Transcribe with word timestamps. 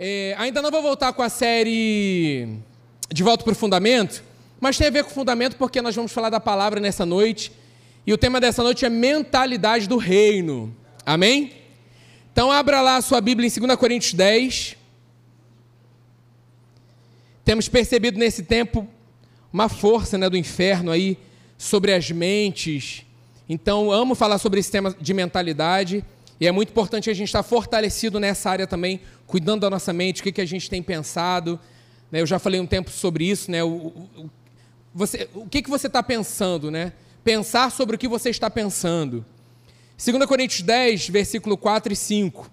É, 0.00 0.32
ainda 0.38 0.62
não 0.62 0.70
vou 0.70 0.80
voltar 0.80 1.12
com 1.12 1.22
a 1.22 1.28
série 1.28 2.46
De 3.10 3.24
Volta 3.24 3.42
para 3.42 3.52
o 3.52 3.56
Fundamento, 3.56 4.22
mas 4.60 4.78
tem 4.78 4.86
a 4.86 4.90
ver 4.90 5.02
com 5.02 5.10
o 5.10 5.12
fundamento 5.12 5.56
porque 5.56 5.82
nós 5.82 5.92
vamos 5.92 6.12
falar 6.12 6.30
da 6.30 6.38
palavra 6.38 6.78
nessa 6.78 7.04
noite. 7.04 7.50
E 8.06 8.12
o 8.12 8.16
tema 8.16 8.40
dessa 8.40 8.62
noite 8.62 8.84
é 8.84 8.88
mentalidade 8.88 9.88
do 9.88 9.96
reino. 9.96 10.72
Amém? 11.04 11.52
Então 12.32 12.52
abra 12.52 12.80
lá 12.80 12.94
a 12.94 13.02
sua 13.02 13.20
Bíblia 13.20 13.48
em 13.48 13.60
2 13.60 13.76
Coríntios 13.76 14.14
10. 14.14 14.76
Temos 17.44 17.68
percebido 17.68 18.20
nesse 18.20 18.44
tempo 18.44 18.86
uma 19.52 19.68
força 19.68 20.16
né, 20.16 20.30
do 20.30 20.36
inferno 20.36 20.92
aí 20.92 21.18
sobre 21.56 21.92
as 21.92 22.08
mentes. 22.08 23.04
Então, 23.48 23.90
amo 23.90 24.14
falar 24.14 24.38
sobre 24.38 24.60
esse 24.60 24.70
tema 24.70 24.94
de 25.00 25.12
mentalidade. 25.12 26.04
E 26.40 26.46
é 26.46 26.52
muito 26.52 26.70
importante 26.70 27.10
a 27.10 27.14
gente 27.14 27.28
estar 27.28 27.42
fortalecido 27.42 28.20
nessa 28.20 28.48
área 28.48 28.66
também, 28.66 29.00
cuidando 29.26 29.62
da 29.62 29.70
nossa 29.70 29.92
mente, 29.92 30.20
o 30.20 30.24
que, 30.24 30.30
que 30.30 30.40
a 30.40 30.46
gente 30.46 30.70
tem 30.70 30.82
pensado. 30.82 31.58
Né? 32.12 32.20
Eu 32.20 32.26
já 32.26 32.38
falei 32.38 32.60
um 32.60 32.66
tempo 32.66 32.90
sobre 32.90 33.28
isso, 33.28 33.50
né? 33.50 33.62
O, 33.64 33.68
o, 33.68 34.30
você, 34.94 35.28
o 35.34 35.48
que, 35.48 35.62
que 35.62 35.70
você 35.70 35.88
está 35.88 36.02
pensando, 36.02 36.70
né? 36.70 36.92
Pensar 37.24 37.72
sobre 37.72 37.96
o 37.96 37.98
que 37.98 38.06
você 38.06 38.30
está 38.30 38.48
pensando. 38.48 39.24
2 40.02 40.26
Coríntios 40.26 40.62
10, 40.62 41.08
versículo 41.08 41.56
4 41.56 41.92
e 41.92 41.96
5. 41.96 42.48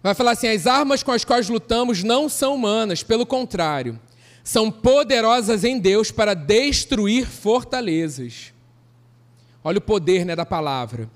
Vai 0.00 0.14
falar 0.14 0.30
assim: 0.32 0.46
as 0.46 0.68
armas 0.68 1.02
com 1.02 1.10
as 1.10 1.24
quais 1.24 1.48
lutamos 1.48 2.04
não 2.04 2.28
são 2.28 2.54
humanas, 2.54 3.02
pelo 3.02 3.26
contrário, 3.26 3.98
são 4.44 4.70
poderosas 4.70 5.64
em 5.64 5.80
Deus 5.80 6.12
para 6.12 6.32
destruir 6.32 7.26
fortalezas. 7.26 8.54
Olha 9.64 9.78
o 9.78 9.82
poder 9.82 10.24
né, 10.24 10.36
da 10.36 10.46
palavra 10.46 11.10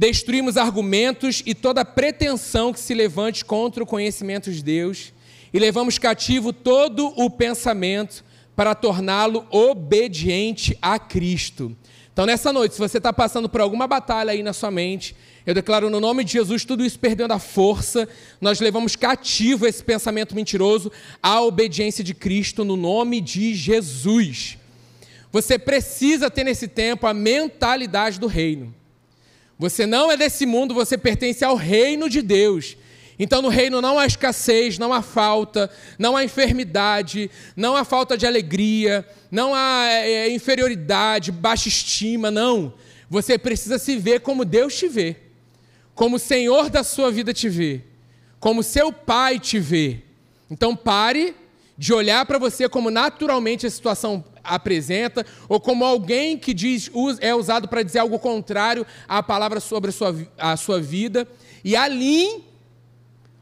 destruímos 0.00 0.56
argumentos 0.56 1.42
e 1.44 1.54
toda 1.54 1.84
pretensão 1.84 2.72
que 2.72 2.80
se 2.80 2.94
levante 2.94 3.44
contra 3.44 3.82
o 3.82 3.86
conhecimento 3.86 4.50
de 4.50 4.64
Deus 4.64 5.12
e 5.52 5.58
levamos 5.58 5.98
cativo 5.98 6.54
todo 6.54 7.08
o 7.22 7.28
pensamento 7.28 8.24
para 8.56 8.74
torná-lo 8.74 9.46
obediente 9.50 10.74
a 10.80 10.98
Cristo. 10.98 11.76
Então, 12.14 12.24
nessa 12.24 12.50
noite, 12.50 12.76
se 12.76 12.80
você 12.80 12.96
está 12.96 13.12
passando 13.12 13.46
por 13.46 13.60
alguma 13.60 13.86
batalha 13.86 14.32
aí 14.32 14.42
na 14.42 14.54
sua 14.54 14.70
mente, 14.70 15.14
eu 15.44 15.52
declaro 15.52 15.90
no 15.90 16.00
nome 16.00 16.24
de 16.24 16.32
Jesus 16.32 16.64
tudo 16.64 16.82
isso 16.82 16.98
perdendo 16.98 17.32
a 17.32 17.38
força, 17.38 18.08
nós 18.40 18.58
levamos 18.58 18.96
cativo 18.96 19.66
esse 19.66 19.84
pensamento 19.84 20.34
mentiroso 20.34 20.90
à 21.22 21.42
obediência 21.42 22.02
de 22.02 22.14
Cristo 22.14 22.64
no 22.64 22.74
nome 22.74 23.20
de 23.20 23.54
Jesus. 23.54 24.56
Você 25.30 25.58
precisa 25.58 26.30
ter 26.30 26.44
nesse 26.44 26.68
tempo 26.68 27.06
a 27.06 27.12
mentalidade 27.12 28.18
do 28.18 28.26
reino. 28.26 28.79
Você 29.60 29.84
não 29.84 30.10
é 30.10 30.16
desse 30.16 30.46
mundo, 30.46 30.72
você 30.72 30.96
pertence 30.96 31.44
ao 31.44 31.54
reino 31.54 32.08
de 32.08 32.22
Deus. 32.22 32.78
Então, 33.18 33.42
no 33.42 33.50
reino 33.50 33.82
não 33.82 33.98
há 33.98 34.06
escassez, 34.06 34.78
não 34.78 34.90
há 34.90 35.02
falta, 35.02 35.70
não 35.98 36.16
há 36.16 36.24
enfermidade, 36.24 37.30
não 37.54 37.76
há 37.76 37.84
falta 37.84 38.16
de 38.16 38.26
alegria, 38.26 39.06
não 39.30 39.54
há 39.54 39.84
é, 39.86 40.30
inferioridade, 40.30 41.30
baixa 41.30 41.68
estima, 41.68 42.30
não. 42.30 42.72
Você 43.10 43.36
precisa 43.36 43.78
se 43.78 43.98
ver 43.98 44.20
como 44.20 44.46
Deus 44.46 44.74
te 44.78 44.88
vê, 44.88 45.14
como 45.94 46.16
o 46.16 46.18
Senhor 46.18 46.70
da 46.70 46.82
sua 46.82 47.10
vida 47.10 47.34
te 47.34 47.50
vê, 47.50 47.82
como 48.38 48.62
seu 48.62 48.90
Pai 48.90 49.38
te 49.38 49.58
vê. 49.58 49.98
Então, 50.50 50.74
pare 50.74 51.36
de 51.80 51.94
olhar 51.94 52.26
para 52.26 52.36
você 52.36 52.68
como 52.68 52.90
naturalmente 52.90 53.66
a 53.66 53.70
situação 53.70 54.22
apresenta, 54.44 55.24
ou 55.48 55.58
como 55.58 55.82
alguém 55.82 56.36
que 56.36 56.52
diz, 56.52 56.90
é 57.20 57.34
usado 57.34 57.68
para 57.68 57.82
dizer 57.82 58.00
algo 58.00 58.18
contrário 58.18 58.86
à 59.08 59.22
palavra 59.22 59.60
sobre 59.60 59.88
a 59.88 59.92
sua, 59.94 60.14
a 60.36 60.56
sua 60.58 60.78
vida, 60.78 61.26
e 61.64 61.74
alinhe 61.74 62.44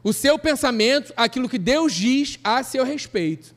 o 0.01 0.13
seu 0.13 0.39
pensamento 0.39 1.11
àquilo 1.17 1.49
que 1.49 1.57
Deus 1.57 1.93
diz 1.93 2.39
a 2.41 2.63
seu 2.63 2.85
respeito. 2.85 3.53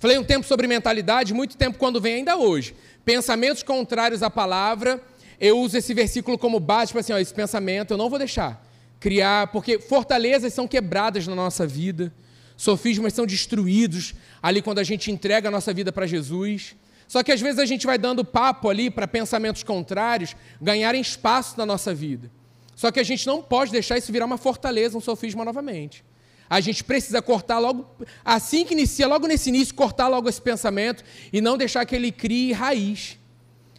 Falei 0.00 0.18
um 0.18 0.24
tempo 0.24 0.44
sobre 0.44 0.66
mentalidade, 0.66 1.32
muito 1.32 1.56
tempo 1.56 1.78
quando 1.78 2.00
vem 2.00 2.16
ainda 2.16 2.36
hoje. 2.36 2.74
Pensamentos 3.04 3.62
contrários 3.62 4.24
à 4.24 4.28
palavra, 4.28 5.00
eu 5.38 5.56
uso 5.60 5.78
esse 5.78 5.94
versículo 5.94 6.36
como 6.36 6.58
base, 6.58 6.92
para 6.92 7.00
tipo 7.00 7.12
assim, 7.12 7.12
ó, 7.12 7.18
esse 7.22 7.32
pensamento 7.32 7.92
eu 7.92 7.96
não 7.96 8.10
vou 8.10 8.18
deixar 8.18 8.60
criar, 8.98 9.48
porque 9.48 9.78
fortalezas 9.78 10.52
são 10.52 10.66
quebradas 10.66 11.26
na 11.28 11.34
nossa 11.36 11.64
vida. 11.64 12.12
Sofismas 12.62 13.12
são 13.12 13.26
destruídos 13.26 14.14
ali 14.40 14.62
quando 14.62 14.78
a 14.78 14.84
gente 14.84 15.10
entrega 15.10 15.48
a 15.48 15.50
nossa 15.50 15.74
vida 15.74 15.90
para 15.90 16.06
Jesus. 16.06 16.76
Só 17.08 17.20
que 17.20 17.32
às 17.32 17.40
vezes 17.40 17.58
a 17.58 17.66
gente 17.66 17.84
vai 17.84 17.98
dando 17.98 18.24
papo 18.24 18.70
ali 18.70 18.88
para 18.88 19.08
pensamentos 19.08 19.64
contrários 19.64 20.36
ganharem 20.60 21.00
espaço 21.00 21.58
na 21.58 21.66
nossa 21.66 21.92
vida. 21.92 22.30
Só 22.76 22.92
que 22.92 23.00
a 23.00 23.02
gente 23.02 23.26
não 23.26 23.42
pode 23.42 23.72
deixar 23.72 23.98
isso 23.98 24.12
virar 24.12 24.26
uma 24.26 24.38
fortaleza, 24.38 24.96
um 24.96 25.00
sofisma 25.00 25.44
novamente. 25.44 26.04
A 26.48 26.60
gente 26.60 26.84
precisa 26.84 27.20
cortar 27.20 27.58
logo, 27.58 27.84
assim 28.24 28.64
que 28.64 28.74
inicia, 28.74 29.08
logo 29.08 29.26
nesse 29.26 29.48
início, 29.48 29.74
cortar 29.74 30.06
logo 30.06 30.28
esse 30.28 30.40
pensamento 30.40 31.02
e 31.32 31.40
não 31.40 31.58
deixar 31.58 31.84
que 31.84 31.96
ele 31.96 32.12
crie 32.12 32.52
raiz. 32.52 33.18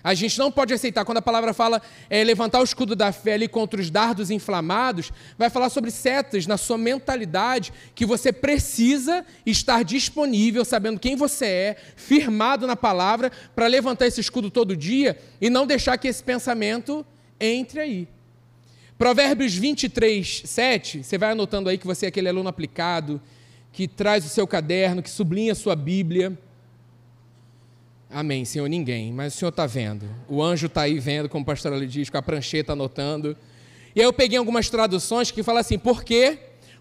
A 0.04 0.14
gente 0.14 0.38
não 0.38 0.52
pode 0.52 0.74
aceitar, 0.74 1.06
quando 1.06 1.20
a 1.20 1.22
palavra 1.22 1.54
fala 1.54 1.82
é, 2.10 2.24
levantar 2.24 2.60
o 2.60 2.64
escudo 2.64 2.94
da 2.94 3.14
fé 3.14 3.36
ali 3.36 3.48
contra 3.48 3.80
os 3.80 3.90
dardos 3.90 4.30
inflamados, 4.30 5.14
vai 5.38 5.50
falar 5.50 5.70
sobre 5.70 5.92
setas 5.92 6.46
na 6.46 6.58
sua 6.58 6.78
mentalidade, 6.78 7.72
que 7.96 8.06
você 8.06 8.34
precisa 8.34 9.26
estar 9.46 9.84
disponível, 9.84 10.66
sabendo 10.66 11.00
quem 11.00 11.16
você 11.16 11.46
é, 11.46 11.78
firmado 11.96 12.68
na 12.68 12.76
palavra, 12.76 13.32
para 13.56 13.68
levantar 13.68 14.06
esse 14.06 14.20
escudo 14.20 14.52
todo 14.52 14.76
dia 14.76 15.18
e 15.40 15.50
não 15.50 15.66
deixar 15.66 15.98
que 15.98 16.10
esse 16.10 16.22
pensamento 16.22 17.06
entre 17.40 17.80
aí. 17.80 18.08
Provérbios 18.98 19.56
23, 19.56 20.44
7, 20.46 21.04
você 21.04 21.18
vai 21.18 21.32
anotando 21.32 21.70
aí 21.70 21.78
que 21.78 21.88
você 21.88 22.06
é 22.06 22.10
aquele 22.10 22.28
aluno 22.28 22.50
aplicado, 22.50 23.22
que 23.72 23.88
traz 23.88 24.26
o 24.26 24.30
seu 24.30 24.46
caderno, 24.46 25.02
que 25.02 25.10
sublinha 25.10 25.54
a 25.54 25.56
sua 25.56 25.76
Bíblia. 25.76 26.38
Amém, 28.16 28.46
Senhor, 28.46 28.68
ninguém, 28.68 29.12
mas 29.12 29.34
o 29.34 29.38
Senhor 29.40 29.50
está 29.50 29.66
vendo. 29.66 30.08
O 30.30 30.40
anjo 30.44 30.68
está 30.68 30.84
aí 30.84 31.00
vendo, 31.00 31.28
como 31.28 31.42
o 31.42 31.46
pastor 31.48 31.74
ali 31.74 31.88
diz, 31.88 32.12
com 32.12 32.18
a 32.18 32.22
prancheta 32.22 32.74
anotando. 32.74 33.36
E 33.96 34.00
aí 34.00 34.06
eu 34.06 34.14
peguei 34.14 34.38
algumas 34.38 34.70
traduções 34.70 35.32
que 35.32 35.42
falam 35.42 35.62
assim, 35.62 35.80
porque 35.80 36.38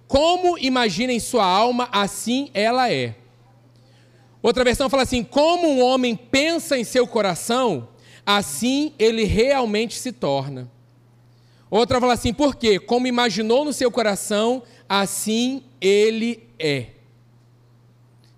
como 0.06 0.58
imagina 0.58 1.10
em 1.10 1.18
sua 1.18 1.46
alma, 1.46 1.88
assim 1.90 2.50
ela 2.52 2.92
é. 2.92 3.14
Outra 4.42 4.62
versão 4.62 4.90
fala 4.90 5.04
assim, 5.04 5.24
como 5.24 5.66
um 5.68 5.82
homem 5.82 6.14
pensa 6.14 6.76
em 6.76 6.84
seu 6.84 7.06
coração, 7.06 7.88
assim 8.26 8.92
ele 8.98 9.24
realmente 9.24 9.98
se 9.98 10.12
torna. 10.12 10.70
Outra 11.70 11.98
fala 11.98 12.12
assim, 12.12 12.34
porque 12.34 12.78
como 12.78 13.06
imaginou 13.06 13.64
no 13.64 13.72
seu 13.72 13.90
coração, 13.90 14.62
assim 14.86 15.64
ele 15.80 16.46
é. 16.58 16.88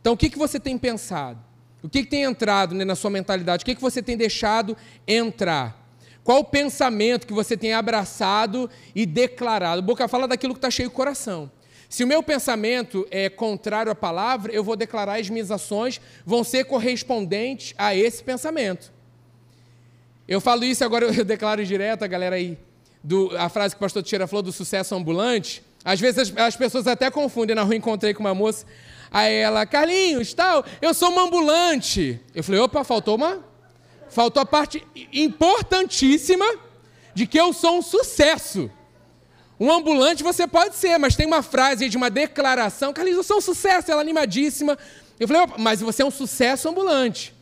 Então 0.01 0.13
o 0.13 0.17
que, 0.17 0.31
que 0.31 0.39
você 0.39 0.61
tem 0.61 0.79
pensado? 0.79 1.44
O 1.85 1.89
que, 1.91 2.03
que 2.03 2.09
tem 2.09 2.23
entrado 2.23 2.75
né, 2.75 2.83
na 2.83 2.95
sua 2.95 3.11
mentalidade? 3.11 3.63
O 3.63 3.67
que, 3.67 3.75
que 3.75 3.81
você 3.81 4.03
tem 4.03 4.17
deixado 4.17 4.75
entrar? 5.07 5.87
Qual 6.25 6.39
o 6.39 6.45
pensamento 6.45 7.27
que 7.27 7.33
você 7.35 7.59
tem 7.59 7.75
abraçado 7.75 8.71
e 8.95 9.05
declarado? 9.05 9.83
boca 9.83 10.09
fala 10.09 10.27
daquilo 10.27 10.55
que 10.55 10.59
está 10.59 10.71
cheio 10.71 10.89
o 10.89 10.91
coração. 10.93 11.51
Se 11.87 12.03
o 12.03 12.07
meu 12.07 12.23
pensamento 12.23 13.07
é 13.11 13.29
contrário 13.29 13.93
à 13.93 13.95
palavra, 13.95 14.51
eu 14.51 14.65
vou 14.65 14.77
declarar 14.77 15.21
as 15.21 15.29
minhas 15.29 15.51
ações 15.51 16.01
vão 16.25 16.43
ser 16.43 16.65
correspondentes 16.65 17.75
a 17.77 17.95
esse 17.95 18.25
pensamento. 18.25 18.91
Eu 20.27 20.41
falo 20.41 20.65
isso 20.65 20.83
agora, 20.83 21.05
eu 21.05 21.23
declaro 21.23 21.63
direto 21.67 22.03
a 22.03 22.07
galera 22.07 22.37
aí, 22.37 22.57
do, 23.03 23.37
a 23.37 23.51
frase 23.51 23.75
que 23.75 23.79
o 23.79 23.81
pastor 23.81 24.03
Teixeira 24.03 24.27
falou 24.27 24.43
do 24.43 24.53
sucesso 24.53 24.95
ambulante. 24.95 25.63
Às 25.85 26.01
vezes 26.01 26.31
as, 26.31 26.37
as 26.39 26.57
pessoas 26.57 26.87
até 26.87 27.11
confundem. 27.11 27.55
Na 27.55 27.63
rua 27.63 27.77
encontrei 27.77 28.15
com 28.15 28.21
uma 28.21 28.35
moça, 28.35 28.65
Aí 29.15 29.33
ela, 29.33 29.65
Carlinhos, 29.65 30.35
tal, 30.35 30.65
eu 30.83 30.93
sou 30.93 31.09
uma 31.09 31.23
ambulante. 31.23 32.21
Eu 32.35 32.43
falei, 32.43 32.61
opa, 32.61 32.83
faltou 32.83 33.15
uma? 33.15 33.45
Faltou 34.11 34.43
a 34.43 34.45
parte 34.45 34.85
importantíssima 35.13 36.45
de 37.15 37.25
que 37.25 37.39
eu 37.39 37.53
sou 37.53 37.79
um 37.79 37.83
sucesso. 37.83 38.69
Um 39.59 39.71
ambulante 39.71 40.25
você 40.25 40.49
pode 40.49 40.75
ser, 40.75 40.99
mas 40.99 41.15
tem 41.15 41.29
uma 41.29 41.43
frase 41.43 41.89
de 41.89 41.97
uma 41.97 42.11
declaração, 42.11 42.93
Carlinhos, 42.93 43.19
eu 43.19 43.23
sou 43.23 43.37
um 43.37 43.41
sucesso, 43.41 43.89
ela 43.89 44.01
animadíssima. 44.01 44.77
Eu 45.21 45.29
falei, 45.29 45.43
opa, 45.43 45.55
mas 45.59 45.81
você 45.81 46.03
é 46.03 46.05
um 46.05 46.11
sucesso 46.11 46.69
ambulante. 46.69 47.33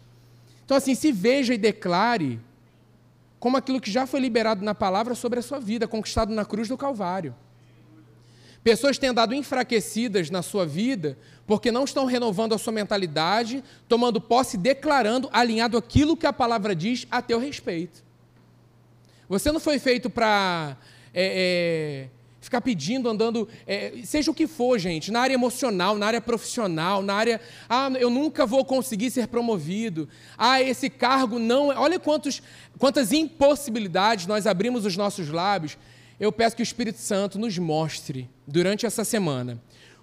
Então, 0.66 0.76
assim, 0.76 0.94
se 0.94 1.10
veja 1.10 1.54
e 1.54 1.58
declare 1.58 2.38
como 3.40 3.56
aquilo 3.56 3.80
que 3.80 3.90
já 3.90 4.06
foi 4.06 4.20
liberado 4.20 4.62
na 4.62 4.74
palavra 4.74 5.14
sobre 5.14 5.38
a 5.38 5.42
sua 5.42 5.58
vida, 5.58 5.88
conquistado 5.88 6.34
na 6.34 6.44
cruz 6.44 6.68
do 6.68 6.76
Calvário. 6.76 7.34
Pessoas 8.62 8.98
têm 8.98 9.08
andado 9.08 9.34
enfraquecidas 9.34 10.28
na 10.28 10.42
sua 10.42 10.64
vida 10.64 11.18
porque 11.52 11.70
não 11.70 11.84
estão 11.84 12.06
renovando 12.06 12.54
a 12.54 12.58
sua 12.58 12.72
mentalidade, 12.72 13.62
tomando 13.86 14.18
posse, 14.22 14.56
declarando, 14.56 15.28
alinhado 15.30 15.76
aquilo 15.76 16.16
que 16.16 16.26
a 16.26 16.32
palavra 16.32 16.74
diz 16.74 17.06
a 17.10 17.20
teu 17.20 17.38
respeito. 17.38 18.02
Você 19.28 19.52
não 19.52 19.60
foi 19.60 19.78
feito 19.78 20.08
para 20.08 20.78
é, 21.12 22.06
é, 22.06 22.08
ficar 22.40 22.62
pedindo, 22.62 23.06
andando, 23.06 23.46
é, 23.66 23.92
seja 24.02 24.30
o 24.30 24.34
que 24.34 24.46
for, 24.46 24.78
gente, 24.78 25.12
na 25.12 25.20
área 25.20 25.34
emocional, 25.34 25.98
na 25.98 26.06
área 26.06 26.22
profissional, 26.22 27.02
na 27.02 27.12
área, 27.12 27.38
ah, 27.68 27.90
eu 28.00 28.08
nunca 28.08 28.46
vou 28.46 28.64
conseguir 28.64 29.10
ser 29.10 29.28
promovido, 29.28 30.08
ah, 30.38 30.62
esse 30.62 30.88
cargo 30.88 31.38
não. 31.38 31.70
É", 31.70 31.76
olha 31.76 32.00
quantos, 32.00 32.40
quantas 32.78 33.12
impossibilidades 33.12 34.26
nós 34.26 34.46
abrimos 34.46 34.86
os 34.86 34.96
nossos 34.96 35.28
lábios 35.28 35.76
eu 36.22 36.30
peço 36.30 36.54
que 36.54 36.62
o 36.62 36.64
Espírito 36.64 37.00
Santo 37.00 37.36
nos 37.36 37.58
mostre, 37.58 38.30
durante 38.46 38.86
essa 38.86 39.02
semana, 39.02 39.60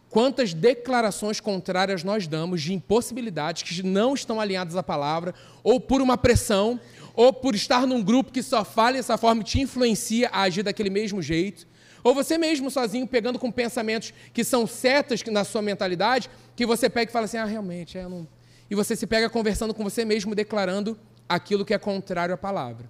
quantas 0.10 0.54
declarações 0.54 1.40
contrárias 1.40 2.04
nós 2.04 2.28
damos 2.28 2.62
de 2.62 2.74
impossibilidades 2.74 3.64
que 3.64 3.84
não 3.84 4.14
estão 4.14 4.42
alinhadas 4.42 4.76
à 4.76 4.84
palavra, 4.84 5.34
ou 5.64 5.80
por 5.80 6.02
uma 6.02 6.18
pressão, 6.18 6.80
ou 7.14 7.32
por 7.34 7.54
estar 7.56 7.86
num 7.86 8.02
grupo 8.02 8.32
que 8.32 8.42
só 8.42 8.64
fala 8.64 8.94
dessa 8.94 9.18
forma 9.18 9.42
e 9.42 9.46
te 9.46 9.60
influencia 9.60 10.30
a 10.30 10.42
agir 10.42 10.64
daquele 10.64 10.90
mesmo 10.90 11.22
jeito, 11.22 11.68
ou 12.04 12.16
você 12.16 12.38
mesmo 12.38 12.72
sozinho 12.72 13.06
pegando 13.06 13.38
com 13.38 13.52
pensamentos 13.52 14.14
que 14.34 14.44
são 14.44 14.66
setas 14.66 15.22
na 15.26 15.44
sua 15.44 15.62
mentalidade, 15.62 16.30
que 16.56 16.66
você 16.66 16.90
pega 16.90 17.10
e 17.10 17.14
fala 17.14 17.26
assim: 17.26 17.38
ah, 17.38 17.46
realmente, 17.46 17.98
é, 17.98 18.08
não... 18.08 18.28
e 18.70 18.76
você 18.76 18.96
se 18.96 19.06
pega 19.06 19.30
conversando 19.30 19.74
com 19.74 19.84
você 19.84 20.06
mesmo, 20.06 20.34
declarando 20.34 20.98
aquilo 21.28 21.66
que 21.66 21.74
é 21.74 21.78
contrário 21.78 22.34
à 22.34 22.38
palavra. 22.38 22.90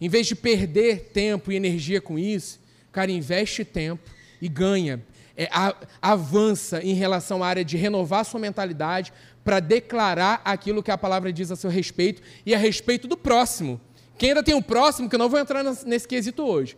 Em 0.00 0.08
vez 0.08 0.26
de 0.26 0.34
perder 0.34 1.10
tempo 1.12 1.50
e 1.50 1.56
energia 1.56 2.00
com 2.00 2.18
isso, 2.18 2.60
cara, 2.92 3.10
investe 3.10 3.64
tempo 3.64 4.02
e 4.40 4.48
ganha, 4.48 5.02
é, 5.36 5.48
a, 5.50 5.74
avança 6.00 6.82
em 6.82 6.94
relação 6.94 7.42
à 7.42 7.48
área 7.48 7.64
de 7.64 7.76
renovar 7.76 8.24
sua 8.24 8.40
mentalidade 8.40 9.12
para 9.42 9.60
declarar 9.60 10.40
aquilo 10.44 10.82
que 10.82 10.90
a 10.90 10.98
palavra 10.98 11.32
diz 11.32 11.50
a 11.50 11.56
seu 11.56 11.70
respeito 11.70 12.22
e 12.46 12.54
a 12.54 12.58
respeito 12.58 13.06
do 13.08 13.16
próximo. 13.16 13.80
Quem 14.16 14.30
ainda 14.30 14.42
tem 14.42 14.54
um 14.54 14.62
próximo, 14.62 15.08
que 15.08 15.14
eu 15.14 15.18
não 15.18 15.28
vou 15.28 15.40
entrar 15.40 15.64
nesse 15.84 16.06
quesito 16.06 16.44
hoje, 16.44 16.76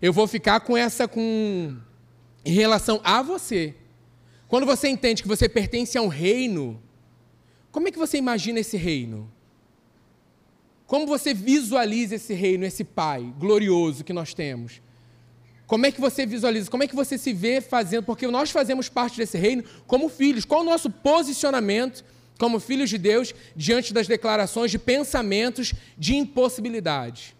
eu 0.00 0.12
vou 0.12 0.26
ficar 0.26 0.60
com 0.60 0.76
essa 0.76 1.06
com 1.08 1.76
em 2.44 2.52
relação 2.52 3.00
a 3.04 3.22
você. 3.22 3.74
Quando 4.48 4.66
você 4.66 4.88
entende 4.88 5.22
que 5.22 5.28
você 5.28 5.48
pertence 5.48 5.98
a 5.98 6.02
um 6.02 6.08
reino, 6.08 6.80
como 7.70 7.88
é 7.88 7.90
que 7.90 7.98
você 7.98 8.16
imagina 8.16 8.60
esse 8.60 8.76
reino? 8.76 9.30
Como 10.86 11.06
você 11.06 11.34
visualiza 11.34 12.16
esse 12.16 12.34
reino, 12.34 12.64
esse 12.64 12.82
Pai 12.82 13.32
glorioso 13.38 14.02
que 14.02 14.12
nós 14.12 14.34
temos? 14.34 14.80
Como 15.70 15.86
é 15.86 15.92
que 15.92 16.00
você 16.00 16.26
visualiza? 16.26 16.68
Como 16.68 16.82
é 16.82 16.88
que 16.88 16.96
você 16.96 17.16
se 17.16 17.32
vê 17.32 17.60
fazendo? 17.60 18.02
Porque 18.02 18.26
nós 18.26 18.50
fazemos 18.50 18.88
parte 18.88 19.16
desse 19.16 19.38
reino 19.38 19.62
como 19.86 20.08
filhos. 20.08 20.44
Qual 20.44 20.62
o 20.62 20.64
nosso 20.64 20.90
posicionamento 20.90 22.04
como 22.40 22.58
filhos 22.58 22.90
de 22.90 22.98
Deus 22.98 23.32
diante 23.54 23.94
das 23.94 24.08
declarações 24.08 24.72
de 24.72 24.80
pensamentos 24.80 25.72
de 25.96 26.16
impossibilidade? 26.16 27.36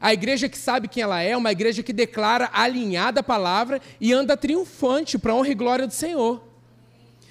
A 0.00 0.12
igreja 0.12 0.48
que 0.48 0.56
sabe 0.56 0.86
quem 0.86 1.02
ela 1.02 1.20
é, 1.20 1.36
uma 1.36 1.50
igreja 1.50 1.82
que 1.82 1.92
declara 1.92 2.48
alinhada 2.52 3.18
a 3.18 3.24
palavra 3.24 3.80
e 4.00 4.12
anda 4.12 4.36
triunfante 4.36 5.18
para 5.18 5.32
a 5.32 5.34
honra 5.34 5.48
e 5.48 5.54
glória 5.56 5.88
do 5.88 5.92
Senhor. 5.92 6.40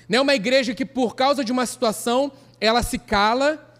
Não 0.09 0.19
é 0.19 0.21
uma 0.21 0.35
igreja 0.35 0.75
que, 0.75 0.85
por 0.85 1.15
causa 1.15 1.45
de 1.45 1.51
uma 1.53 1.65
situação, 1.65 2.29
ela 2.59 2.83
se 2.83 2.99
cala 2.99 3.72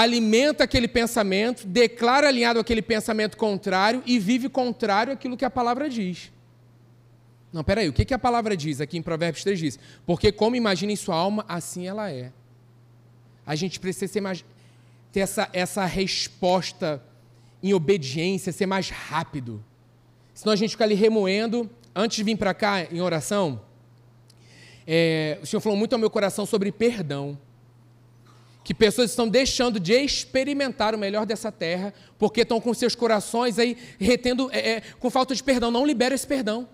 alimenta 0.00 0.64
aquele 0.64 0.86
pensamento, 0.86 1.66
declara 1.66 2.28
alinhado 2.28 2.60
aquele 2.60 2.82
pensamento 2.82 3.36
contrário 3.36 4.02
e 4.06 4.18
vive 4.18 4.48
contrário 4.48 5.12
àquilo 5.12 5.36
que 5.36 5.44
a 5.44 5.50
palavra 5.50 5.88
diz. 5.88 6.30
Não, 7.52 7.64
peraí, 7.64 7.88
o 7.88 7.92
que, 7.92 8.04
que 8.04 8.14
a 8.14 8.18
palavra 8.18 8.56
diz 8.56 8.80
aqui 8.80 8.98
em 8.98 9.02
Provérbios 9.02 9.42
3 9.42 9.58
diz? 9.58 9.78
Porque 10.06 10.30
como 10.30 10.54
imagina 10.54 10.92
em 10.92 10.96
sua 10.96 11.16
alma, 11.16 11.44
assim 11.48 11.86
ela 11.86 12.10
é. 12.10 12.30
A 13.46 13.56
gente 13.56 13.80
precisa 13.80 14.20
ter 15.10 15.20
essa, 15.20 15.48
essa 15.52 15.84
resposta 15.86 17.02
em 17.62 17.72
obediência, 17.72 18.52
ser 18.52 18.66
mais 18.66 18.90
rápido. 18.90 19.64
Senão 20.34 20.52
a 20.52 20.56
gente 20.56 20.70
fica 20.72 20.84
ali 20.84 20.94
remoendo. 20.94 21.68
Antes 21.94 22.18
de 22.18 22.22
vir 22.22 22.36
para 22.36 22.54
cá 22.54 22.84
em 22.84 23.00
oração, 23.00 23.60
é, 24.86 25.38
o 25.42 25.46
Senhor 25.46 25.60
falou 25.60 25.76
muito 25.76 25.94
ao 25.94 25.98
meu 25.98 26.10
coração 26.10 26.46
sobre 26.46 26.70
perdão 26.70 27.36
que 28.68 28.74
pessoas 28.74 29.08
estão 29.08 29.26
deixando 29.26 29.80
de 29.80 29.94
experimentar 29.94 30.94
o 30.94 30.98
melhor 30.98 31.24
dessa 31.24 31.50
terra, 31.50 31.94
porque 32.18 32.42
estão 32.42 32.60
com 32.60 32.74
seus 32.74 32.94
corações 32.94 33.58
aí 33.58 33.78
retendo, 33.98 34.50
é, 34.52 34.72
é, 34.72 34.82
com 35.00 35.08
falta 35.08 35.34
de 35.34 35.42
perdão. 35.42 35.70
Não 35.70 35.86
libera 35.86 36.14
esse 36.14 36.26
perdão. 36.26 36.68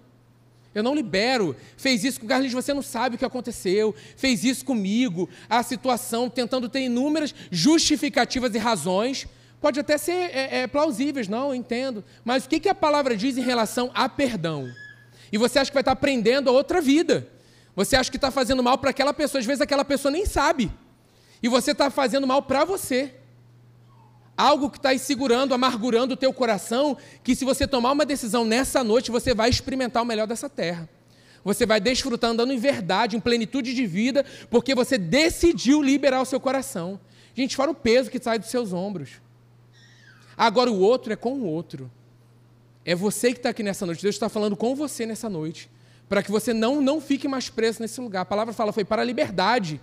Eu 0.75 0.83
não 0.83 0.93
libero. 0.93 1.55
Fez 1.77 2.03
isso 2.03 2.21
com 2.21 2.27
Carlinhos, 2.27 2.53
você 2.53 2.75
não 2.75 2.83
sabe 2.83 3.15
o 3.15 3.19
que 3.21 3.25
aconteceu. 3.25 3.95
Fez 4.17 4.43
isso 4.43 4.65
comigo, 4.65 5.29
a 5.49 5.63
situação, 5.63 6.29
tentando 6.29 6.69
ter 6.69 6.81
inúmeras 6.81 7.33
justificativas 7.49 8.53
e 8.57 8.59
razões. 8.59 9.29
Pode 9.61 9.79
até 9.79 9.97
ser 9.97 10.35
é, 10.35 10.63
é, 10.63 10.67
plausíveis, 10.67 11.29
não, 11.29 11.51
eu 11.51 11.55
entendo. 11.55 12.03
Mas 12.25 12.45
o 12.45 12.49
que, 12.49 12.59
que 12.59 12.69
a 12.69 12.75
palavra 12.75 13.17
diz 13.17 13.39
em 13.39 13.43
relação 13.43 13.93
a 13.95 14.09
perdão? 14.09 14.69
E 15.31 15.39
você 15.39 15.61
acha 15.61 15.71
que 15.71 15.75
vai 15.75 15.83
estar 15.83 15.93
aprendendo 15.93 16.51
a 16.51 16.53
outra 16.53 16.81
vida. 16.81 17.29
Você 17.77 17.95
acha 17.95 18.11
que 18.11 18.17
está 18.17 18.33
fazendo 18.33 18.65
mal 18.65 18.79
para 18.79 18.91
aquela 18.91 19.15
pessoa, 19.15 19.39
às 19.39 19.47
vezes 19.47 19.61
aquela 19.61 19.85
pessoa 19.85 20.11
nem 20.11 20.27
sabe. 20.27 20.73
E 21.45 21.49
você 21.49 21.73
está 21.73 21.91
fazendo 21.91 22.27
mal 22.27 22.41
para 22.41 22.65
você. 22.65 23.13
Algo 24.35 24.71
que 24.71 24.79
está 24.79 24.97
segurando, 24.97 25.53
amargurando 25.53 26.15
o 26.15 26.17
teu 26.17 26.33
coração, 26.33 26.97
que 27.23 27.37
se 27.37 27.45
você 27.45 27.69
tomar 27.69 27.93
uma 27.93 28.07
decisão 28.07 28.47
nessa 28.47 28.83
noite, 28.83 29.11
você 29.11 29.35
vai 29.35 29.51
experimentar 29.51 30.03
o 30.03 30.07
melhor 30.07 30.27
dessa 30.27 30.49
terra. 30.49 30.89
Você 31.45 31.67
vai 31.67 31.83
desfrutar 31.83 32.31
andando 32.31 32.51
em 32.51 32.57
verdade, 32.57 33.15
em 33.15 33.21
plenitude 33.21 33.75
de 33.75 33.87
vida, 33.87 34.25
porque 34.49 34.75
você 34.75 34.97
decidiu 34.97 35.83
liberar 35.83 36.23
o 36.23 36.25
seu 36.25 36.41
coração. 36.41 36.99
Gente, 37.35 37.57
fora 37.57 37.71
o 37.71 37.75
peso 37.75 38.11
que 38.11 38.19
sai 38.19 38.39
dos 38.39 38.49
seus 38.49 38.73
ombros. 38.73 39.21
Agora 40.39 40.73
o 40.73 40.81
outro 40.81 41.13
é 41.13 41.17
com 41.17 41.35
o 41.35 41.45
outro. 41.45 41.93
É 42.87 42.95
você 42.95 43.33
que 43.33 43.39
está 43.41 43.51
aqui 43.51 43.63
nessa 43.63 43.85
noite. 43.85 44.01
Deus 44.01 44.15
está 44.15 44.31
falando 44.31 44.57
com 44.57 44.75
você 44.75 45.05
nessa 45.05 45.29
noite. 45.29 45.69
Para 46.09 46.23
que 46.23 46.31
você 46.31 46.55
não, 46.55 46.81
não 46.81 47.03
fique 47.03 47.29
mais 47.29 47.51
preso 47.51 47.83
nesse 47.83 48.01
lugar. 48.01 48.23
A 48.23 48.25
palavra 48.25 48.55
fala, 48.55 48.73
foi 48.73 48.87
para 48.87 49.03
a 49.03 49.05
liberdade 49.05 49.79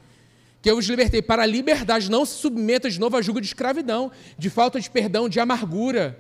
que 0.62 0.70
eu 0.70 0.78
os 0.78 0.86
libertei 0.86 1.22
para 1.22 1.44
a 1.44 1.46
liberdade, 1.46 2.10
não 2.10 2.24
se 2.24 2.36
submeta 2.36 2.90
de 2.90 3.00
novo 3.00 3.18
a 3.18 3.22
julgo 3.22 3.42
de 3.42 3.48
escravidão, 3.48 4.12
de 4.38 4.50
falta 4.50 4.80
de 4.80 4.90
perdão, 4.90 5.28
de 5.28 5.40
amargura. 5.40 6.20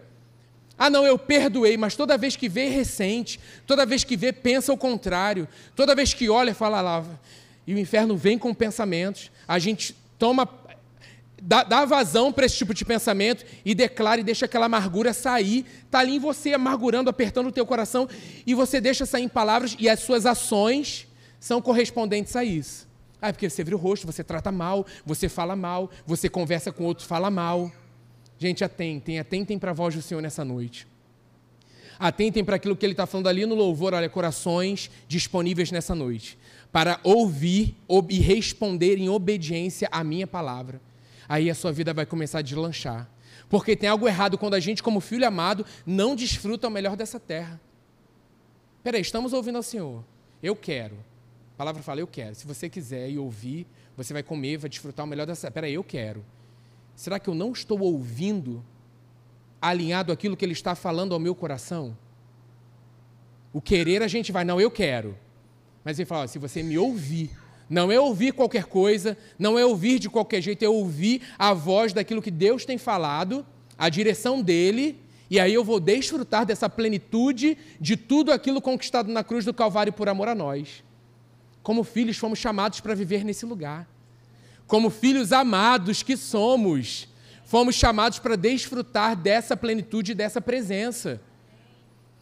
Ah, 0.77 0.89
não, 0.89 1.05
eu 1.05 1.17
perdoei, 1.17 1.77
mas 1.77 1.95
toda 1.95 2.17
vez 2.17 2.35
que 2.35 2.49
vê, 2.49 2.67
ressente, 2.67 3.39
toda 3.67 3.85
vez 3.85 4.03
que 4.03 4.17
vê, 4.17 4.33
pensa 4.33 4.73
o 4.73 4.77
contrário, 4.77 5.47
toda 5.75 5.93
vez 5.93 6.11
que 6.11 6.27
olha, 6.27 6.55
fala 6.55 6.81
lá. 6.81 7.05
E 7.67 7.75
o 7.75 7.77
inferno 7.77 8.17
vem 8.17 8.35
com 8.35 8.51
pensamentos, 8.51 9.29
a 9.47 9.59
gente 9.59 9.95
toma, 10.17 10.49
dá, 11.39 11.63
dá 11.63 11.85
vazão 11.85 12.33
para 12.33 12.47
esse 12.47 12.57
tipo 12.57 12.73
de 12.73 12.83
pensamento 12.83 13.45
e 13.63 13.75
declara 13.75 14.21
e 14.21 14.23
deixa 14.23 14.45
aquela 14.45 14.65
amargura 14.65 15.13
sair. 15.13 15.67
Está 15.85 15.99
ali 15.99 16.15
em 16.15 16.19
você, 16.19 16.53
amargurando, 16.53 17.11
apertando 17.11 17.45
o 17.45 17.51
teu 17.51 17.65
coração, 17.65 18.09
e 18.43 18.55
você 18.55 18.81
deixa 18.81 19.05
sair 19.05 19.23
em 19.23 19.29
palavras, 19.29 19.75
e 19.77 19.87
as 19.87 19.99
suas 19.99 20.25
ações 20.25 21.07
são 21.39 21.61
correspondentes 21.61 22.35
a 22.35 22.43
isso. 22.43 22.89
Ah, 23.21 23.29
é 23.29 23.31
porque 23.31 23.49
você 23.49 23.63
vira 23.63 23.75
o 23.75 23.79
rosto, 23.79 24.07
você 24.07 24.23
trata 24.23 24.51
mal, 24.51 24.85
você 25.05 25.29
fala 25.29 25.55
mal, 25.55 25.91
você 26.05 26.27
conversa 26.27 26.71
com 26.71 26.83
outros, 26.83 27.07
fala 27.07 27.29
mal. 27.29 27.71
Gente, 28.39 28.63
atentem, 28.63 29.19
atentem 29.19 29.59
para 29.59 29.69
a 29.69 29.73
voz 29.73 29.93
do 29.93 30.01
Senhor 30.01 30.21
nessa 30.21 30.43
noite. 30.43 30.87
Atentem 31.99 32.43
para 32.43 32.55
aquilo 32.55 32.75
que 32.75 32.83
ele 32.83 32.93
está 32.93 33.05
falando 33.05 33.27
ali 33.27 33.45
no 33.45 33.53
louvor, 33.53 33.93
olha, 33.93 34.09
corações 34.09 34.89
disponíveis 35.07 35.69
nessa 35.69 35.93
noite, 35.93 36.35
para 36.71 36.99
ouvir 37.03 37.77
e 38.09 38.19
responder 38.19 38.97
em 38.97 39.07
obediência 39.07 39.87
à 39.91 40.03
minha 40.03 40.25
palavra. 40.25 40.81
Aí 41.29 41.47
a 41.47 41.53
sua 41.53 41.71
vida 41.71 41.93
vai 41.93 42.07
começar 42.07 42.39
a 42.39 42.41
deslanchar. 42.41 43.07
Porque 43.47 43.75
tem 43.75 43.87
algo 43.87 44.07
errado 44.07 44.35
quando 44.35 44.55
a 44.55 44.59
gente, 44.59 44.81
como 44.81 44.99
filho 44.99 45.27
amado, 45.27 45.63
não 45.85 46.15
desfruta 46.15 46.67
o 46.67 46.71
melhor 46.71 46.95
dessa 46.95 47.19
terra. 47.19 47.61
Peraí, 48.83 49.01
estamos 49.01 49.31
ouvindo 49.31 49.57
ao 49.57 49.63
Senhor. 49.63 50.03
Eu 50.41 50.55
quero 50.55 50.97
palavra 51.61 51.83
fala, 51.83 51.99
eu 51.99 52.07
quero. 52.07 52.33
Se 52.33 52.47
você 52.47 52.67
quiser 52.67 53.07
e 53.07 53.19
ouvir, 53.19 53.67
você 53.95 54.13
vai 54.13 54.23
comer, 54.23 54.57
vai 54.57 54.67
desfrutar 54.67 55.05
o 55.05 55.07
melhor 55.07 55.27
dessa. 55.27 55.47
Espera 55.47 55.69
eu 55.69 55.83
quero. 55.83 56.25
Será 56.95 57.19
que 57.19 57.29
eu 57.29 57.35
não 57.35 57.51
estou 57.51 57.79
ouvindo 57.79 58.65
alinhado 59.61 60.11
aquilo 60.11 60.35
que 60.35 60.43
ele 60.43 60.53
está 60.53 60.73
falando 60.73 61.13
ao 61.13 61.19
meu 61.19 61.35
coração? 61.35 61.95
O 63.53 63.61
querer 63.61 64.01
a 64.01 64.07
gente 64.07 64.31
vai, 64.31 64.43
não, 64.43 64.59
eu 64.59 64.71
quero. 64.71 65.15
Mas 65.83 65.99
ele 65.99 66.07
fala, 66.07 66.23
ó, 66.23 66.27
se 66.27 66.39
você 66.39 66.63
me 66.63 66.79
ouvir, 66.79 67.29
não 67.69 67.91
é 67.91 67.99
ouvir 67.99 68.33
qualquer 68.33 68.63
coisa, 68.63 69.15
não 69.37 69.59
é 69.59 69.63
ouvir 69.63 69.99
de 69.99 70.09
qualquer 70.09 70.41
jeito, 70.41 70.65
é 70.65 70.69
ouvir 70.69 71.21
a 71.37 71.53
voz 71.53 71.93
daquilo 71.93 72.23
que 72.23 72.31
Deus 72.31 72.65
tem 72.65 72.79
falado, 72.79 73.45
a 73.77 73.87
direção 73.87 74.41
dele, 74.41 74.99
e 75.29 75.39
aí 75.39 75.53
eu 75.53 75.63
vou 75.63 75.79
desfrutar 75.79 76.43
dessa 76.43 76.67
plenitude 76.67 77.55
de 77.79 77.95
tudo 77.95 78.31
aquilo 78.31 78.59
conquistado 78.59 79.11
na 79.11 79.23
cruz 79.23 79.45
do 79.45 79.53
Calvário 79.53 79.93
por 79.93 80.09
amor 80.09 80.27
a 80.27 80.33
nós. 80.33 80.83
Como 81.63 81.83
filhos, 81.83 82.17
fomos 82.17 82.39
chamados 82.39 82.79
para 82.79 82.95
viver 82.95 83.23
nesse 83.23 83.45
lugar. 83.45 83.87
Como 84.67 84.89
filhos 84.89 85.31
amados 85.31 86.01
que 86.01 86.15
somos, 86.15 87.07
fomos 87.45 87.75
chamados 87.75 88.19
para 88.19 88.35
desfrutar 88.35 89.15
dessa 89.15 89.55
plenitude, 89.55 90.13
dessa 90.13 90.41
presença. 90.41 91.21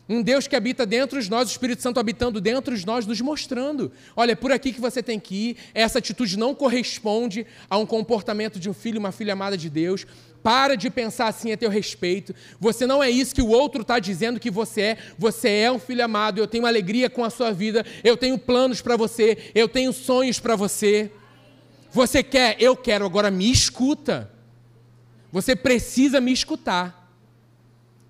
Um 0.09 0.23
Deus 0.23 0.47
que 0.47 0.55
habita 0.55 0.87
dentro 0.87 1.21
de 1.21 1.29
nós, 1.29 1.47
o 1.47 1.51
Espírito 1.51 1.83
Santo 1.83 1.99
habitando 1.99 2.41
dentro 2.41 2.75
de 2.75 2.83
nós, 2.83 3.05
nos 3.05 3.21
mostrando: 3.21 3.91
olha, 4.15 4.31
é 4.31 4.35
por 4.35 4.51
aqui 4.51 4.73
que 4.73 4.81
você 4.81 5.03
tem 5.03 5.19
que 5.19 5.35
ir, 5.35 5.57
essa 5.71 5.99
atitude 5.99 6.35
não 6.35 6.55
corresponde 6.55 7.45
a 7.69 7.77
um 7.77 7.85
comportamento 7.85 8.59
de 8.59 8.67
um 8.67 8.73
filho, 8.73 8.99
uma 8.99 9.11
filha 9.11 9.33
amada 9.33 9.55
de 9.55 9.69
Deus. 9.69 10.07
Para 10.41 10.75
de 10.75 10.89
pensar 10.89 11.27
assim 11.27 11.51
a 11.51 11.57
teu 11.57 11.69
respeito. 11.69 12.33
Você 12.59 12.87
não 12.87 13.03
é 13.03 13.09
isso 13.09 13.35
que 13.35 13.41
o 13.41 13.49
outro 13.49 13.81
está 13.81 13.99
dizendo 13.99 14.39
que 14.39 14.49
você 14.49 14.81
é. 14.81 14.97
Você 15.17 15.49
é 15.49 15.71
um 15.71 15.77
filho 15.77 16.03
amado. 16.03 16.39
Eu 16.39 16.47
tenho 16.47 16.65
alegria 16.65 17.09
com 17.09 17.25
a 17.25 17.29
sua 17.29 17.51
vida. 17.51 17.85
Eu 18.05 18.15
tenho 18.15 18.39
planos 18.39 18.81
para 18.81 18.95
você. 18.95 19.51
Eu 19.53 19.67
tenho 19.67 19.91
sonhos 19.91 20.39
para 20.39 20.55
você. 20.55 21.11
Você 21.91 22.23
quer? 22.23 22.55
Eu 22.57 22.73
quero. 22.73 23.05
Agora 23.05 23.29
me 23.29 23.51
escuta. 23.51 24.31
Você 25.29 25.57
precisa 25.57 26.21
me 26.21 26.31
escutar. 26.31 27.13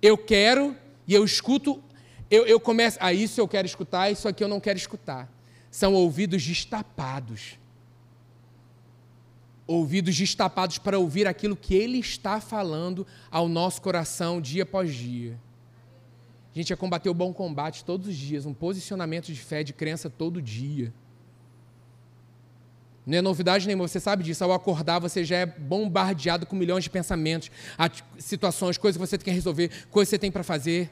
Eu 0.00 0.16
quero 0.16 0.76
e 1.10 1.14
eu 1.14 1.24
escuto, 1.24 1.82
eu, 2.30 2.46
eu 2.46 2.60
começo, 2.60 2.96
ah, 3.00 3.12
isso 3.12 3.40
eu 3.40 3.48
quero 3.48 3.66
escutar, 3.66 4.10
isso 4.10 4.28
aqui 4.28 4.44
eu 4.44 4.48
não 4.48 4.60
quero 4.60 4.78
escutar. 4.78 5.28
São 5.70 5.94
ouvidos 5.94 6.42
destapados. 6.42 7.58
Ouvidos 9.66 10.16
destapados 10.16 10.78
para 10.78 10.98
ouvir 10.98 11.26
aquilo 11.26 11.56
que 11.56 11.74
Ele 11.74 11.98
está 11.98 12.40
falando 12.40 13.06
ao 13.30 13.48
nosso 13.48 13.82
coração 13.82 14.40
dia 14.40 14.62
após 14.62 14.94
dia. 14.94 15.38
A 16.54 16.58
gente 16.58 16.72
é 16.72 16.76
combater 16.76 17.08
o 17.08 17.14
bom 17.14 17.32
combate 17.32 17.84
todos 17.84 18.08
os 18.08 18.16
dias, 18.16 18.46
um 18.46 18.54
posicionamento 18.54 19.26
de 19.26 19.40
fé, 19.40 19.62
de 19.62 19.72
crença 19.72 20.08
todo 20.08 20.40
dia. 20.40 20.92
Não 23.06 23.18
é 23.18 23.22
novidade 23.22 23.66
nenhuma, 23.66 23.88
você 23.88 23.98
sabe 23.98 24.22
disso. 24.22 24.44
Ao 24.44 24.52
acordar, 24.52 24.98
você 24.98 25.24
já 25.24 25.36
é 25.36 25.46
bombardeado 25.46 26.46
com 26.46 26.54
milhões 26.54 26.84
de 26.84 26.90
pensamentos, 26.90 27.50
situações, 28.18 28.78
coisas 28.78 29.00
que 29.00 29.06
você 29.06 29.18
tem 29.18 29.24
que 29.24 29.30
resolver, 29.30 29.68
coisas 29.90 30.10
que 30.10 30.16
você 30.16 30.18
tem 30.18 30.30
para 30.30 30.44
fazer. 30.44 30.90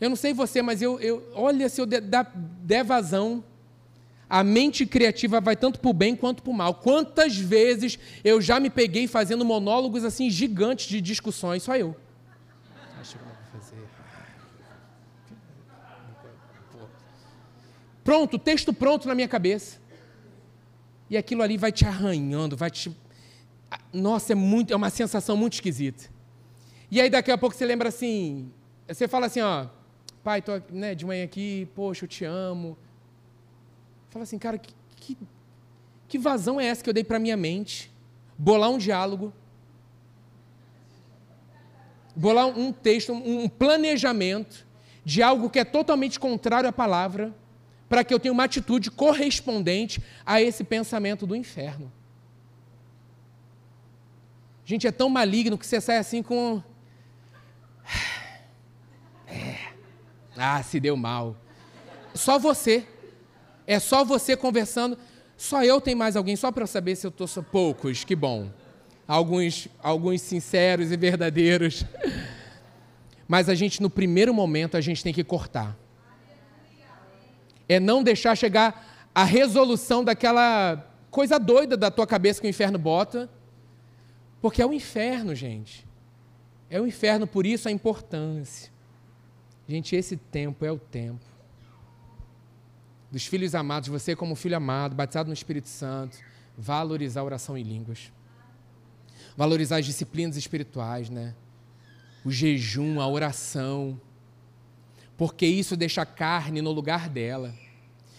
Eu 0.00 0.08
não 0.08 0.16
sei 0.16 0.32
você, 0.32 0.62
mas 0.62 0.80
eu, 0.80 0.98
eu 1.00 1.30
olha, 1.34 1.68
se 1.68 1.80
eu 1.80 1.86
der, 1.86 2.00
der 2.00 2.82
vazão, 2.82 3.44
a 4.28 4.42
mente 4.44 4.86
criativa 4.86 5.40
vai 5.40 5.56
tanto 5.56 5.80
para 5.80 5.90
o 5.90 5.92
bem 5.92 6.14
quanto 6.16 6.42
para 6.42 6.50
o 6.50 6.54
mal. 6.54 6.74
Quantas 6.76 7.36
vezes 7.36 7.98
eu 8.22 8.40
já 8.40 8.60
me 8.60 8.70
peguei 8.70 9.06
fazendo 9.06 9.44
monólogos 9.44 10.04
assim 10.04 10.30
gigantes 10.30 10.86
de 10.86 11.00
discussões, 11.00 11.64
só 11.64 11.76
eu. 11.76 11.96
Pronto, 18.02 18.38
texto 18.38 18.72
pronto 18.72 19.06
na 19.06 19.14
minha 19.14 19.28
cabeça. 19.28 19.78
E 21.08 21.16
aquilo 21.16 21.42
ali 21.42 21.56
vai 21.56 21.72
te 21.72 21.84
arranhando, 21.84 22.56
vai 22.56 22.70
te. 22.70 22.96
Nossa, 23.92 24.32
é 24.32 24.34
muito, 24.34 24.72
é 24.72 24.76
uma 24.76 24.90
sensação 24.90 25.36
muito 25.36 25.54
esquisita. 25.54 26.04
E 26.90 27.00
aí 27.00 27.10
daqui 27.10 27.30
a 27.30 27.38
pouco 27.38 27.54
você 27.54 27.66
lembra 27.66 27.88
assim, 27.88 28.50
você 28.88 29.06
fala 29.06 29.26
assim, 29.26 29.40
ó, 29.40 29.66
pai, 30.22 30.42
tô 30.42 30.60
né, 30.70 30.94
de 30.94 31.04
manhã 31.04 31.24
aqui, 31.24 31.68
poxa, 31.74 32.04
eu 32.04 32.08
te 32.08 32.24
amo. 32.24 32.76
Fala 34.10 34.22
assim, 34.24 34.38
cara, 34.38 34.58
que, 34.58 34.74
que, 34.96 35.18
que 36.08 36.18
vazão 36.18 36.60
é 36.60 36.66
essa 36.66 36.82
que 36.82 36.90
eu 36.90 36.94
dei 36.94 37.04
para 37.04 37.18
minha 37.18 37.36
mente? 37.36 37.90
Bolar 38.36 38.70
um 38.70 38.78
diálogo, 38.78 39.32
bolar 42.14 42.46
um 42.46 42.72
texto, 42.72 43.12
um 43.12 43.48
planejamento 43.48 44.66
de 45.04 45.22
algo 45.22 45.48
que 45.48 45.58
é 45.58 45.64
totalmente 45.64 46.18
contrário 46.18 46.68
à 46.68 46.72
palavra, 46.72 47.34
para 47.88 48.04
que 48.04 48.14
eu 48.14 48.20
tenha 48.20 48.32
uma 48.32 48.44
atitude 48.44 48.90
correspondente 48.90 50.00
a 50.24 50.40
esse 50.40 50.62
pensamento 50.62 51.26
do 51.26 51.34
inferno. 51.34 51.90
Gente, 54.64 54.86
é 54.86 54.92
tão 54.92 55.08
maligno 55.08 55.58
que 55.58 55.66
você 55.66 55.80
sai 55.80 55.96
assim 55.96 56.22
com. 56.22 56.62
Ah, 60.40 60.62
se 60.62 60.80
deu 60.80 60.96
mal. 60.96 61.36
Só 62.14 62.38
você. 62.38 62.86
É 63.66 63.78
só 63.78 64.04
você 64.04 64.36
conversando. 64.36 64.96
Só 65.36 65.62
eu 65.62 65.80
tenho 65.80 65.96
mais 65.96 66.16
alguém, 66.16 66.36
só 66.36 66.50
para 66.52 66.64
eu 66.64 66.66
saber 66.66 66.96
se 66.96 67.06
eu 67.06 67.10
estou 67.10 67.42
poucos, 67.42 68.04
que 68.04 68.14
bom. 68.14 68.50
Alguns, 69.06 69.68
alguns 69.82 70.20
sinceros 70.20 70.92
e 70.92 70.96
verdadeiros. 70.96 71.84
Mas 73.26 73.48
a 73.48 73.54
gente, 73.54 73.80
no 73.80 73.88
primeiro 73.88 74.34
momento, 74.34 74.76
a 74.76 74.80
gente 74.80 75.02
tem 75.02 75.12
que 75.12 75.24
cortar 75.24 75.76
é 77.70 77.78
não 77.78 78.02
deixar 78.02 78.36
chegar 78.36 79.08
a 79.14 79.22
resolução 79.22 80.02
daquela 80.02 80.92
coisa 81.08 81.38
doida 81.38 81.76
da 81.76 81.88
tua 81.88 82.04
cabeça 82.04 82.40
que 82.40 82.46
o 82.48 82.50
inferno 82.50 82.76
bota. 82.76 83.30
Porque 84.42 84.60
é 84.60 84.66
o 84.66 84.72
inferno, 84.72 85.36
gente. 85.36 85.86
É 86.68 86.80
o 86.80 86.86
inferno, 86.86 87.28
por 87.28 87.46
isso 87.46 87.68
a 87.68 87.70
importância. 87.70 88.72
Gente, 89.70 89.94
esse 89.94 90.16
tempo 90.16 90.64
é 90.64 90.72
o 90.72 90.78
tempo 90.78 91.24
dos 93.08 93.24
filhos 93.26 93.54
amados, 93.54 93.88
você 93.88 94.16
como 94.16 94.34
filho 94.34 94.56
amado, 94.56 94.94
batizado 94.94 95.28
no 95.28 95.34
Espírito 95.34 95.68
Santo, 95.68 96.18
valorizar 96.56 97.20
a 97.20 97.24
oração 97.24 97.56
em 97.56 97.62
línguas. 97.62 98.12
Valorizar 99.36 99.76
as 99.78 99.86
disciplinas 99.86 100.36
espirituais, 100.36 101.08
né? 101.08 101.34
O 102.24 102.30
jejum, 102.30 103.00
a 103.00 103.06
oração 103.06 104.00
porque 105.20 105.46
isso 105.46 105.76
deixa 105.76 106.00
a 106.00 106.06
carne 106.06 106.62
no 106.62 106.72
lugar 106.72 107.06
dela 107.06 107.54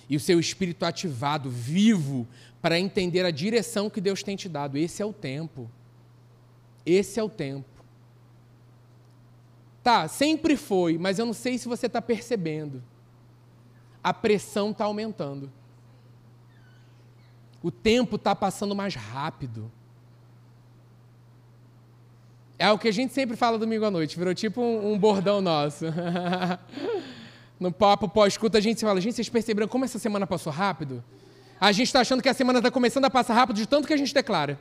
e 0.08 0.16
o 0.16 0.20
seu 0.20 0.40
espírito 0.40 0.86
ativado, 0.86 1.50
vivo, 1.50 2.28
para 2.62 2.80
entender 2.80 3.26
a 3.26 3.32
direção 3.32 3.90
que 3.90 4.00
Deus 4.00 4.22
tem 4.22 4.36
te 4.36 4.48
dado. 4.48 4.78
Esse 4.78 5.02
é 5.02 5.06
o 5.06 5.12
tempo. 5.12 5.68
Esse 6.86 7.20
é 7.20 7.24
o 7.24 7.28
tempo. 7.28 7.66
Tá, 9.84 10.08
sempre 10.08 10.56
foi, 10.56 10.98
mas 10.98 11.18
eu 11.18 11.26
não 11.26 11.34
sei 11.34 11.58
se 11.58 11.68
você 11.68 11.88
está 11.88 12.02
percebendo. 12.02 12.84
A 14.04 14.14
pressão 14.14 14.72
está 14.72 14.86
aumentando. 14.86 15.52
O 17.64 17.72
tempo 17.72 18.16
está 18.16 18.36
passando 18.36 18.76
mais 18.76 18.96
rápido. 18.96 19.72
É 22.58 22.72
o 22.72 22.78
que 22.78 22.88
a 22.88 22.94
gente 22.94 23.14
sempre 23.14 23.36
fala 23.36 23.58
domingo 23.58 23.86
à 23.86 23.92
noite, 23.92 24.18
virou 24.18 24.36
tipo 24.36 24.62
um, 24.62 24.94
um 24.94 25.00
bordão 25.00 25.42
nosso. 25.42 25.86
no 27.60 27.72
papo 27.72 28.08
pós-escuta, 28.08 28.60
a 28.60 28.62
gente 28.62 28.82
fala, 28.82 29.02
gente, 29.02 29.16
vocês 29.16 29.30
perceberam 29.30 29.68
como 29.68 29.86
essa 29.86 29.98
semana 29.98 30.28
passou 30.28 30.54
rápido? 30.54 31.04
A 31.60 31.72
gente 31.72 31.88
está 31.88 32.02
achando 32.02 32.22
que 32.22 32.30
a 32.30 32.34
semana 32.34 32.60
está 32.60 32.72
começando 32.72 33.06
a 33.06 33.10
passar 33.10 33.34
rápido 33.34 33.58
de 33.58 33.68
tanto 33.68 33.88
que 33.88 33.94
a 33.94 33.98
gente 33.98 34.14
declara. 34.14 34.60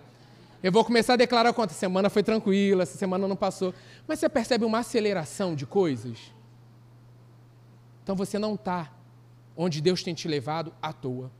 Eu 0.62 0.70
vou 0.70 0.84
começar 0.84 1.14
a 1.14 1.16
declarar 1.16 1.52
quanto 1.52 1.72
semana 1.72 2.10
foi 2.10 2.22
tranquila, 2.22 2.82
essa 2.82 2.98
semana 2.98 3.26
não 3.26 3.36
passou. 3.36 3.74
Mas 4.06 4.18
você 4.18 4.28
percebe 4.28 4.64
uma 4.64 4.80
aceleração 4.80 5.54
de 5.54 5.66
coisas? 5.66 6.18
Então 8.02 8.14
você 8.14 8.38
não 8.38 8.54
está 8.54 8.92
onde 9.56 9.80
Deus 9.80 10.02
tem 10.02 10.14
te 10.14 10.28
levado 10.28 10.72
à 10.82 10.92
toa. 10.92 11.30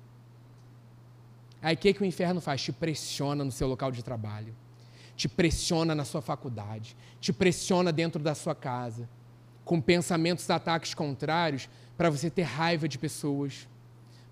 Aí 1.63 1.75
o 1.75 1.79
que, 1.79 1.93
que 1.93 2.03
o 2.03 2.07
inferno 2.07 2.41
faz? 2.41 2.63
Te 2.63 2.73
pressiona 2.73 3.45
no 3.45 3.53
seu 3.53 3.69
local 3.69 3.93
de 3.93 4.03
trabalho 4.03 4.55
te 5.21 5.29
pressiona 5.29 5.95
na 5.95 6.03
sua 6.03 6.23
faculdade, 6.23 6.97
te 7.21 7.31
pressiona 7.31 7.93
dentro 7.93 8.23
da 8.23 8.35
sua 8.35 8.55
casa, 8.55 9.07
com 9.67 9.79
pensamentos 9.79 10.49
ataques 10.49 10.95
contrários 10.95 11.69
para 11.95 12.09
você 12.09 12.31
ter 12.31 12.45
raiva 12.45 12.89
de 12.89 12.97
pessoas, 12.97 13.69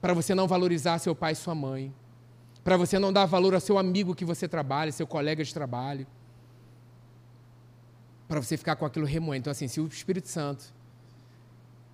para 0.01 0.15
você 0.15 0.35
não 0.35 0.49
valorizar 0.49 0.99
seu 0.99 1.15
pai 1.15 1.33
e 1.33 1.37
sua 1.37 1.55
mãe, 1.55 1.93
para 2.69 2.77
você 2.77 2.99
não 2.99 3.11
dar 3.11 3.25
valor 3.25 3.55
ao 3.55 3.61
seu 3.61 3.79
amigo 3.79 4.15
que 4.15 4.27
você 4.27 4.47
trabalha, 4.47 4.93
seu 4.93 5.07
colega 5.07 5.43
de 5.43 5.55
trabalho, 5.55 6.07
para 8.29 8.43
você 8.43 8.59
ficar 8.59 8.77
com 8.77 8.85
aquilo 8.85 9.07
remoendo. 9.07 9.45
Então, 9.45 9.51
assim, 9.51 9.67
se 9.67 9.81
o 9.81 9.87
Espírito 9.87 10.29
Santo 10.29 10.67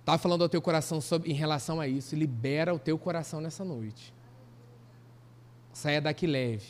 está 0.01 0.17
falando 0.17 0.41
ao 0.41 0.49
teu 0.49 0.61
coração 0.61 0.99
sobre, 0.99 1.31
em 1.31 1.33
relação 1.33 1.79
a 1.79 1.87
isso, 1.87 2.13
libera 2.13 2.75
o 2.75 2.77
teu 2.77 2.97
coração 2.97 3.39
nessa 3.39 3.63
noite. 3.63 4.13
Saia 5.71 6.01
daqui 6.01 6.27
leve 6.27 6.67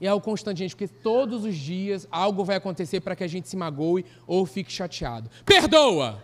e 0.00 0.06
é 0.08 0.12
o 0.12 0.20
constante, 0.20 0.58
gente, 0.58 0.74
porque 0.74 0.88
todos 0.88 1.44
os 1.44 1.54
dias 1.54 2.08
algo 2.10 2.44
vai 2.44 2.56
acontecer 2.56 2.98
para 2.98 3.14
que 3.14 3.22
a 3.22 3.28
gente 3.28 3.48
se 3.48 3.56
magoe 3.56 4.04
ou 4.26 4.44
fique 4.44 4.72
chateado. 4.72 5.30
Perdoa! 5.46 6.20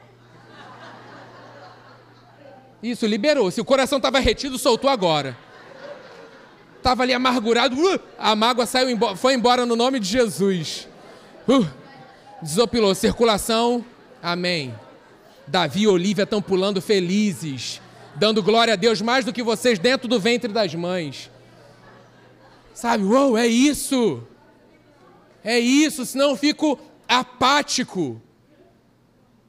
Isso, 2.83 3.07
liberou. 3.07 3.53
Se 3.53 3.61
o 3.61 3.65
coração 3.65 3.99
estava 3.99 4.19
retido, 4.19 4.59
soltou 4.59 4.91
agora. 4.91 5.46
Estava 6.87 7.02
ali 7.02 7.12
amargurado, 7.12 7.75
uh, 7.75 8.00
a 8.16 8.37
mágoa 8.37 8.64
saiu 8.64 8.88
embora, 8.88 9.16
foi 9.16 9.35
embora 9.35 9.66
no 9.66 9.75
nome 9.75 9.99
de 9.99 10.07
Jesus. 10.07 10.87
Uh, 11.49 11.69
desopilou. 12.40 12.95
Circulação, 12.95 13.85
amém. 14.23 14.73
Davi 15.49 15.81
e 15.81 15.88
Olivia 15.88 16.23
estão 16.23 16.40
pulando 16.40 16.81
felizes, 16.81 17.83
dando 18.14 18.40
glória 18.40 18.75
a 18.75 18.76
Deus 18.76 19.02
mais 19.02 19.25
do 19.25 19.33
que 19.33 19.43
vocês 19.43 19.81
dentro 19.81 20.07
do 20.07 20.21
ventre 20.21 20.52
das 20.52 20.76
mães. 20.76 21.28
Sabe, 22.73 23.02
uou, 23.02 23.37
é 23.37 23.49
isso. 23.49 24.23
É 25.43 25.59
isso, 25.59 26.07
senão 26.07 26.31
eu 26.31 26.37
fico 26.37 26.78
apático. 27.09 28.23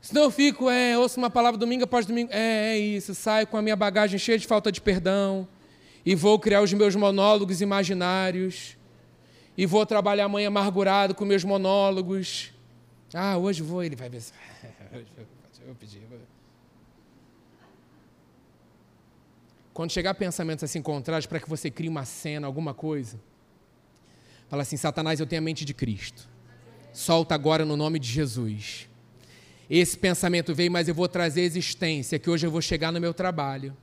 Senão 0.01 0.23
eu 0.23 0.31
fico, 0.31 0.71
é, 0.71 0.97
ouço 0.97 1.19
uma 1.19 1.29
palavra 1.29 1.59
domingo 1.59 1.83
após 1.83 2.03
domingo, 2.03 2.31
é, 2.33 2.73
é 2.73 2.79
isso, 2.79 3.13
saio 3.13 3.45
com 3.45 3.57
a 3.57 3.61
minha 3.61 3.75
bagagem 3.75 4.17
cheia 4.17 4.39
de 4.39 4.47
falta 4.47 4.71
de 4.71 4.81
perdão 4.81 5.47
e 6.07 6.15
vou 6.15 6.39
criar 6.39 6.61
os 6.61 6.71
meus 6.71 6.95
monólogos 6.95 7.59
imaginários 7.59 8.77
e 9.57 9.65
vou 9.65 9.85
trabalhar 9.85 10.23
amanhã 10.23 10.47
amargurado 10.47 11.13
com 11.13 11.25
meus 11.25 11.43
monólogos. 11.43 12.53
Ah, 13.13 13.37
hoje 13.37 13.61
vou, 13.61 13.83
ele 13.83 13.97
vai 13.97 14.07
ver. 14.07 14.23
eu 15.67 15.75
pedi. 15.75 16.01
Quando 19.73 19.91
chegar 19.91 20.13
pensamentos 20.13 20.63
assim 20.63 20.81
contrários 20.81 21.25
para 21.25 21.41
que 21.41 21.49
você 21.49 21.69
crie 21.69 21.89
uma 21.89 22.05
cena, 22.05 22.47
alguma 22.47 22.73
coisa, 22.73 23.19
fala 24.47 24.61
assim: 24.61 24.77
Satanás, 24.77 25.19
eu 25.19 25.27
tenho 25.27 25.41
a 25.41 25.43
mente 25.43 25.65
de 25.65 25.73
Cristo. 25.73 26.25
Solta 26.93 27.35
agora 27.35 27.65
no 27.65 27.75
nome 27.75 27.99
de 27.99 28.07
Jesus. 28.07 28.87
Esse 29.69 29.97
pensamento 29.97 30.55
veio, 30.55 30.71
mas 30.71 30.87
eu 30.87 30.95
vou 30.95 31.09
trazer 31.09 31.41
existência, 31.41 32.17
que 32.17 32.29
hoje 32.29 32.47
eu 32.47 32.51
vou 32.51 32.61
chegar 32.61 32.93
no 32.93 33.01
meu 33.01 33.13
trabalho. 33.13 33.75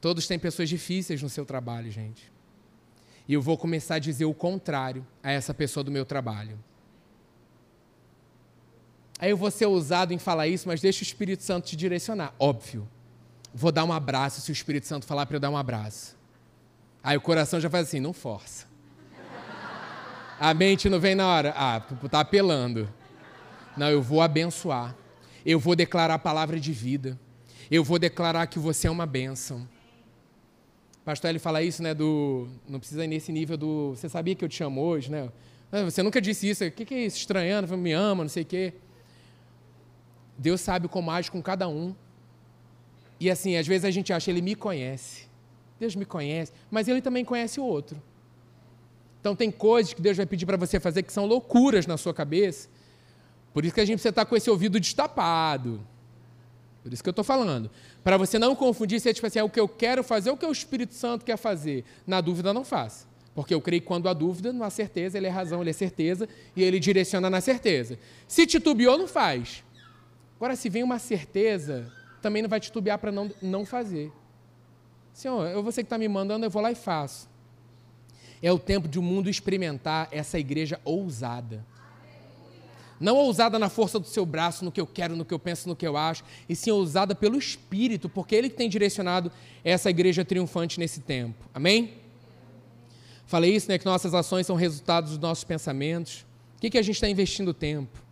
Todos 0.00 0.26
têm 0.26 0.38
pessoas 0.38 0.68
difíceis 0.68 1.22
no 1.22 1.28
seu 1.28 1.44
trabalho, 1.44 1.90
gente. 1.90 2.30
E 3.28 3.34
eu 3.34 3.42
vou 3.42 3.56
começar 3.58 3.96
a 3.96 3.98
dizer 3.98 4.24
o 4.24 4.34
contrário 4.34 5.06
a 5.22 5.30
essa 5.30 5.52
pessoa 5.52 5.82
do 5.82 5.90
meu 5.90 6.04
trabalho. 6.04 6.58
Aí 9.18 9.30
eu 9.30 9.36
vou 9.36 9.50
ser 9.50 9.66
ousado 9.66 10.12
em 10.12 10.18
falar 10.18 10.46
isso, 10.46 10.68
mas 10.68 10.80
deixa 10.80 11.00
o 11.00 11.02
Espírito 11.02 11.42
Santo 11.42 11.66
te 11.66 11.76
direcionar. 11.76 12.34
Óbvio. 12.38 12.86
Vou 13.52 13.72
dar 13.72 13.84
um 13.84 13.92
abraço 13.92 14.40
se 14.40 14.50
o 14.50 14.52
Espírito 14.52 14.86
Santo 14.86 15.06
falar 15.06 15.24
para 15.24 15.36
eu 15.36 15.40
dar 15.40 15.50
um 15.50 15.56
abraço. 15.56 16.14
Aí 17.02 17.16
o 17.16 17.20
coração 17.20 17.58
já 17.58 17.70
faz 17.70 17.88
assim, 17.88 18.00
não 18.00 18.12
força. 18.12 18.66
A 20.38 20.52
mente 20.52 20.88
não 20.90 21.00
vem 21.00 21.14
na 21.14 21.26
hora. 21.26 21.54
Ah, 21.56 21.80
tá 22.10 22.20
apelando. 22.20 22.92
Não, 23.76 23.88
eu 23.88 24.02
vou 24.02 24.20
abençoar. 24.20 24.94
Eu 25.44 25.58
vou 25.58 25.74
declarar 25.74 26.14
a 26.14 26.18
palavra 26.18 26.60
de 26.60 26.72
vida. 26.72 27.18
Eu 27.70 27.82
vou 27.82 27.98
declarar 27.98 28.46
que 28.46 28.58
você 28.58 28.86
é 28.86 28.90
uma 28.90 29.06
bênção. 29.06 29.66
Pastor 31.06 31.30
ele 31.30 31.38
fala 31.38 31.62
isso, 31.62 31.84
né, 31.84 31.94
do 31.94 32.48
não 32.68 32.80
precisa 32.80 33.04
ir 33.04 33.06
nesse 33.06 33.30
nível 33.30 33.56
do 33.56 33.90
você 33.90 34.08
sabia 34.08 34.34
que 34.34 34.44
eu 34.44 34.48
te 34.48 34.60
amo 34.64 34.82
hoje, 34.82 35.08
né? 35.08 35.28
Ah, 35.70 35.84
você 35.84 36.02
nunca 36.02 36.20
disse 36.20 36.48
isso. 36.48 36.64
O 36.64 36.70
que 36.70 36.92
é 36.92 37.06
isso? 37.06 37.16
Estranhando, 37.16 37.76
me 37.78 37.92
ama, 37.92 38.24
não 38.24 38.28
sei 38.28 38.42
o 38.42 38.46
quê. 38.46 38.74
Deus 40.36 40.60
sabe 40.60 40.88
como 40.88 41.08
age 41.12 41.30
com 41.30 41.40
cada 41.40 41.68
um. 41.68 41.94
E 43.20 43.30
assim, 43.30 43.56
às 43.56 43.68
vezes 43.68 43.84
a 43.84 43.90
gente 43.92 44.12
acha, 44.12 44.32
ele 44.32 44.42
me 44.42 44.56
conhece. 44.56 45.28
Deus 45.78 45.94
me 45.94 46.04
conhece, 46.04 46.52
mas 46.68 46.88
ele 46.88 47.00
também 47.00 47.24
conhece 47.24 47.60
o 47.60 47.64
outro. 47.64 48.02
Então 49.20 49.36
tem 49.36 49.50
coisas 49.50 49.94
que 49.94 50.02
Deus 50.02 50.16
vai 50.16 50.26
pedir 50.26 50.44
para 50.44 50.56
você 50.56 50.80
fazer 50.80 51.04
que 51.04 51.12
são 51.12 51.24
loucuras 51.24 51.86
na 51.86 51.96
sua 51.96 52.12
cabeça. 52.12 52.68
Por 53.54 53.64
isso 53.64 53.74
que 53.74 53.80
a 53.80 53.84
gente 53.84 53.94
precisa 53.96 54.10
estar 54.10 54.24
com 54.24 54.34
esse 54.34 54.50
ouvido 54.50 54.80
destapado. 54.80 55.80
Por 56.86 56.92
isso 56.92 57.02
que 57.02 57.08
eu 57.08 57.10
estou 57.10 57.24
falando. 57.24 57.68
Para 58.04 58.16
você 58.16 58.38
não 58.38 58.54
confundir 58.54 59.00
se 59.00 59.08
é 59.08 59.12
tipo 59.12 59.26
assim, 59.26 59.40
é 59.40 59.42
o 59.42 59.50
que 59.50 59.58
eu 59.58 59.66
quero 59.66 60.04
fazer 60.04 60.30
o 60.30 60.36
que 60.36 60.46
o 60.46 60.52
Espírito 60.52 60.94
Santo 60.94 61.24
quer 61.24 61.36
fazer. 61.36 61.84
Na 62.06 62.20
dúvida, 62.20 62.54
não 62.54 62.64
faça. 62.64 63.08
Porque 63.34 63.52
eu 63.52 63.60
creio 63.60 63.82
que 63.82 63.88
quando 63.88 64.08
há 64.08 64.12
dúvida, 64.12 64.52
não 64.52 64.64
há 64.64 64.70
certeza, 64.70 65.18
ele 65.18 65.26
é 65.26 65.30
razão, 65.30 65.60
ele 65.60 65.70
é 65.70 65.72
certeza, 65.72 66.28
e 66.54 66.62
ele 66.62 66.78
direciona 66.78 67.28
na 67.28 67.40
certeza. 67.40 67.98
Se 68.28 68.46
titubeou, 68.46 68.96
não 68.96 69.08
faz. 69.08 69.64
Agora, 70.36 70.54
se 70.54 70.68
vem 70.68 70.84
uma 70.84 71.00
certeza, 71.00 71.92
também 72.22 72.40
não 72.40 72.48
vai 72.48 72.60
titubear 72.60 73.00
para 73.00 73.10
não, 73.10 73.28
não 73.42 73.66
fazer. 73.66 74.12
Senhor, 75.12 75.44
eu 75.48 75.60
você 75.60 75.82
que 75.82 75.86
está 75.86 75.98
me 75.98 76.06
mandando, 76.06 76.46
eu 76.46 76.50
vou 76.50 76.62
lá 76.62 76.70
e 76.70 76.76
faço. 76.76 77.28
É 78.40 78.52
o 78.52 78.60
tempo 78.60 78.86
de 78.86 78.96
o 78.96 79.02
mundo 79.02 79.28
experimentar 79.28 80.06
essa 80.12 80.38
igreja 80.38 80.80
ousada. 80.84 81.66
Não 82.98 83.16
ousada 83.16 83.58
na 83.58 83.68
força 83.68 83.98
do 83.98 84.06
seu 84.06 84.24
braço, 84.24 84.64
no 84.64 84.72
que 84.72 84.80
eu 84.80 84.86
quero, 84.86 85.14
no 85.14 85.24
que 85.24 85.34
eu 85.34 85.38
penso, 85.38 85.68
no 85.68 85.76
que 85.76 85.86
eu 85.86 85.96
acho, 85.96 86.24
e 86.48 86.56
sim 86.56 86.70
ousada 86.70 87.14
pelo 87.14 87.36
Espírito, 87.36 88.08
porque 88.08 88.34
é 88.34 88.38
Ele 88.38 88.48
que 88.48 88.56
tem 88.56 88.68
direcionado 88.68 89.30
essa 89.62 89.90
igreja 89.90 90.24
triunfante 90.24 90.80
nesse 90.80 91.00
tempo. 91.00 91.44
Amém? 91.52 91.94
Falei 93.26 93.54
isso, 93.54 93.68
né? 93.68 93.78
Que 93.78 93.84
nossas 93.84 94.14
ações 94.14 94.46
são 94.46 94.56
resultados 94.56 95.10
dos 95.10 95.18
nossos 95.18 95.44
pensamentos. 95.44 96.24
O 96.56 96.60
que, 96.60 96.70
que 96.70 96.78
a 96.78 96.82
gente 96.82 96.94
está 96.94 97.08
investindo 97.08 97.52
tempo? 97.52 98.02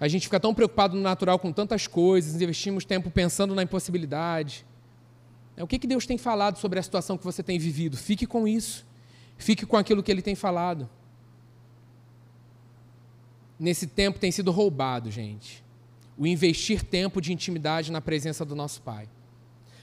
A 0.00 0.08
gente 0.08 0.22
fica 0.22 0.40
tão 0.40 0.54
preocupado 0.54 0.96
no 0.96 1.02
natural 1.02 1.38
com 1.38 1.52
tantas 1.52 1.86
coisas, 1.86 2.40
investimos 2.40 2.84
tempo 2.84 3.10
pensando 3.10 3.54
na 3.54 3.62
impossibilidade. 3.62 4.64
O 5.56 5.66
que, 5.66 5.78
que 5.78 5.86
Deus 5.86 6.06
tem 6.06 6.16
falado 6.16 6.56
sobre 6.56 6.78
a 6.78 6.82
situação 6.82 7.18
que 7.18 7.24
você 7.24 7.42
tem 7.42 7.58
vivido? 7.58 7.96
Fique 7.96 8.26
com 8.26 8.46
isso. 8.46 8.86
Fique 9.36 9.66
com 9.66 9.76
aquilo 9.76 10.02
que 10.02 10.10
Ele 10.10 10.22
tem 10.22 10.34
falado 10.34 10.88
nesse 13.58 13.86
tempo 13.86 14.18
tem 14.18 14.30
sido 14.30 14.50
roubado, 14.50 15.10
gente. 15.10 15.64
O 16.16 16.26
investir 16.26 16.82
tempo 16.82 17.20
de 17.20 17.32
intimidade 17.32 17.92
na 17.92 18.00
presença 18.00 18.44
do 18.44 18.54
nosso 18.54 18.82
Pai. 18.82 19.08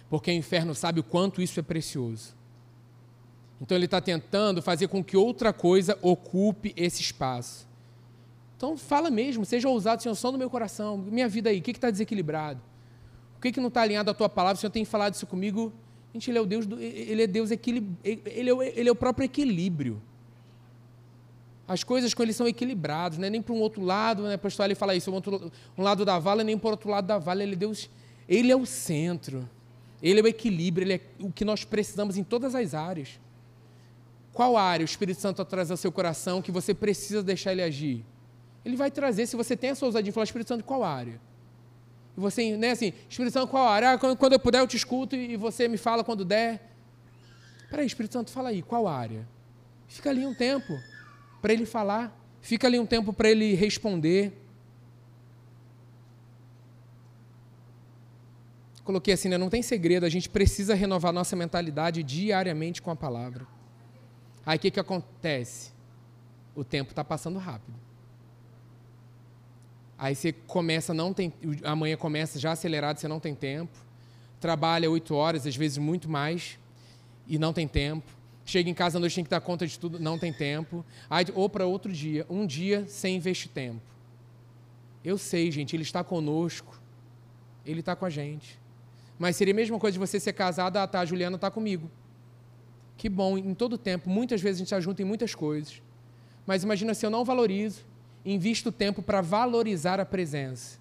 Porque 0.09 0.31
o 0.31 0.33
inferno 0.33 0.75
sabe 0.75 0.99
o 0.99 1.03
quanto 1.03 1.41
isso 1.41 1.59
é 1.59 1.63
precioso. 1.63 2.35
Então 3.59 3.77
ele 3.77 3.85
está 3.85 4.01
tentando 4.01 4.61
fazer 4.61 4.87
com 4.87 5.03
que 5.03 5.15
outra 5.15 5.53
coisa 5.53 5.97
ocupe 6.01 6.73
esse 6.75 7.01
espaço. 7.01 7.67
Então 8.57 8.77
fala 8.77 9.09
mesmo, 9.09 9.45
seja 9.45 9.67
ousado, 9.67 10.01
Senhor, 10.01 10.15
som 10.15 10.31
do 10.31 10.37
meu 10.37 10.49
coração, 10.49 10.97
minha 10.97 11.27
vida 11.27 11.49
aí, 11.49 11.59
o 11.59 11.61
que 11.61 11.71
está 11.71 11.89
desequilibrado? 11.89 12.61
O 13.37 13.41
que, 13.41 13.51
que 13.51 13.59
não 13.59 13.67
está 13.67 13.81
alinhado 13.81 14.09
à 14.09 14.13
tua 14.13 14.29
palavra? 14.29 14.57
O 14.57 14.59
Senhor 14.59 14.71
tem 14.71 14.85
falado 14.85 15.13
isso 15.13 15.27
comigo. 15.27 15.73
Gente, 16.13 16.31
ele 16.31 16.37
é 16.37 16.41
o 16.41 16.45
Deus, 16.45 16.65
do, 16.65 16.79
ele 16.79 17.23
é 17.23 17.27
Deus 17.27 17.51
ele, 17.51 17.97
é, 18.03 18.79
ele 18.79 18.89
é 18.89 18.91
o 18.91 18.95
próprio 18.95 19.25
equilíbrio. 19.25 20.01
As 21.67 21.83
coisas 21.83 22.13
com 22.13 22.21
ele 22.21 22.33
são 22.33 22.47
equilibradas, 22.47 23.17
não 23.17 23.25
é 23.25 23.29
nem 23.29 23.41
para 23.41 23.53
um 23.53 23.59
outro 23.59 23.83
lado, 23.83 24.23
né? 24.23 24.37
pastor 24.37 24.65
ele 24.65 24.75
fala 24.75 24.95
isso, 24.95 25.09
um, 25.09 25.15
outro, 25.15 25.51
um 25.75 25.81
lado 25.81 26.05
da 26.05 26.19
vala, 26.19 26.43
nem 26.43 26.57
para 26.57 26.67
o 26.67 26.71
outro 26.71 26.89
lado 26.89 27.07
da 27.07 27.17
vala. 27.17 27.41
Ele 27.41 27.53
é, 27.53 27.57
Deus, 27.57 27.89
ele 28.29 28.51
é 28.51 28.55
o 28.55 28.65
centro, 28.65 29.49
ele 30.01 30.19
é 30.19 30.23
o 30.23 30.27
equilíbrio, 30.27 30.85
ele 30.85 30.93
é 30.93 31.01
o 31.19 31.31
que 31.31 31.43
nós 31.43 31.63
precisamos 31.63 32.17
em 32.17 32.23
todas 32.23 32.53
as 32.53 32.75
áreas. 32.75 33.19
Qual 34.31 34.55
área 34.57 34.83
o 34.83 34.85
Espírito 34.85 35.19
Santo 35.19 35.43
traz 35.43 35.71
ao 35.71 35.77
seu 35.77 35.91
coração 35.91 36.41
que 36.41 36.51
você 36.51 36.73
precisa 36.73 37.23
deixar 37.23 37.51
ele 37.51 37.63
agir? 37.63 38.05
Ele 38.63 38.75
vai 38.75 38.91
trazer, 38.91 39.25
se 39.25 39.35
você 39.35 39.57
tem 39.57 39.71
essa 39.71 39.85
ousadia 39.85 40.03
de 40.03 40.11
falar, 40.11 40.25
Espírito 40.25 40.49
Santo, 40.49 40.63
qual 40.63 40.83
área? 40.83 41.19
E 42.15 42.19
você, 42.19 42.55
né, 42.57 42.71
assim, 42.71 42.93
Espírito 43.09 43.33
Santo, 43.33 43.47
qual 43.47 43.67
área? 43.67 43.93
Ah, 43.93 43.97
quando 43.97 44.33
eu 44.33 44.39
puder 44.39 44.59
eu 44.59 44.67
te 44.67 44.77
escuto 44.77 45.15
e 45.15 45.35
você 45.35 45.67
me 45.67 45.77
fala 45.77 46.03
quando 46.03 46.23
der. 46.23 46.61
Peraí, 47.69 47.87
Espírito 47.87 48.13
Santo, 48.13 48.29
fala 48.29 48.49
aí, 48.49 48.61
qual 48.61 48.87
área? 48.87 49.27
Fica 49.87 50.11
ali 50.11 50.25
um 50.25 50.33
tempo 50.33 50.79
para 51.45 51.53
ele 51.53 51.67
falar, 51.67 52.11
fica 52.41 52.65
ali 52.65 52.79
um 52.79 52.87
tempo 52.87 53.13
para 53.13 53.29
ele 53.29 53.53
responder. 53.53 54.33
Coloquei 58.83 59.13
assim, 59.13 59.29
né? 59.29 59.37
não 59.37 59.47
tem 59.47 59.61
segredo, 59.61 60.07
a 60.07 60.09
gente 60.09 60.27
precisa 60.27 60.73
renovar 60.73 61.13
nossa 61.13 61.35
mentalidade 61.35 62.01
diariamente 62.01 62.81
com 62.81 62.89
a 62.89 62.95
palavra. 62.95 63.45
Aí 64.43 64.57
o 64.57 64.59
que, 64.59 64.71
que 64.71 64.79
acontece? 64.79 65.71
O 66.55 66.63
tempo 66.63 66.93
está 66.93 67.03
passando 67.03 67.37
rápido. 67.37 67.77
Aí 69.95 70.15
você 70.15 70.31
começa, 70.31 70.95
não 70.95 71.13
tem, 71.13 71.31
amanhã 71.63 71.95
começa 71.95 72.39
já 72.39 72.53
acelerado, 72.53 72.97
você 72.97 73.07
não 73.07 73.19
tem 73.19 73.35
tempo. 73.35 73.77
Trabalha 74.39 74.89
oito 74.89 75.13
horas, 75.13 75.45
às 75.45 75.55
vezes 75.55 75.77
muito 75.77 76.09
mais, 76.09 76.57
e 77.27 77.37
não 77.37 77.53
tem 77.53 77.67
tempo. 77.67 78.14
Chega 78.45 78.69
em 78.69 78.73
casa 78.75 78.97
à 78.97 78.99
noite, 78.99 79.15
tem 79.15 79.23
que 79.23 79.29
dar 79.29 79.41
conta 79.41 79.65
de 79.65 79.77
tudo, 79.77 79.99
não 79.99 80.19
tem 80.19 80.31
tempo. 80.31 80.85
Aí, 81.09 81.25
ou 81.33 81.49
para 81.49 81.65
outro 81.65 81.91
dia, 81.91 82.25
um 82.29 82.45
dia 82.45 82.85
sem 82.87 83.15
investir 83.15 83.51
tempo. 83.51 83.81
Eu 85.03 85.17
sei, 85.17 85.51
gente, 85.51 85.75
Ele 85.75 85.83
está 85.83 86.03
conosco. 86.03 86.79
Ele 87.65 87.79
está 87.79 87.95
com 87.95 88.05
a 88.05 88.09
gente. 88.09 88.59
Mas 89.17 89.35
seria 89.35 89.53
a 89.53 89.55
mesma 89.55 89.79
coisa 89.79 89.93
de 89.93 89.99
você 89.99 90.19
ser 90.19 90.33
casado, 90.33 90.77
ah, 90.77 90.85
tá, 90.85 90.99
a 90.99 91.05
Juliana 91.05 91.37
está 91.37 91.49
comigo. 91.49 91.89
Que 92.97 93.09
bom, 93.09 93.35
em 93.37 93.53
todo 93.55 93.77
tempo, 93.77 94.09
muitas 94.09 94.41
vezes 94.41 94.57
a 94.57 94.59
gente 94.59 94.67
está 94.67 94.79
junto 94.79 95.01
em 95.01 95.05
muitas 95.05 95.33
coisas. 95.33 95.81
Mas 96.45 96.63
imagina 96.63 96.93
se 96.93 97.03
eu 97.05 97.09
não 97.09 97.25
valorizo, 97.25 97.83
invisto 98.23 98.71
tempo 98.71 99.01
para 99.01 99.21
valorizar 99.21 99.99
a 99.99 100.05
presença. 100.05 100.77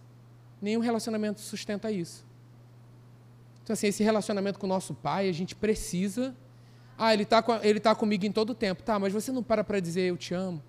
Nenhum 0.61 0.81
relacionamento 0.81 1.41
sustenta 1.41 1.91
isso. 1.91 2.25
Então, 3.63 3.73
assim, 3.73 3.87
esse 3.87 4.03
relacionamento 4.03 4.59
com 4.59 4.67
o 4.67 4.69
nosso 4.69 4.93
pai, 4.93 5.29
a 5.29 5.33
gente 5.33 5.55
precisa 5.55 6.37
ah, 6.97 7.13
ele 7.13 7.25
está 7.25 7.45
ele 7.63 7.81
tá 7.81 7.95
comigo 7.95 8.25
em 8.25 8.33
todo 8.33 8.51
o 8.51 8.55
tempo. 8.55 8.83
Tá, 8.83 8.99
mas 8.99 9.13
você 9.13 9.33
não 9.33 9.43
para 9.43 9.65
para 9.65 9.81
dizer 9.81 10.03
eu 10.03 10.17
te 10.17 10.35
amo? 10.35 10.63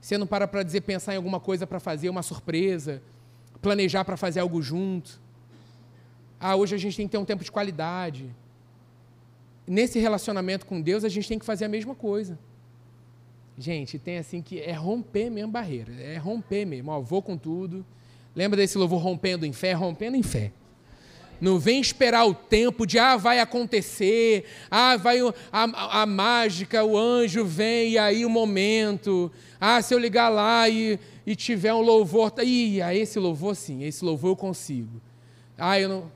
Você 0.00 0.18
não 0.18 0.26
para 0.26 0.48
para 0.48 0.62
dizer 0.62 0.80
pensar 0.80 1.14
em 1.14 1.16
alguma 1.16 1.38
coisa 1.38 1.66
para 1.66 1.78
fazer, 1.78 2.08
uma 2.08 2.22
surpresa, 2.22 3.00
planejar 3.60 4.04
para 4.04 4.16
fazer 4.16 4.40
algo 4.40 4.60
junto? 4.60 5.20
Ah, 6.40 6.56
hoje 6.56 6.74
a 6.74 6.78
gente 6.78 6.96
tem 6.96 7.06
que 7.06 7.12
ter 7.12 7.18
um 7.18 7.24
tempo 7.24 7.44
de 7.44 7.52
qualidade. 7.52 8.34
Nesse 9.64 10.00
relacionamento 10.00 10.66
com 10.66 10.80
Deus, 10.80 11.04
a 11.04 11.08
gente 11.08 11.28
tem 11.28 11.38
que 11.38 11.44
fazer 11.44 11.64
a 11.66 11.68
mesma 11.68 11.94
coisa. 11.94 12.36
Gente, 13.56 13.96
tem 13.96 14.18
assim 14.18 14.42
que 14.42 14.58
é 14.58 14.72
romper 14.72 15.30
mesmo 15.30 15.52
barreira, 15.52 15.92
é 15.92 16.16
romper 16.16 16.64
mesmo. 16.64 16.90
Ó, 16.90 17.00
vou 17.00 17.22
com 17.22 17.36
tudo. 17.36 17.86
Lembra 18.34 18.56
desse 18.56 18.76
louvor 18.76 19.00
rompendo 19.00 19.46
em 19.46 19.52
fé? 19.52 19.72
Rompendo 19.72 20.16
em 20.16 20.22
fé. 20.22 20.50
Não 21.42 21.58
vem 21.58 21.80
esperar 21.80 22.24
o 22.24 22.32
tempo 22.32 22.86
de, 22.86 23.00
ah, 23.00 23.16
vai 23.16 23.40
acontecer, 23.40 24.44
ah, 24.70 24.96
vai 24.96 25.18
a, 25.52 26.02
a, 26.02 26.06
mágica, 26.06 26.84
o 26.84 26.96
anjo 26.96 27.44
vem 27.44 27.90
e 27.90 27.98
aí 27.98 28.24
o 28.24 28.30
momento. 28.30 29.28
Ah, 29.60 29.82
se 29.82 29.92
eu 29.92 29.98
ligar 29.98 30.28
lá 30.28 30.68
e, 30.68 31.00
e 31.26 31.34
tiver 31.34 31.74
um 31.74 31.80
louvor, 31.80 32.30
tá, 32.30 32.44
ih, 32.44 32.80
a 32.80 32.94
esse 32.94 33.18
louvor 33.18 33.56
sim, 33.56 33.82
esse 33.82 34.04
louvor 34.04 34.30
eu 34.30 34.36
consigo. 34.36 35.02
Ah, 35.58 35.80
eu 35.80 35.88
não. 35.88 36.12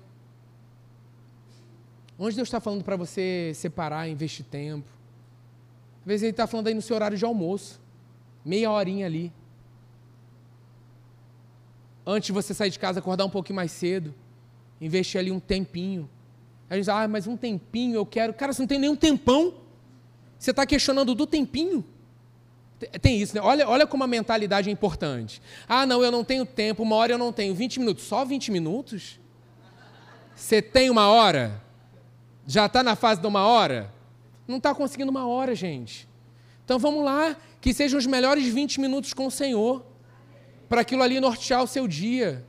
Onde 2.16 2.36
Deus 2.36 2.46
está 2.46 2.60
falando 2.60 2.84
para 2.84 2.94
você 2.94 3.50
separar, 3.52 4.08
investir 4.08 4.46
tempo? 4.46 4.86
Às 6.02 6.06
vezes 6.06 6.22
Ele 6.22 6.30
está 6.30 6.46
falando 6.46 6.68
aí 6.68 6.74
no 6.74 6.80
seu 6.80 6.94
horário 6.94 7.18
de 7.18 7.24
almoço, 7.24 7.80
meia 8.44 8.70
horinha 8.70 9.06
ali. 9.06 9.32
Antes 12.06 12.28
de 12.28 12.32
você 12.32 12.54
sair 12.54 12.70
de 12.70 12.78
casa, 12.78 13.00
acordar 13.00 13.24
um 13.24 13.30
pouquinho 13.30 13.56
mais 13.56 13.72
cedo 13.72 14.14
investir 14.80 15.18
ali 15.18 15.30
um 15.30 15.40
tempinho. 15.40 16.08
A 16.68 16.74
gente 16.74 16.84
diz, 16.84 16.88
ah, 16.88 17.06
mas 17.06 17.26
um 17.26 17.36
tempinho 17.36 17.94
eu 17.94 18.04
quero. 18.04 18.32
Cara, 18.34 18.52
você 18.52 18.62
não 18.62 18.66
tem 18.66 18.78
nenhum 18.78 18.96
tempão. 18.96 19.54
Você 20.38 20.50
está 20.50 20.66
questionando 20.66 21.14
do 21.14 21.26
tempinho. 21.26 21.84
Tem 23.00 23.20
isso, 23.20 23.34
né? 23.34 23.40
Olha, 23.40 23.66
olha 23.66 23.86
como 23.86 24.04
a 24.04 24.06
mentalidade 24.06 24.68
é 24.68 24.72
importante. 24.72 25.40
Ah, 25.66 25.86
não, 25.86 26.02
eu 26.02 26.10
não 26.10 26.22
tenho 26.22 26.44
tempo, 26.44 26.82
uma 26.82 26.96
hora 26.96 27.12
eu 27.12 27.18
não 27.18 27.32
tenho. 27.32 27.54
20 27.54 27.80
minutos. 27.80 28.04
Só 28.04 28.24
20 28.24 28.50
minutos? 28.50 29.18
Você 30.34 30.60
tem 30.60 30.90
uma 30.90 31.08
hora? 31.08 31.62
Já 32.46 32.66
está 32.66 32.82
na 32.82 32.94
fase 32.94 33.20
de 33.20 33.26
uma 33.26 33.46
hora? 33.46 33.90
Não 34.46 34.58
está 34.58 34.74
conseguindo 34.74 35.10
uma 35.10 35.26
hora, 35.26 35.54
gente. 35.54 36.06
Então 36.64 36.78
vamos 36.78 37.04
lá, 37.04 37.36
que 37.60 37.72
sejam 37.72 37.98
os 37.98 38.06
melhores 38.06 38.46
20 38.46 38.80
minutos 38.80 39.14
com 39.14 39.26
o 39.26 39.30
Senhor. 39.30 39.84
para 40.68 40.80
aquilo 40.80 41.02
ali 41.02 41.20
nortear 41.20 41.62
o 41.62 41.66
seu 41.66 41.86
dia. 41.88 42.44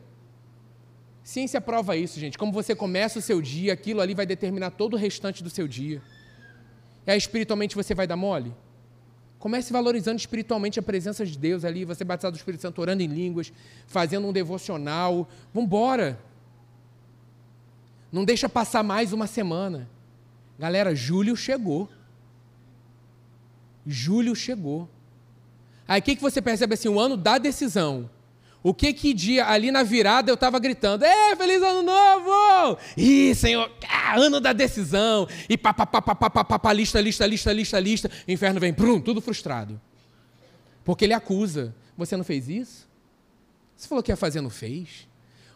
Ciência 1.27 1.59
prova 1.59 1.97
isso, 1.97 2.17
gente. 2.21 2.37
Como 2.37 2.53
você 2.53 2.73
começa 2.73 3.19
o 3.19 3.21
seu 3.21 3.41
dia, 3.41 3.73
aquilo 3.73 3.99
ali 3.99 4.15
vai 4.15 4.25
determinar 4.25 4.71
todo 4.71 4.93
o 4.93 4.95
restante 4.95 5.43
do 5.43 5.49
seu 5.49 5.67
dia. 5.67 6.01
E 7.05 7.11
aí, 7.11 7.17
espiritualmente, 7.17 7.75
você 7.75 7.93
vai 7.93 8.07
dar 8.07 8.15
mole? 8.15 8.55
Comece 9.37 9.73
valorizando 9.73 10.15
espiritualmente 10.15 10.79
a 10.79 10.81
presença 10.81 11.25
de 11.25 11.37
Deus 11.37 11.65
ali, 11.65 11.83
você 11.83 12.05
batizado 12.05 12.37
do 12.37 12.39
Espírito 12.39 12.61
Santo, 12.61 12.79
orando 12.79 13.03
em 13.03 13.07
línguas, 13.07 13.51
fazendo 13.87 14.25
um 14.25 14.31
devocional. 14.31 15.27
Vambora! 15.53 16.17
Não 18.09 18.23
deixa 18.23 18.47
passar 18.47 18.81
mais 18.81 19.11
uma 19.11 19.27
semana. 19.27 19.89
Galera, 20.57 20.95
julho 20.95 21.35
chegou. 21.35 21.89
Julho 23.85 24.33
chegou. 24.33 24.87
Aí 25.85 25.99
o 25.99 26.03
que, 26.03 26.15
que 26.15 26.21
você 26.21 26.41
percebe 26.41 26.75
assim? 26.75 26.87
O 26.87 26.97
ano 26.97 27.17
da 27.17 27.37
decisão. 27.37 28.09
O 28.67 28.73
que 28.73 28.91
que 28.91 29.13
dia, 29.13 29.47
ali 29.47 29.71
na 29.71 29.81
virada, 29.81 30.29
eu 30.29 30.33
estava 30.33 30.59
gritando: 30.59 31.05
Ê, 31.05 31.35
feliz 31.37 31.63
ano 31.63 31.83
novo! 31.83 32.77
Ih, 32.97 33.33
Senhor, 33.33 33.71
ah, 33.87 34.19
ano 34.19 34.41
da 34.41 34.51
decisão! 34.51 35.25
E 35.47 35.57
pá, 35.57 35.73
pá, 35.73 35.85
pá, 35.85 36.01
pá, 36.01 36.13
pá, 36.13 36.43
pá, 36.43 36.59
pá, 36.59 36.73
lista, 36.73 36.99
lista, 36.99 37.25
lista, 37.25 37.53
lista, 37.53 37.79
lista. 37.79 38.11
O 38.27 38.29
inferno 38.29 38.59
vem, 38.59 38.73
prum, 38.73 38.99
tudo 38.99 39.21
frustrado. 39.21 39.79
Porque 40.83 41.05
ele 41.05 41.13
acusa: 41.13 41.73
Você 41.97 42.17
não 42.17 42.25
fez 42.25 42.49
isso? 42.49 42.89
Você 43.73 43.87
falou 43.87 44.03
que 44.03 44.11
ia 44.11 44.17
fazer, 44.17 44.41
não 44.41 44.49
fez? 44.49 45.07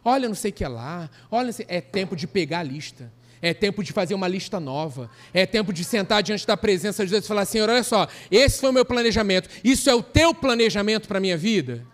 Olha, 0.05 0.29
não 0.29 0.35
sei 0.35 0.51
o 0.51 0.53
que 0.53 0.63
é 0.63 0.69
lá. 0.69 1.09
Olha, 1.29 1.53
é 1.67 1.81
tempo 1.81 2.15
de 2.15 2.25
pegar 2.25 2.59
a 2.59 2.63
lista. 2.63 3.11
É 3.41 3.53
tempo 3.53 3.83
de 3.83 3.91
fazer 3.91 4.13
uma 4.13 4.27
lista 4.29 4.57
nova. 4.57 5.11
É 5.33 5.45
tempo 5.45 5.73
de 5.73 5.83
sentar 5.83 6.23
diante 6.23 6.47
da 6.47 6.55
presença 6.55 7.03
de 7.03 7.11
Deus 7.11 7.25
e 7.25 7.27
falar: 7.27 7.43
Senhor, 7.43 7.69
olha 7.69 7.83
só, 7.83 8.07
esse 8.31 8.61
foi 8.61 8.69
o 8.69 8.73
meu 8.73 8.85
planejamento. 8.85 9.49
Isso 9.65 9.89
é 9.89 9.93
o 9.93 10.01
teu 10.01 10.33
planejamento 10.33 11.09
para 11.09 11.17
a 11.17 11.21
minha 11.21 11.35
vida? 11.35 11.90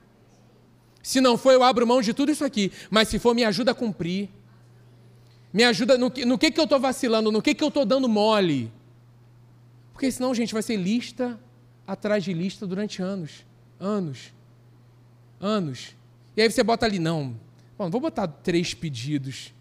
Se 1.07 1.21
não 1.21 1.37
for, 1.37 1.53
eu 1.53 1.63
abro 1.63 1.87
mão 1.87 2.01
de 2.01 2.13
tudo 2.13 2.33
isso 2.33 2.43
aqui. 2.43 2.69
Mas 2.89 3.07
se 3.07 3.17
for, 3.17 3.33
me 3.33 3.45
ajuda 3.45 3.71
a 3.71 3.73
cumprir. 3.73 4.27
Me 5.53 5.63
ajuda. 5.63 5.97
No 5.97 6.11
que, 6.11 6.25
no 6.25 6.37
que, 6.37 6.51
que 6.51 6.59
eu 6.59 6.65
estou 6.65 6.81
vacilando? 6.81 7.31
No 7.31 7.41
que, 7.41 7.55
que 7.55 7.63
eu 7.63 7.69
estou 7.69 7.85
dando 7.85 8.09
mole? 8.09 8.69
Porque 9.93 10.11
senão, 10.11 10.35
gente, 10.35 10.51
vai 10.51 10.61
ser 10.61 10.75
lista 10.75 11.39
atrás 11.87 12.25
de 12.25 12.33
lista 12.33 12.67
durante 12.67 13.01
anos. 13.01 13.45
Anos. 13.79 14.33
Anos. 15.39 15.95
E 16.35 16.41
aí 16.41 16.51
você 16.51 16.61
bota 16.61 16.85
ali, 16.85 16.99
não. 16.99 17.39
Bom, 17.77 17.89
vou 17.89 18.01
botar 18.01 18.27
três 18.27 18.73
pedidos. 18.73 19.53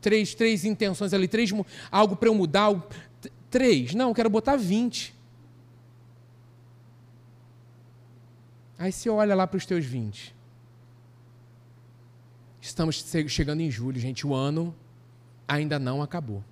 Três, 0.00 0.34
três 0.34 0.64
intenções 0.64 1.14
ali, 1.14 1.28
três, 1.28 1.52
algo 1.88 2.16
para 2.16 2.28
eu 2.28 2.34
mudar. 2.34 2.74
Três. 3.48 3.94
Não, 3.94 4.12
quero 4.12 4.28
botar 4.28 4.56
vinte. 4.56 5.14
Aí 8.76 8.90
você 8.90 9.08
olha 9.08 9.36
lá 9.36 9.46
para 9.46 9.56
os 9.56 9.64
teus 9.64 9.84
vinte. 9.84 10.34
Estamos 12.70 13.04
chegando 13.26 13.60
em 13.60 13.70
julho, 13.70 13.98
gente. 13.98 14.24
O 14.24 14.32
ano 14.32 14.72
ainda 15.46 15.76
não 15.76 16.00
acabou. 16.00 16.44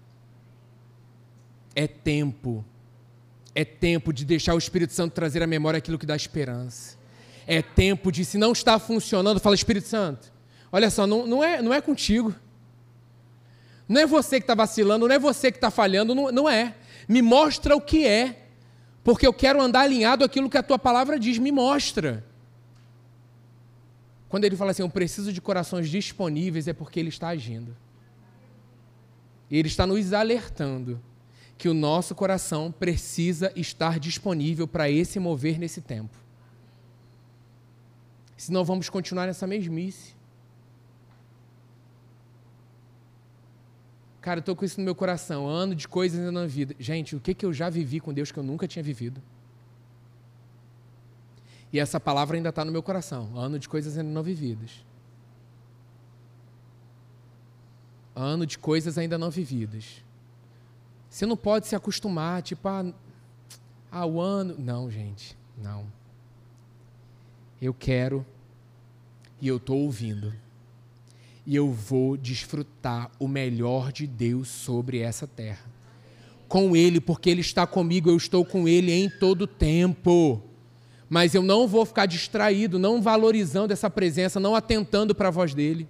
É 1.77 1.87
tempo. 1.87 2.65
É 3.55 3.65
tempo 3.65 4.13
de 4.13 4.25
deixar 4.25 4.55
o 4.55 4.59
Espírito 4.59 4.93
Santo 4.93 5.13
trazer 5.13 5.45
à 5.45 5.47
memória 5.47 5.79
aquilo 5.79 5.97
que 5.97 6.05
dá 6.05 6.17
esperança. 6.17 6.99
É 7.47 7.63
tempo 7.63 8.11
de, 8.11 8.25
se 8.25 8.37
não 8.37 8.51
está 8.51 8.81
funcionando, 8.81 9.39
fala, 9.39 9.55
Espírito 9.55 9.87
Santo, 9.87 10.33
olha 10.73 10.91
só, 10.91 11.07
não, 11.07 11.25
não, 11.25 11.43
é, 11.43 11.63
não 11.63 11.73
é 11.73 11.81
contigo. 11.81 12.35
Não 13.89 14.01
é 14.01 14.07
você 14.07 14.41
que 14.41 14.45
está 14.45 14.57
vacilando, 14.57 15.07
não 15.07 15.15
é 15.15 15.19
você 15.21 15.53
que 15.53 15.57
está 15.57 15.71
falhando, 15.71 16.17
não, 16.17 16.33
não 16.33 16.49
é. 16.49 16.75
Me 17.09 17.23
mostra 17.23 17.77
o 17.77 17.81
que 17.81 18.05
é. 18.05 18.49
Porque 19.05 19.27
eu 19.27 19.33
quero 19.33 19.63
andar 19.63 19.83
alinhado 19.83 20.25
àquilo 20.25 20.51
que 20.51 20.59
a 20.59 20.63
tua 20.65 20.81
palavra 20.81 21.17
diz. 21.17 21.39
Me 21.39 21.53
mostra. 21.53 22.25
Quando 24.29 24.45
ele 24.45 24.57
fala 24.57 24.73
assim, 24.73 24.83
eu 24.83 24.91
preciso 24.91 25.33
de 25.33 25.41
corações 25.41 25.89
disponíveis, 25.89 26.69
é 26.69 26.73
porque 26.73 27.01
ele 27.01 27.09
está 27.09 27.29
agindo. 27.29 27.77
Ele 29.51 29.69
está 29.69 29.87
nos 29.87 30.13
alertando 30.13 31.01
que 31.57 31.69
o 31.69 31.75
nosso 31.75 32.15
coração 32.15 32.71
precisa 32.71 33.53
estar 33.57 33.99
disponível 33.99 34.69
para 34.69 34.91
esse 34.91 35.19
mover 35.19 35.59
nesse 35.59 35.81
tempo. 35.81 36.17
Senão 38.37 38.65
vamos 38.65 38.89
continuar 38.89 39.27
nessa 39.27 39.47
mesmice. 39.47 40.17
Cara, 44.21 44.39
eu 44.39 44.41
estou 44.41 44.55
com 44.55 44.65
isso 44.65 44.79
no 44.79 44.85
meu 44.85 44.95
coração, 44.95 45.49
ano 45.49 45.75
de 45.75 45.89
coisas 45.89 46.33
na 46.33 46.47
vida. 46.47 46.77
Gente, 46.79 47.17
o 47.17 47.21
que, 47.21 47.35
que 47.35 47.47
eu 47.47 47.53
já 47.53 47.71
vivi 47.71 47.99
com 47.99 48.13
Deus 48.13 48.31
que 48.31 48.39
eu 48.39 48.45
nunca 48.45 48.69
tinha 48.69 48.83
vivido? 48.83 49.23
E 51.73 51.79
essa 51.79 52.01
palavra 52.01 52.37
ainda 52.37 52.49
está 52.49 52.65
no 52.65 52.73
meu 52.73 52.83
coração. 52.83 53.37
Ano 53.37 53.59
de 53.59 53.69
coisas 53.69 53.99
ainda 53.99 54.11
não 54.11 54.23
vividas. 54.23 54.85
Ano 58.15 58.47
de 58.47 58.59
coisas 58.59 58.97
ainda 58.97 59.19
não 59.19 59.31
vividas. 59.31 60.03
Você 61.11 61.27
não 61.27 61.37
pode 61.37 61.67
se 61.67 61.77
acostumar, 61.77 62.43
tipo, 62.43 62.67
ah, 62.69 62.93
ah 63.91 64.07
o 64.07 64.21
ano. 64.21 64.55
Não, 64.59 64.91
gente, 64.91 65.37
não. 65.57 65.87
Eu 67.61 67.75
quero 67.75 68.25
e 69.41 69.49
eu 69.49 69.59
estou 69.59 69.79
ouvindo. 69.79 70.33
E 71.47 71.55
eu 71.55 71.71
vou 71.73 72.17
desfrutar 72.17 73.11
o 73.19 73.29
melhor 73.29 73.93
de 73.93 74.07
Deus 74.07 74.49
sobre 74.49 75.01
essa 75.01 75.27
terra. 75.27 75.65
Com 76.47 76.75
Ele, 76.75 77.01
porque 77.01 77.29
Ele 77.29 77.43
está 77.43 77.67
comigo, 77.67 78.09
eu 78.09 78.17
estou 78.17 78.45
com 78.45 78.67
Ele 78.67 78.93
em 78.93 79.09
todo 79.11 79.47
tempo 79.47 80.43
mas 81.09 81.35
eu 81.35 81.43
não 81.43 81.67
vou 81.67 81.87
ficar 81.87 82.07
distraído, 82.07 82.79
não 82.79 83.01
valorizando 83.01 83.73
essa 83.73 83.89
presença, 83.89 84.39
não 84.39 84.55
atentando 84.55 85.15
para 85.15 85.29
a 85.29 85.31
voz 85.31 85.55
dele, 85.55 85.89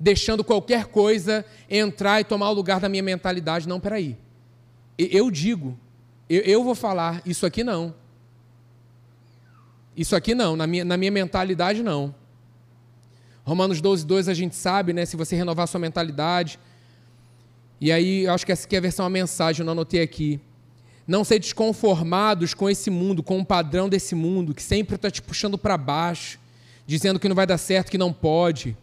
deixando 0.00 0.42
qualquer 0.42 0.86
coisa 0.86 1.44
entrar 1.68 2.20
e 2.20 2.24
tomar 2.24 2.50
o 2.50 2.54
lugar 2.54 2.80
da 2.80 2.88
minha 2.88 3.02
mentalidade. 3.02 3.68
Não, 3.68 3.78
peraí. 3.78 4.16
Eu 4.96 5.30
digo, 5.30 5.78
eu, 6.28 6.64
vou 6.64 6.74
falar, 6.74 7.20
isso 7.26 7.44
aqui 7.44 7.62
não. 7.62 7.94
Isso 9.96 10.16
aqui 10.16 10.34
não, 10.34 10.56
na 10.56 10.66
minha, 10.66 10.84
na 10.84 10.96
minha 10.96 11.10
mentalidade 11.10 11.82
não. 11.82 12.14
Romanos 13.44 13.80
12, 13.80 14.06
2 14.06 14.28
a 14.28 14.34
gente 14.34 14.56
sabe, 14.56 14.92
né? 14.92 15.04
Se 15.04 15.16
você 15.16 15.36
renovar 15.36 15.68
sua 15.68 15.78
mentalidade. 15.78 16.58
E 17.78 17.92
aí, 17.92 18.26
acho 18.26 18.46
que 18.46 18.52
essa 18.52 18.66
aqui 18.66 18.74
é 18.74 18.78
a 18.78 18.82
versão 18.82 19.04
a 19.04 19.10
mensagem, 19.10 19.60
eu 19.60 19.66
não 19.66 19.72
anotei 19.72 20.00
aqui. 20.00 20.40
Não 21.06 21.24
ser 21.24 21.38
desconformados 21.38 22.54
com 22.54 22.68
esse 22.68 22.90
mundo, 22.90 23.22
com 23.22 23.38
o 23.38 23.44
padrão 23.44 23.88
desse 23.88 24.14
mundo, 24.14 24.54
que 24.54 24.62
sempre 24.62 24.96
está 24.96 25.10
te 25.10 25.20
puxando 25.20 25.58
para 25.58 25.76
baixo, 25.76 26.38
dizendo 26.86 27.18
que 27.18 27.28
não 27.28 27.36
vai 27.36 27.46
dar 27.46 27.58
certo, 27.58 27.90
que 27.90 27.98
não 27.98 28.12
pode. 28.12 28.76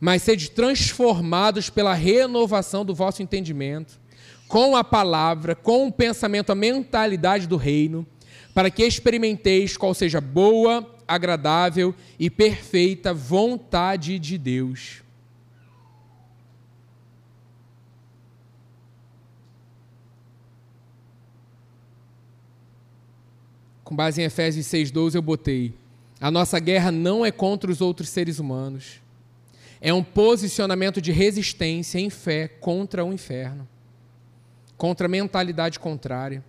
Mas 0.00 0.22
sede 0.22 0.50
transformados 0.50 1.70
pela 1.70 1.94
renovação 1.94 2.84
do 2.84 2.94
vosso 2.94 3.22
entendimento, 3.22 4.00
com 4.48 4.74
a 4.74 4.82
palavra, 4.82 5.54
com 5.54 5.86
o 5.86 5.92
pensamento, 5.92 6.50
a 6.50 6.56
mentalidade 6.56 7.46
do 7.46 7.56
reino, 7.56 8.04
para 8.52 8.70
que 8.70 8.82
experimenteis 8.82 9.76
qual 9.76 9.94
seja 9.94 10.20
boa, 10.20 10.84
agradável 11.06 11.94
e 12.18 12.28
perfeita 12.28 13.14
vontade 13.14 14.18
de 14.18 14.36
Deus. 14.36 15.02
Com 23.90 23.96
base 23.96 24.22
em 24.22 24.24
Efésios 24.24 24.66
6,12, 24.66 25.16
eu 25.16 25.22
botei: 25.22 25.74
a 26.20 26.30
nossa 26.30 26.60
guerra 26.60 26.92
não 26.92 27.26
é 27.26 27.32
contra 27.32 27.68
os 27.68 27.80
outros 27.80 28.08
seres 28.08 28.38
humanos. 28.38 29.00
É 29.80 29.92
um 29.92 30.04
posicionamento 30.04 31.02
de 31.02 31.10
resistência 31.10 31.98
em 31.98 32.08
fé 32.08 32.46
contra 32.46 33.04
o 33.04 33.12
inferno, 33.12 33.68
contra 34.76 35.06
a 35.06 35.08
mentalidade 35.08 35.80
contrária. 35.80 36.44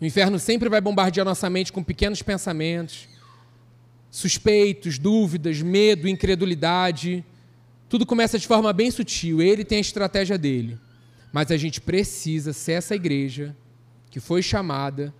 O 0.00 0.04
inferno 0.04 0.40
sempre 0.40 0.68
vai 0.68 0.80
bombardear 0.80 1.24
nossa 1.24 1.48
mente 1.48 1.72
com 1.72 1.84
pequenos 1.84 2.20
pensamentos, 2.20 3.08
suspeitos, 4.10 4.98
dúvidas, 4.98 5.62
medo, 5.62 6.08
incredulidade. 6.08 7.24
Tudo 7.88 8.04
começa 8.04 8.40
de 8.40 8.46
forma 8.48 8.72
bem 8.72 8.90
sutil. 8.90 9.40
Ele 9.40 9.64
tem 9.64 9.78
a 9.78 9.82
estratégia 9.82 10.36
dele. 10.36 10.80
Mas 11.32 11.52
a 11.52 11.56
gente 11.56 11.80
precisa 11.80 12.52
ser 12.52 12.72
essa 12.72 12.96
igreja 12.96 13.54
que 14.10 14.18
foi 14.18 14.42
chamada 14.42 15.14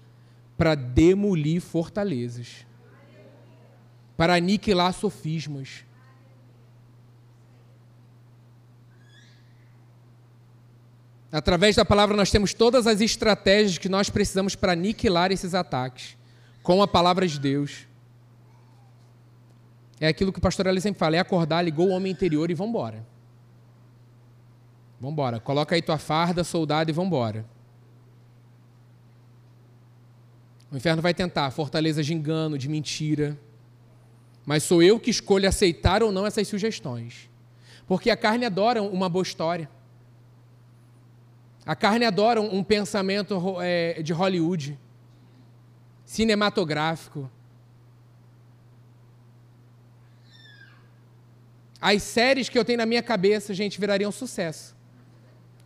para 0.57 0.75
demolir 0.75 1.61
fortalezas, 1.61 2.67
para 4.17 4.35
aniquilar 4.35 4.93
sofismas. 4.93 5.85
Através 11.33 11.75
da 11.75 11.85
palavra, 11.85 12.17
nós 12.17 12.31
temos 12.31 12.55
todas 12.55 12.87
as 12.87 13.01
estratégias 13.01 13.77
que 13.77 13.89
nós 13.89 14.09
precisamos 14.09 14.55
para 14.55 14.73
aniquilar 14.73 15.33
esses 15.33 15.53
ataques, 15.53 16.17
com 16.63 16.81
a 16.81 16.87
palavra 16.87 17.27
de 17.27 17.41
Deus. 17.41 17.89
É 19.99 20.07
aquilo 20.07 20.33
que 20.33 20.39
o 20.39 20.43
pastor 20.43 20.69
Ali 20.69 20.81
sempre 20.81 20.99
fala: 21.01 21.17
é 21.17 21.19
acordar, 21.19 21.63
ligou 21.63 21.89
o 21.89 21.91
homem 21.91 22.13
interior 22.13 22.51
e. 22.51 22.55
Vamos 22.55 22.73
embora. 25.01 25.41
Coloca 25.41 25.75
aí 25.75 25.83
tua 25.83 25.99
farda, 25.99 26.45
soldado 26.45 26.89
e 26.89 26.93
vamos 26.93 27.09
embora. 27.09 27.45
O 30.75 30.77
inferno 30.77 31.01
vai 31.01 31.15
tentar 31.15 31.49
fortalezas 31.53 32.05
de 32.05 32.13
engano, 32.13 32.59
de 32.59 32.69
mentira, 32.69 33.39
mas 34.45 34.65
sou 34.65 34.83
eu 34.83 34.99
que 34.99 35.09
escolho 35.09 35.49
aceitar 35.49 36.03
ou 36.03 36.11
não 36.11 36.27
essas 36.27 36.49
sugestões. 36.49 37.31
Porque 37.87 38.11
a 38.11 38.17
carne 38.17 38.45
adora 38.45 38.83
uma 38.83 39.09
boa 39.09 39.23
história. 39.23 39.71
A 41.65 41.77
carne 41.77 42.05
adora 42.05 42.41
um 42.41 42.65
pensamento 42.65 43.41
é, 43.63 44.03
de 44.03 44.13
Hollywood, 44.13 44.77
cinematográfico. 46.05 47.31
As 51.81 52.03
séries 52.03 52.49
que 52.49 52.59
eu 52.59 52.65
tenho 52.65 52.79
na 52.79 52.87
minha 52.87 53.03
cabeça, 53.03 53.55
gente, 53.55 53.79
virariam 53.79 54.11
sucesso. 54.11 54.75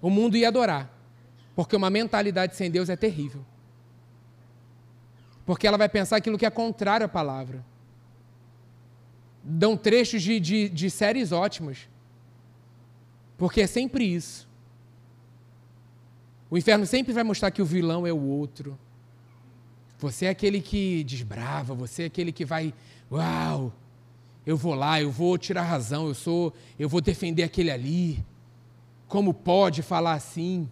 O 0.03 0.11
mundo 0.11 0.37
ia 0.37 0.49
adorar. 0.49 0.95
Porque 1.57 1.75
uma 1.75 1.89
mentalidade 1.89 2.55
sem 2.57 2.71
Deus 2.71 2.91
é 2.91 2.95
terrível. 2.95 3.43
Porque 5.49 5.67
ela 5.67 5.79
vai 5.79 5.89
pensar 5.89 6.17
aquilo 6.17 6.37
que 6.37 6.45
é 6.45 6.51
contrário 6.51 7.07
à 7.07 7.09
palavra. 7.09 7.65
Dão 9.43 9.79
trechos 9.79 10.21
de, 10.21 10.39
de, 10.39 10.69
de 10.69 10.91
séries 10.91 11.33
ótimas. 11.33 11.89
Porque 13.39 13.63
é 13.63 13.67
sempre 13.67 14.05
isso. 14.05 14.47
O 16.51 16.59
inferno 16.59 16.85
sempre 16.85 17.15
vai 17.15 17.25
mostrar 17.25 17.51
que 17.51 17.63
o 17.63 17.65
vilão 17.65 18.07
é 18.07 18.13
o 18.13 18.21
outro. 18.21 18.79
Você 19.99 20.27
é 20.27 20.29
aquele 20.29 20.61
que 20.61 21.03
desbrava, 21.05 21.75
você 21.75 22.03
é 22.03 22.07
aquele 22.07 22.31
que 22.31 22.45
vai, 22.45 22.75
uau, 23.11 23.73
eu 24.45 24.55
vou 24.55 24.75
lá, 24.75 25.01
eu 25.01 25.11
vou 25.11 25.39
tirar 25.39 25.63
razão, 25.63 26.09
eu 26.09 26.15
sou, 26.15 26.53
eu 26.79 26.91
vou 26.91 27.01
defender 27.01 27.43
aquele 27.43 27.71
ali. 27.71 28.23
Como 29.07 29.33
pode 29.33 29.81
falar 29.81 30.13
assim? 30.13 30.69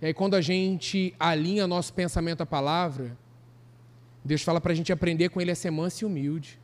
E 0.00 0.06
aí 0.06 0.14
quando 0.14 0.34
a 0.34 0.40
gente 0.40 1.14
alinha 1.18 1.66
nosso 1.66 1.92
pensamento 1.92 2.42
à 2.42 2.46
palavra, 2.46 3.16
Deus 4.24 4.42
fala 4.42 4.60
para 4.60 4.72
a 4.72 4.74
gente 4.74 4.92
aprender 4.92 5.28
com 5.28 5.40
Ele 5.40 5.50
a 5.50 5.54
ser 5.54 5.70
manso 5.70 6.04
e 6.04 6.06
humilde. 6.06 6.60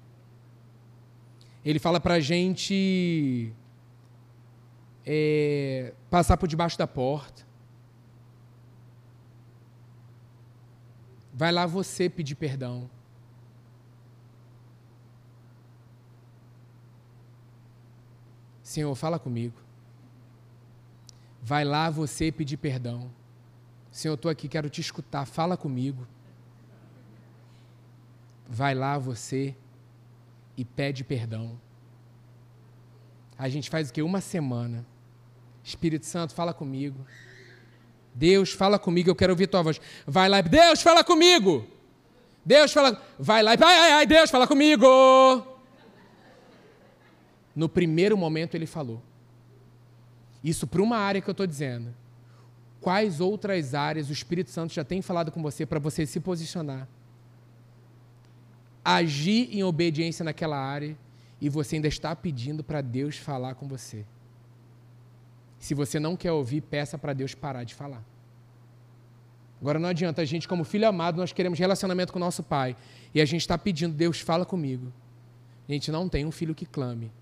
Ele 1.64 1.78
fala 1.78 2.00
para 2.00 2.14
a 2.14 2.20
gente 2.20 3.52
é, 5.06 5.94
passar 6.10 6.36
por 6.36 6.48
debaixo 6.48 6.76
da 6.76 6.86
porta. 6.86 7.46
Vai 11.32 11.52
lá 11.52 11.64
você 11.64 12.08
pedir 12.10 12.34
perdão. 12.34 12.90
Senhor, 18.62 18.94
fala 18.94 19.18
comigo. 19.18 19.60
Vai 21.42 21.64
lá 21.64 21.90
você 21.90 22.32
pedir 22.32 22.56
perdão. 22.56 23.10
Senhor, 23.92 24.12
eu 24.12 24.16
estou 24.16 24.30
aqui, 24.30 24.48
quero 24.48 24.70
te 24.70 24.80
escutar, 24.80 25.26
fala 25.26 25.54
comigo. 25.54 26.08
Vai 28.48 28.74
lá 28.74 28.98
você 28.98 29.54
e 30.56 30.64
pede 30.64 31.04
perdão. 31.04 31.60
A 33.38 33.48
gente 33.50 33.68
faz 33.68 33.90
o 33.90 33.92
que? 33.92 34.00
Uma 34.00 34.22
semana. 34.22 34.86
Espírito 35.62 36.06
Santo, 36.06 36.34
fala 36.34 36.54
comigo. 36.54 37.06
Deus, 38.14 38.52
fala 38.52 38.78
comigo, 38.78 39.10
eu 39.10 39.14
quero 39.14 39.32
ouvir 39.32 39.46
tua 39.46 39.62
voz. 39.62 39.80
Vai 40.06 40.28
lá, 40.28 40.40
Deus, 40.40 40.80
fala 40.80 41.04
comigo. 41.04 41.66
Deus, 42.44 42.72
fala. 42.72 43.00
Vai 43.18 43.42
lá, 43.42 43.52
ai, 43.52 43.58
ai, 43.60 43.92
ai, 43.92 44.06
Deus, 44.06 44.30
fala 44.30 44.46
comigo. 44.46 44.86
No 47.54 47.68
primeiro 47.68 48.16
momento 48.16 48.54
ele 48.54 48.66
falou. 48.66 49.02
Isso 50.42 50.66
para 50.66 50.82
uma 50.82 50.96
área 50.96 51.20
que 51.20 51.28
eu 51.28 51.32
estou 51.32 51.46
dizendo. 51.46 51.94
Quais 52.82 53.20
outras 53.20 53.74
áreas 53.74 54.10
o 54.10 54.12
Espírito 54.12 54.50
Santo 54.50 54.74
já 54.74 54.82
tem 54.82 55.00
falado 55.00 55.30
com 55.30 55.40
você 55.40 55.64
para 55.64 55.78
você 55.78 56.04
se 56.04 56.18
posicionar? 56.18 56.88
Agir 58.84 59.56
em 59.56 59.62
obediência 59.62 60.24
naquela 60.24 60.58
área 60.58 60.98
e 61.40 61.48
você 61.48 61.76
ainda 61.76 61.86
está 61.86 62.14
pedindo 62.16 62.64
para 62.64 62.80
Deus 62.80 63.16
falar 63.16 63.54
com 63.54 63.68
você. 63.68 64.04
Se 65.60 65.74
você 65.74 66.00
não 66.00 66.16
quer 66.16 66.32
ouvir, 66.32 66.60
peça 66.60 66.98
para 66.98 67.12
Deus 67.12 67.36
parar 67.36 67.62
de 67.62 67.72
falar. 67.72 68.02
Agora 69.60 69.78
não 69.78 69.88
adianta, 69.88 70.20
a 70.20 70.24
gente, 70.24 70.48
como 70.48 70.64
filho 70.64 70.88
amado, 70.88 71.18
nós 71.18 71.32
queremos 71.32 71.60
relacionamento 71.60 72.12
com 72.12 72.18
o 72.18 72.20
nosso 72.20 72.42
pai. 72.42 72.76
E 73.14 73.20
a 73.20 73.24
gente 73.24 73.42
está 73.42 73.56
pedindo, 73.56 73.94
Deus 73.94 74.18
fala 74.18 74.44
comigo. 74.44 74.92
A 75.68 75.72
gente 75.72 75.92
não 75.92 76.08
tem 76.08 76.26
um 76.26 76.32
filho 76.32 76.52
que 76.52 76.66
clame 76.66 77.12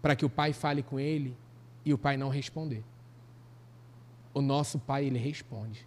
para 0.00 0.14
que 0.14 0.24
o 0.24 0.30
pai 0.30 0.52
fale 0.52 0.84
com 0.84 1.00
ele 1.00 1.36
e 1.84 1.92
o 1.92 1.98
pai 1.98 2.16
não 2.16 2.28
responder. 2.28 2.84
O 4.34 4.42
nosso 4.42 4.78
pai, 4.78 5.06
ele 5.06 5.18
responde. 5.18 5.86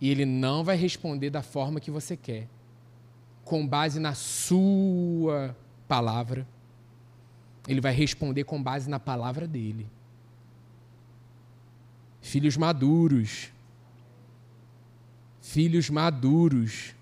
E 0.00 0.08
ele 0.10 0.24
não 0.24 0.62
vai 0.62 0.76
responder 0.76 1.30
da 1.30 1.42
forma 1.42 1.80
que 1.80 1.90
você 1.90 2.16
quer, 2.16 2.46
com 3.44 3.66
base 3.66 3.98
na 3.98 4.14
sua 4.14 5.56
palavra. 5.88 6.46
Ele 7.66 7.80
vai 7.80 7.92
responder 7.92 8.44
com 8.44 8.62
base 8.62 8.88
na 8.88 9.00
palavra 9.00 9.48
dele 9.48 9.88
filhos 12.26 12.56
maduros. 12.56 13.52
Filhos 15.40 15.88
maduros. 15.88 16.94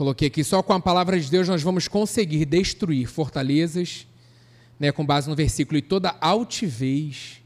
Coloquei 0.00 0.28
aqui, 0.28 0.42
só 0.42 0.62
com 0.62 0.72
a 0.72 0.80
palavra 0.80 1.20
de 1.20 1.30
Deus 1.30 1.46
nós 1.46 1.62
vamos 1.62 1.86
conseguir 1.86 2.46
destruir 2.46 3.06
fortalezas, 3.06 4.06
né, 4.78 4.90
com 4.90 5.04
base 5.04 5.28
no 5.28 5.36
versículo, 5.36 5.76
e 5.76 5.82
toda 5.82 6.16
altivez, 6.22 7.42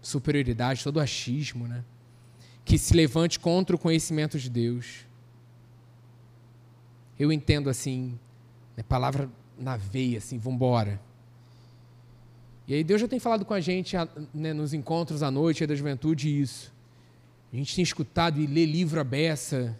superioridade, 0.00 0.82
todo 0.82 0.98
achismo, 0.98 1.68
né? 1.68 1.84
que 2.64 2.78
se 2.78 2.94
levante 2.94 3.38
contra 3.38 3.76
o 3.76 3.78
conhecimento 3.78 4.38
de 4.38 4.48
Deus. 4.48 5.04
Eu 7.18 7.30
entendo 7.30 7.68
assim, 7.68 8.18
né, 8.74 8.82
palavra 8.82 9.28
na 9.58 9.76
veia, 9.76 10.16
assim, 10.16 10.38
vamos 10.38 10.56
embora. 10.56 10.98
E 12.66 12.72
aí 12.72 12.82
Deus 12.82 13.02
já 13.02 13.08
tem 13.08 13.18
falado 13.18 13.44
com 13.44 13.52
a 13.52 13.60
gente 13.60 13.94
né, 14.32 14.54
nos 14.54 14.72
encontros 14.72 15.22
à 15.22 15.30
noite 15.30 15.66
da 15.66 15.74
juventude 15.74 16.40
isso. 16.40 16.72
A 17.52 17.56
gente 17.56 17.76
tem 17.76 17.82
escutado 17.82 18.40
e 18.40 18.46
lê 18.46 18.64
livro 18.64 18.98
à 18.98 19.04
beça. 19.04 19.76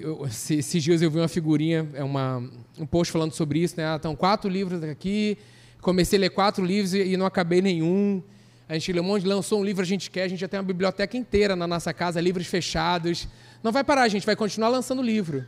Eu, 0.00 0.24
esses 0.26 0.82
dias 0.82 1.02
eu 1.02 1.10
vi 1.10 1.18
uma 1.18 1.28
figurinha, 1.28 1.88
é 1.94 2.04
uma, 2.04 2.38
um 2.78 2.86
post 2.86 3.12
falando 3.12 3.32
sobre 3.32 3.58
isso, 3.58 3.74
né? 3.76 3.86
Ah, 3.86 3.96
estão 3.96 4.14
quatro 4.14 4.48
livros 4.48 4.82
aqui, 4.82 5.36
comecei 5.80 6.18
a 6.18 6.20
ler 6.20 6.30
quatro 6.30 6.64
livros 6.64 6.94
e, 6.94 7.02
e 7.02 7.16
não 7.16 7.26
acabei 7.26 7.60
nenhum. 7.60 8.22
A 8.68 8.74
gente 8.74 8.92
lê 8.92 9.00
um 9.00 9.04
monte, 9.04 9.26
lançou 9.26 9.60
um 9.60 9.64
livro, 9.64 9.82
a 9.82 9.86
gente 9.86 10.10
quer, 10.10 10.22
a 10.22 10.28
gente 10.28 10.40
já 10.40 10.48
tem 10.48 10.58
uma 10.58 10.64
biblioteca 10.66 11.16
inteira 11.16 11.54
na 11.54 11.66
nossa 11.66 11.92
casa, 11.92 12.20
livros 12.20 12.46
fechados. 12.46 13.28
Não 13.62 13.72
vai 13.72 13.84
parar, 13.84 14.02
a 14.02 14.08
gente 14.08 14.24
vai 14.24 14.34
continuar 14.34 14.68
lançando 14.68 15.02
livro. 15.02 15.44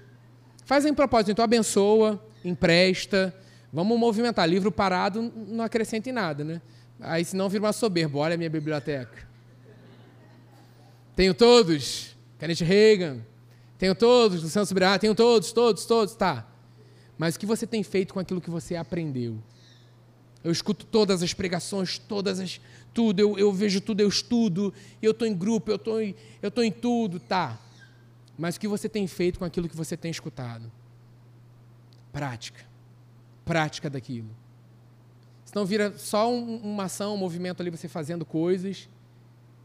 Faz 0.65 0.85
em 0.85 0.93
propósito, 0.93 1.31
então 1.31 1.45
abençoa, 1.45 2.23
empresta. 2.45 3.35
Vamos 3.73 3.99
movimentar. 3.99 4.49
Livro 4.49 4.71
parado 4.71 5.33
não 5.49 5.65
acrescenta 5.65 6.11
em 6.11 6.13
nada, 6.13 6.45
né? 6.45 6.61
Aí 7.01 7.25
senão 7.25 7.49
vira 7.49 7.65
uma 7.65 7.73
soberba. 7.73 8.19
Olha 8.19 8.35
a 8.35 8.37
minha 8.37 8.51
biblioteca. 8.51 9.27
Tenho 11.17 11.35
todos. 11.35 12.15
Kenneth 12.39 12.63
Reagan. 12.65 13.21
Tenho 13.85 13.95
todos. 13.95 14.43
Luciano 14.43 14.65
Subirá. 14.65 14.99
Tenho 14.99 15.15
todos, 15.15 15.53
todos, 15.53 15.85
todos. 15.85 16.15
Tá. 16.15 16.49
Mas 17.19 17.35
o 17.35 17.39
que 17.39 17.45
você 17.45 17.67
tem 17.67 17.83
feito 17.83 18.15
com 18.15 18.19
aquilo 18.19 18.41
que 18.41 18.49
você 18.49 18.77
aprendeu? 18.77 19.37
Eu 20.43 20.51
escuto 20.51 20.87
todas 20.87 21.23
as 21.23 21.35
pregações, 21.35 21.99
todas 21.99 22.41
as, 22.41 22.63
tudo, 22.95 23.21
eu, 23.21 23.39
eu 23.39 23.53
vejo 23.53 23.83
tudo, 23.83 24.01
eu 24.01 24.09
estudo, 24.09 24.73
eu 25.03 25.11
estou 25.11 25.29
em 25.29 25.35
grupo, 25.37 25.71
eu 25.71 25.77
estou 25.77 26.01
em, 26.01 26.15
eu 26.41 26.51
tô 26.51 26.63
em 26.63 26.73
tudo, 26.73 27.21
tá. 27.21 27.61
Mas 28.39 28.57
o 28.57 28.61
que 28.61 28.67
você 28.67 28.89
tem 28.89 29.07
feito 29.07 29.39
com 29.39 29.45
aquilo 29.45 29.69
que 29.69 29.77
você 29.77 29.99
tem 29.99 30.11
escutado? 30.11 30.73
Prática. 32.11 32.65
Prática 33.45 33.91
daquilo. 33.91 34.31
Senão 35.45 35.67
vira 35.67 35.93
só 35.99 36.33
um, 36.33 36.57
uma 36.57 36.85
ação, 36.85 37.15
um 37.15 37.19
movimento 37.19 37.61
ali, 37.61 37.69
você 37.69 37.87
fazendo 37.87 38.25
coisas, 38.25 38.89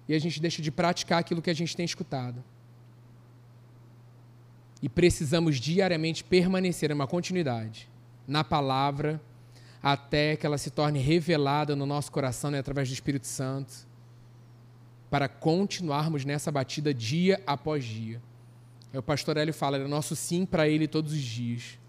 e 0.10 0.14
a 0.14 0.20
gente 0.20 0.42
deixa 0.42 0.62
de 0.62 0.72
praticar 0.72 1.20
aquilo 1.20 1.42
que 1.42 1.50
a 1.50 1.56
gente 1.56 1.74
tem 1.74 1.86
escutado. 1.86 2.44
E 4.82 4.88
precisamos 4.88 5.60
diariamente 5.60 6.24
permanecer 6.24 6.92
em 6.92 6.94
uma 6.94 7.08
continuidade 7.08 7.90
na 8.28 8.44
palavra 8.44 9.22
até 9.82 10.36
que 10.36 10.46
ela 10.46 10.58
se 10.58 10.70
torne 10.70 11.00
revelada 11.00 11.76
no 11.76 11.86
nosso 11.86 12.12
coração 12.12 12.52
né, 12.52 12.60
através 12.60 12.88
do 12.90 12.94
Espírito 12.94 13.28
Santo, 13.28 13.88
para 15.10 15.28
continuarmos 15.28 16.26
nessa 16.26 16.52
batida 16.52 16.94
dia 16.94 17.42
após 17.48 17.84
dia. 17.84 18.22
É 18.94 19.00
o 19.00 19.04
pastor 19.04 19.38
Hélio 19.38 19.54
fala, 19.54 19.78
é 19.78 19.88
nosso 19.88 20.16
sim 20.16 20.46
para 20.46 20.68
ele 20.68 20.88
todos 20.88 21.14
os 21.14 21.20
dias. 21.20 21.80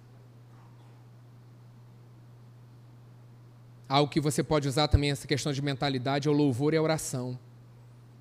Algo 3.89 4.11
que 4.11 4.21
você 4.21 4.43
pode 4.43 4.69
usar 4.69 4.87
também 4.87 5.11
essa 5.11 5.27
questão 5.27 5.53
de 5.53 5.61
mentalidade 5.61 6.29
é 6.29 6.31
o 6.31 6.35
louvor 6.35 6.75
e 6.75 6.77
a 6.77 6.83
oração. 6.83 7.39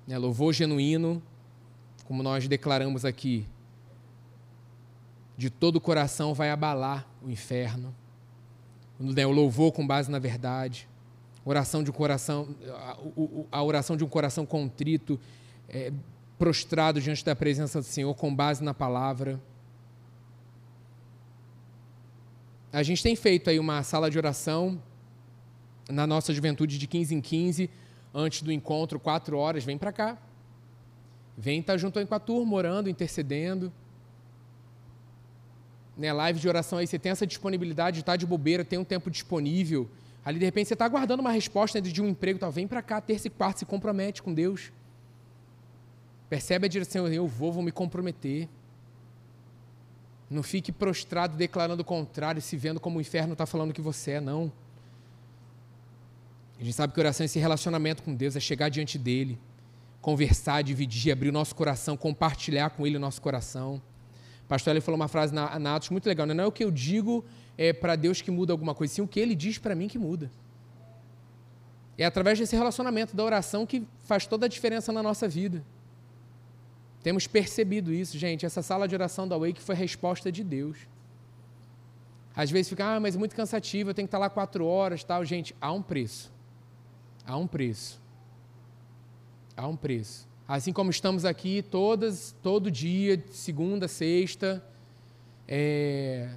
É, 0.08 0.18
louvor 0.18 0.52
genuíno, 0.52 1.22
como 2.04 2.22
nós 2.22 2.48
declaramos 2.48 3.04
aqui, 3.04 3.46
de 5.40 5.48
todo 5.48 5.76
o 5.76 5.80
coração 5.80 6.34
vai 6.34 6.50
abalar 6.50 7.08
o 7.22 7.30
inferno 7.30 7.94
o 9.00 9.30
louvor 9.30 9.72
com 9.72 9.86
base 9.86 10.10
na 10.10 10.18
verdade, 10.18 10.86
oração 11.42 11.82
de 11.82 11.88
um 11.88 11.94
coração, 11.94 12.54
a, 13.50 13.62
oração 13.62 13.96
de 13.96 14.04
um 14.04 14.08
coração 14.08 14.44
contrito, 14.44 15.18
é, 15.66 15.90
prostrado 16.38 17.00
diante 17.00 17.24
da 17.24 17.34
presença 17.34 17.80
do 17.80 17.86
Senhor 17.86 18.14
com 18.14 18.34
base 18.34 18.62
na 18.62 18.74
palavra. 18.74 19.40
A 22.70 22.82
gente 22.82 23.02
tem 23.02 23.16
feito 23.16 23.48
aí 23.48 23.58
uma 23.58 23.82
sala 23.82 24.10
de 24.10 24.18
oração 24.18 24.78
na 25.88 26.06
nossa 26.06 26.34
juventude 26.34 26.76
de 26.76 26.86
15 26.86 27.14
em 27.14 27.20
15, 27.22 27.70
antes 28.14 28.42
do 28.42 28.52
encontro, 28.52 29.00
quatro 29.00 29.38
horas, 29.38 29.64
vem 29.64 29.78
para 29.78 29.92
cá. 29.92 30.18
Vem 31.38 31.60
estar 31.60 31.72
tá 31.72 31.78
junto 31.78 31.98
aí 31.98 32.04
com 32.04 32.14
a 32.14 32.20
turma, 32.20 32.54
orando, 32.54 32.90
intercedendo. 32.90 33.72
Né, 36.00 36.10
live 36.14 36.40
de 36.40 36.48
oração 36.48 36.78
aí, 36.78 36.86
você 36.86 36.98
tem 36.98 37.12
essa 37.12 37.26
disponibilidade 37.26 37.96
de 37.96 38.00
estar 38.00 38.12
tá 38.12 38.16
de 38.16 38.24
bobeira, 38.24 38.64
tem 38.64 38.78
um 38.78 38.84
tempo 38.84 39.10
disponível. 39.10 39.86
Ali, 40.24 40.38
de 40.38 40.46
repente, 40.46 40.68
você 40.68 40.72
está 40.72 40.86
aguardando 40.86 41.20
uma 41.20 41.30
resposta 41.30 41.78
de 41.78 42.00
um 42.00 42.08
emprego, 42.08 42.38
tal. 42.38 42.50
vem 42.50 42.66
para 42.66 42.80
cá, 42.80 43.02
terça 43.02 43.26
e 43.26 43.30
quarta, 43.30 43.58
se 43.58 43.66
compromete 43.66 44.22
com 44.22 44.32
Deus. 44.32 44.72
Percebe 46.30 46.64
a 46.64 46.68
direção, 46.70 47.06
eu 47.06 47.26
vou, 47.26 47.52
vou 47.52 47.62
me 47.62 47.70
comprometer. 47.70 48.48
Não 50.30 50.42
fique 50.42 50.72
prostrado 50.72 51.36
declarando 51.36 51.82
o 51.82 51.84
contrário, 51.84 52.40
se 52.40 52.56
vendo 52.56 52.80
como 52.80 52.96
o 52.96 53.00
inferno 53.02 53.34
está 53.34 53.44
falando 53.44 53.74
que 53.74 53.82
você 53.82 54.12
é, 54.12 54.20
não. 54.22 54.50
A 56.58 56.64
gente 56.64 56.74
sabe 56.74 56.94
que 56.94 57.00
oração 57.00 57.24
é 57.24 57.26
esse 57.26 57.38
relacionamento 57.38 58.02
com 58.02 58.14
Deus, 58.14 58.36
é 58.36 58.40
chegar 58.40 58.70
diante 58.70 58.96
dEle, 58.96 59.38
conversar, 60.00 60.62
dividir, 60.62 61.12
abrir 61.12 61.28
o 61.28 61.32
nosso 61.32 61.54
coração, 61.54 61.94
compartilhar 61.94 62.70
com 62.70 62.86
Ele 62.86 62.96
o 62.96 63.00
nosso 63.00 63.20
coração. 63.20 63.82
Pastor 64.50 64.72
ele 64.72 64.80
falou 64.80 64.96
uma 64.96 65.06
frase 65.06 65.32
na, 65.32 65.60
na 65.60 65.76
Atos 65.76 65.90
muito 65.90 66.08
legal, 66.08 66.26
né? 66.26 66.34
não 66.34 66.42
é 66.42 66.46
o 66.48 66.50
que 66.50 66.64
eu 66.64 66.72
digo 66.72 67.24
é, 67.56 67.72
para 67.72 67.94
Deus 67.94 68.20
que 68.20 68.32
muda 68.32 68.52
alguma 68.52 68.74
coisa, 68.74 68.92
sim 68.92 69.00
o 69.00 69.06
que 69.06 69.20
Ele 69.20 69.36
diz 69.36 69.58
para 69.58 69.76
mim 69.76 69.86
que 69.86 69.96
muda. 69.96 70.28
É 71.96 72.04
através 72.04 72.36
desse 72.36 72.56
relacionamento 72.56 73.14
da 73.14 73.22
oração 73.22 73.64
que 73.64 73.86
faz 74.02 74.26
toda 74.26 74.46
a 74.46 74.48
diferença 74.48 74.92
na 74.92 75.04
nossa 75.04 75.28
vida. 75.28 75.62
Temos 77.00 77.28
percebido 77.28 77.92
isso, 77.92 78.18
gente. 78.18 78.44
Essa 78.44 78.60
sala 78.60 78.88
de 78.88 78.94
oração 78.96 79.28
da 79.28 79.38
Wake 79.38 79.62
foi 79.62 79.76
a 79.76 79.78
resposta 79.78 80.32
de 80.32 80.42
Deus. 80.42 80.78
Às 82.34 82.50
vezes 82.50 82.70
fica, 82.70 82.96
ah, 82.96 82.98
mas 82.98 83.14
é 83.14 83.18
muito 83.20 83.36
cansativo, 83.36 83.90
eu 83.90 83.94
tenho 83.94 84.08
que 84.08 84.08
estar 84.08 84.18
lá 84.18 84.28
quatro 84.28 84.66
horas, 84.66 85.04
tal. 85.04 85.24
Gente, 85.24 85.54
há 85.60 85.70
um 85.70 85.80
preço. 85.80 86.32
Há 87.24 87.36
um 87.36 87.46
preço. 87.46 88.00
Há 89.56 89.68
um 89.68 89.76
preço. 89.76 90.28
Assim 90.52 90.72
como 90.72 90.90
estamos 90.90 91.24
aqui 91.24 91.62
todas, 91.62 92.34
todo 92.42 92.72
dia, 92.72 93.22
segunda, 93.30 93.86
sexta, 93.86 94.60
é, 95.46 96.28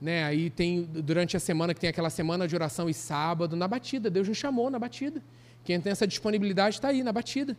né, 0.00 0.24
aí 0.24 0.48
tem 0.48 0.84
durante 0.84 1.36
a 1.36 1.40
semana 1.40 1.74
que 1.74 1.80
tem 1.80 1.90
aquela 1.90 2.08
semana 2.08 2.48
de 2.48 2.54
oração 2.54 2.88
e 2.88 2.94
sábado 2.94 3.54
na 3.54 3.68
batida. 3.68 4.08
Deus 4.08 4.26
nos 4.26 4.38
chamou 4.38 4.70
na 4.70 4.78
batida. 4.78 5.22
Quem 5.64 5.78
tem 5.78 5.92
essa 5.92 6.06
disponibilidade 6.06 6.76
está 6.76 6.88
aí 6.88 7.02
na 7.02 7.12
batida. 7.12 7.54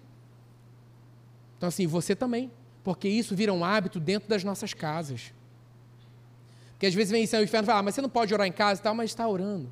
Então 1.60 1.70
assim, 1.70 1.86
você 1.86 2.16
também, 2.16 2.52
porque 2.84 3.08
isso 3.08 3.36
vira 3.36 3.54
um 3.54 3.64
hábito 3.64 4.00
dentro 4.00 4.28
das 4.28 4.44
nossas 4.44 4.74
casas. 4.74 5.32
Porque 6.72 6.88
às 6.88 6.96
vezes 6.96 7.12
vem 7.12 7.24
isso, 7.24 7.38
o 7.38 7.44
inferno 7.44 7.68
fala, 7.68 7.82
ah, 7.82 7.84
mas 7.84 7.94
você 7.94 8.02
não 8.02 8.10
pode 8.10 8.34
orar 8.34 8.48
em 8.48 8.52
casa 8.52 8.82
e 8.82 8.84
tal, 8.84 8.96
mas 8.96 9.12
está 9.12 9.28
orando. 9.28 9.72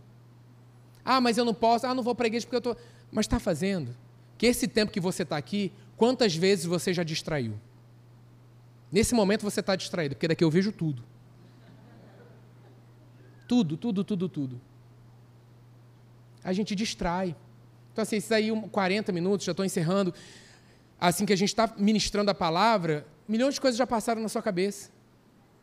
Ah, 1.03 1.19
mas 1.19 1.35
eu 1.39 1.45
não 1.45 1.55
posso. 1.55 1.87
Ah, 1.87 1.95
não 1.95 2.03
vou 2.03 2.13
para 2.13 2.27
a 2.27 2.27
igreja 2.27 2.45
porque 2.45 2.57
eu 2.57 2.71
estou. 2.71 2.77
Mas 3.11 3.25
está 3.25 3.39
fazendo. 3.39 3.95
Que 4.37 4.45
esse 4.45 4.67
tempo 4.67 4.91
que 4.91 4.99
você 4.99 5.23
está 5.23 5.35
aqui, 5.35 5.71
quantas 6.01 6.35
vezes 6.35 6.65
você 6.65 6.91
já 6.91 7.03
distraiu? 7.03 7.53
Nesse 8.91 9.13
momento 9.13 9.43
você 9.43 9.59
está 9.59 9.75
distraído, 9.75 10.15
porque 10.15 10.27
daqui 10.27 10.43
eu 10.43 10.49
vejo 10.49 10.71
tudo. 10.71 11.03
Tudo, 13.47 13.77
tudo, 13.77 14.03
tudo, 14.03 14.27
tudo. 14.27 14.59
A 16.43 16.53
gente 16.53 16.73
distrai. 16.73 17.35
Então, 17.93 18.01
assim, 18.01 18.15
esses 18.15 18.31
aí 18.31 18.49
40 18.71 19.11
minutos, 19.11 19.45
já 19.45 19.51
estou 19.51 19.63
encerrando. 19.63 20.11
Assim 20.99 21.23
que 21.23 21.33
a 21.33 21.35
gente 21.35 21.49
está 21.49 21.71
ministrando 21.77 22.31
a 22.31 22.33
palavra, 22.33 23.05
milhões 23.27 23.53
de 23.53 23.61
coisas 23.61 23.77
já 23.77 23.85
passaram 23.85 24.23
na 24.23 24.27
sua 24.27 24.41
cabeça. 24.41 24.89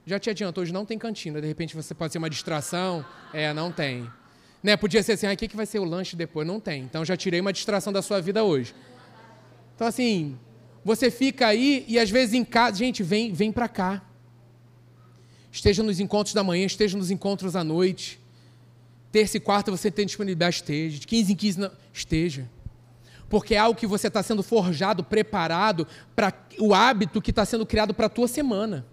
Já 0.06 0.20
te 0.20 0.30
adianto, 0.30 0.60
hoje 0.60 0.72
não 0.72 0.86
tem 0.86 0.96
cantina, 0.96 1.40
de 1.40 1.48
repente 1.48 1.74
você 1.74 1.92
pode 1.94 2.12
ser 2.12 2.18
uma 2.18 2.30
distração. 2.30 3.04
É, 3.32 3.52
não 3.52 3.72
tem. 3.72 4.08
Né? 4.62 4.76
Podia 4.76 5.02
ser 5.02 5.14
assim, 5.14 5.26
o 5.26 5.36
que 5.36 5.56
vai 5.56 5.66
ser 5.66 5.80
o 5.80 5.84
lanche 5.84 6.14
depois? 6.14 6.46
Não 6.46 6.60
tem. 6.60 6.84
Então 6.84 7.04
já 7.04 7.16
tirei 7.16 7.40
uma 7.40 7.52
distração 7.52 7.92
da 7.92 8.02
sua 8.02 8.20
vida 8.20 8.44
hoje. 8.44 8.72
Então 9.78 9.86
assim, 9.86 10.36
você 10.84 11.08
fica 11.08 11.46
aí 11.46 11.84
e 11.86 12.00
às 12.00 12.10
vezes 12.10 12.34
em 12.34 12.44
casa, 12.44 12.78
gente, 12.78 13.00
vem, 13.00 13.32
vem 13.32 13.52
para 13.52 13.68
cá. 13.68 14.02
Esteja 15.52 15.84
nos 15.84 16.00
encontros 16.00 16.34
da 16.34 16.42
manhã, 16.42 16.66
esteja 16.66 16.98
nos 16.98 17.12
encontros 17.12 17.54
à 17.54 17.62
noite. 17.62 18.18
Terça 19.12 19.36
e 19.36 19.40
quarta 19.40 19.70
você 19.70 19.88
tem 19.88 20.04
disponibilidade, 20.04 20.56
esteja. 20.56 20.98
De 20.98 21.06
15 21.06 21.32
em 21.32 21.36
15, 21.36 21.60
não, 21.60 21.70
esteja. 21.92 22.50
Porque 23.28 23.54
é 23.54 23.58
algo 23.58 23.78
que 23.78 23.86
você 23.86 24.08
está 24.08 24.20
sendo 24.20 24.42
forjado, 24.42 25.04
preparado 25.04 25.86
para 26.16 26.34
o 26.58 26.74
hábito 26.74 27.22
que 27.22 27.30
está 27.30 27.44
sendo 27.44 27.64
criado 27.64 27.94
para 27.94 28.06
a 28.06 28.10
tua 28.10 28.26
semana. 28.26 28.84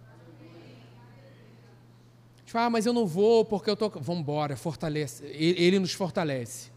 Tipo, 2.45 2.59
ah, 2.59 2.69
mas 2.69 2.85
eu 2.85 2.93
não 2.93 3.07
vou 3.07 3.43
porque 3.43 3.71
eu. 3.71 3.75
Tô... 3.75 3.89
Vamos 3.89 4.21
embora, 4.21 4.55
fortalece. 4.55 5.25
Ele, 5.25 5.59
ele, 5.59 5.79
nos 5.79 5.93
fortalece. 5.93 6.69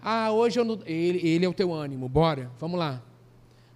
Ah, 0.00 0.30
hoje 0.30 0.60
eu 0.60 0.64
não. 0.64 0.78
Ele, 0.86 1.26
ele 1.26 1.44
é 1.44 1.48
o 1.48 1.52
teu 1.52 1.72
ânimo, 1.72 2.08
bora, 2.08 2.48
vamos 2.60 2.78
lá. 2.78 3.02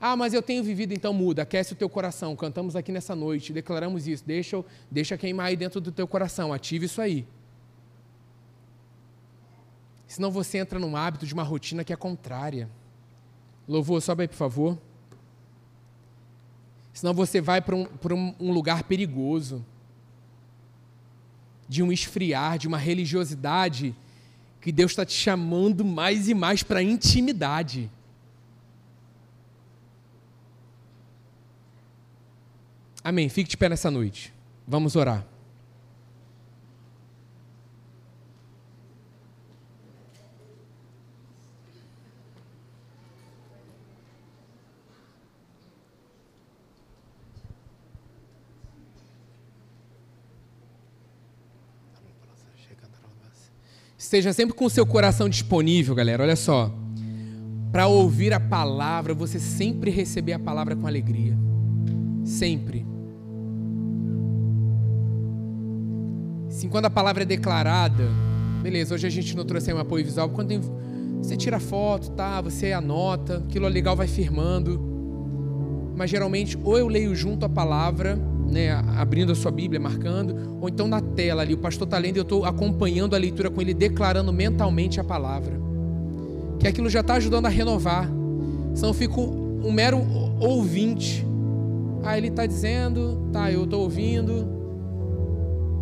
Ah, 0.01 0.17
mas 0.17 0.33
eu 0.33 0.41
tenho 0.41 0.63
vivido, 0.63 0.93
então 0.93 1.13
muda, 1.13 1.43
aquece 1.43 1.73
o 1.73 1.77
teu 1.77 1.89
coração. 1.89 2.37
Cantamos 2.37 2.77
aqui 2.77 2.93
nessa 2.93 3.17
noite, 3.17 3.53
declaramos 3.53 4.07
isso. 4.07 4.25
Deixa, 4.25 4.65
deixa 4.91 5.19
queimar 5.19 5.47
aí 5.47 5.57
dentro 5.57 5.81
do 5.81 5.91
teu 5.91 6.07
coração, 6.07 6.53
ative 6.53 6.87
isso 6.87 7.01
aí. 7.01 7.27
Senão 10.07 10.31
você 10.31 10.59
entra 10.59 10.79
num 10.79 10.97
hábito 10.97 11.27
de 11.27 11.35
uma 11.35 11.43
rotina 11.43 11.85
que 11.85 11.93
é 11.93 11.97
contrária. 11.97 12.71
Louvor, 13.69 14.01
sobe 14.01 14.23
aí, 14.23 14.29
por 14.29 14.37
favor. 14.37 14.79
Senão 16.95 17.13
você 17.13 17.41
vai 17.41 17.61
para 17.61 17.75
um, 17.77 18.35
um, 18.41 18.51
lugar 18.51 18.85
perigoso 18.85 19.65
de 21.69 21.83
um 21.83 21.93
esfriar, 21.93 22.57
de 22.57 22.67
uma 22.67 22.79
religiosidade, 22.79 23.95
que 24.61 24.73
Deus 24.73 24.93
está 24.93 25.05
te 25.05 25.13
chamando 25.13 25.85
mais 25.85 26.29
e 26.29 26.35
mais 26.35 26.63
para 26.63 26.83
intimidade. 26.83 27.91
Amém. 33.03 33.29
Fique 33.29 33.51
de 33.51 33.57
pé 33.57 33.69
nessa 33.69 33.91
noite. 33.91 34.33
Vamos 34.67 34.97
orar. 34.97 35.27
Esteja 54.09 54.33
sempre 54.33 54.55
com 54.55 54.65
o 54.65 54.71
seu 54.71 54.87
coração 54.87 55.29
disponível, 55.29 55.95
galera. 55.95 56.23
Olha 56.23 56.35
só. 56.35 56.73
Para 57.71 57.89
ouvir 57.89 58.33
a 58.33 58.41
palavra, 58.41 59.13
você 59.13 59.39
sempre 59.39 59.91
receber 59.91 60.33
a 60.33 60.39
palavra 60.39 60.75
com 60.75 60.87
alegria. 60.87 61.37
Sempre. 62.29 62.87
Sim, 66.51 66.69
quando 66.69 66.85
a 66.85 66.91
palavra 66.91 67.23
é 67.23 67.27
declarada, 67.27 68.05
beleza, 68.62 68.95
hoje 68.95 69.07
a 69.07 69.11
gente 69.11 69.35
não 69.35 69.47
trouxe 69.47 69.71
aí 69.71 69.77
um 69.77 69.81
apoio 69.81 70.05
visual, 70.05 70.29
quando 70.29 70.49
tem, 70.49 70.61
você 71.23 71.38
tira 71.38 71.59
foto, 71.59 72.11
tá, 72.11 72.43
você 72.43 72.73
anota, 72.73 73.38
aquilo 73.38 73.64
é 73.64 73.71
legal 73.71 73.97
vai 73.97 74.07
firmando. 74.07 74.79
Mas 75.97 76.11
geralmente 76.11 76.59
ou 76.62 76.77
eu 76.77 76.87
leio 76.87 77.14
junto 77.14 77.47
a 77.47 77.49
palavra, 77.49 78.17
né, 78.47 78.73
abrindo 78.97 79.33
a 79.33 79.35
sua 79.35 79.51
Bíblia, 79.51 79.81
marcando, 79.81 80.59
ou 80.61 80.68
então 80.68 80.87
na 80.87 81.01
tela 81.01 81.41
ali, 81.41 81.55
o 81.55 81.59
pastor 81.59 81.87
está 81.87 81.97
lendo 81.97 82.16
e 82.16 82.18
eu 82.18 82.24
estou 82.24 82.45
acompanhando 82.45 83.16
a 83.16 83.18
leitura 83.18 83.49
com 83.49 83.62
ele, 83.62 83.72
declarando 83.72 84.35
mentalmente 84.35 85.01
a 85.01 85.05
palavra. 85.05 85.59
Que 86.59 86.68
aquilo 86.68 86.91
já 86.91 87.01
está 87.01 87.14
ajudando 87.14 87.47
a 87.47 87.49
renovar. 87.49 88.07
Senão 88.74 88.91
eu 88.91 88.95
fico 88.95 89.22
um 89.22 89.72
mero 89.72 89.99
ouvinte. 90.41 91.26
Ah, 92.03 92.16
ele 92.16 92.28
está 92.28 92.46
dizendo, 92.46 93.28
tá, 93.32 93.51
eu 93.51 93.64
estou 93.64 93.82
ouvindo. 93.82 94.46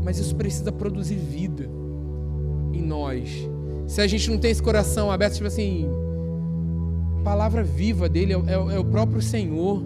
Mas 0.04 0.18
isso 0.18 0.34
precisa 0.36 0.70
produzir 0.72 1.16
vida 1.16 1.68
em 2.72 2.82
nós. 2.82 3.48
Se 3.86 4.00
a 4.00 4.06
gente 4.06 4.30
não 4.30 4.38
tem 4.38 4.50
esse 4.50 4.62
coração 4.62 5.10
aberto, 5.10 5.34
tipo 5.34 5.46
assim, 5.46 5.88
palavra 7.24 7.62
viva 7.62 8.08
dele 8.08 8.32
é, 8.32 8.36
é, 8.36 8.74
é 8.76 8.78
o 8.78 8.84
próprio 8.84 9.20
Senhor 9.20 9.82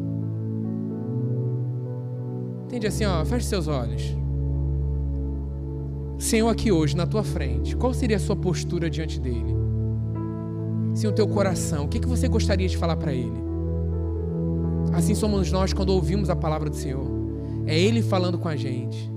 Entende 2.70 2.86
assim, 2.86 3.04
ó, 3.04 3.24
feche 3.24 3.46
seus 3.46 3.66
olhos. 3.66 4.16
Senhor 6.20 6.48
aqui 6.48 6.70
hoje, 6.70 6.96
na 6.96 7.04
tua 7.04 7.24
frente, 7.24 7.74
qual 7.74 7.92
seria 7.92 8.16
a 8.16 8.20
sua 8.20 8.36
postura 8.36 8.88
diante 8.88 9.18
dele? 9.18 9.56
Sim, 10.94 11.08
o 11.08 11.12
teu 11.12 11.26
coração, 11.26 11.86
o 11.86 11.88
que, 11.88 11.98
que 11.98 12.06
você 12.06 12.28
gostaria 12.28 12.68
de 12.68 12.76
falar 12.76 12.94
para 12.94 13.12
ele? 13.12 13.49
Assim 14.92 15.14
somos 15.14 15.50
nós 15.50 15.72
quando 15.72 15.90
ouvimos 15.90 16.28
a 16.30 16.36
palavra 16.36 16.68
do 16.68 16.76
Senhor. 16.76 17.06
É 17.66 17.78
Ele 17.78 18.02
falando 18.02 18.38
com 18.38 18.48
a 18.48 18.56
gente. 18.56 19.10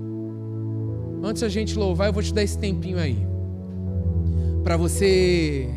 Antes 1.22 1.42
a 1.42 1.48
gente 1.48 1.76
louvar, 1.76 2.08
eu 2.08 2.12
vou 2.12 2.22
te 2.22 2.32
dar 2.32 2.42
esse 2.42 2.58
tempinho 2.58 2.98
aí. 2.98 3.26
para 4.62 4.76
você. 4.76 5.68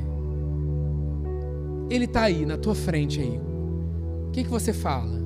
Ele 1.89 2.05
está 2.05 2.23
aí, 2.23 2.45
na 2.45 2.57
tua 2.57 2.75
frente 2.75 3.21
aí. 3.21 3.39
O 4.27 4.31
que, 4.31 4.43
que 4.43 4.49
você 4.49 4.73
fala? 4.73 5.17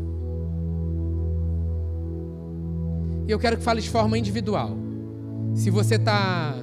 E 3.27 3.31
eu 3.31 3.39
quero 3.39 3.57
que 3.57 3.63
fale 3.63 3.81
de 3.81 3.89
forma 3.89 4.17
individual. 4.17 4.77
Se 5.53 5.69
você 5.69 5.95
está 5.95 6.55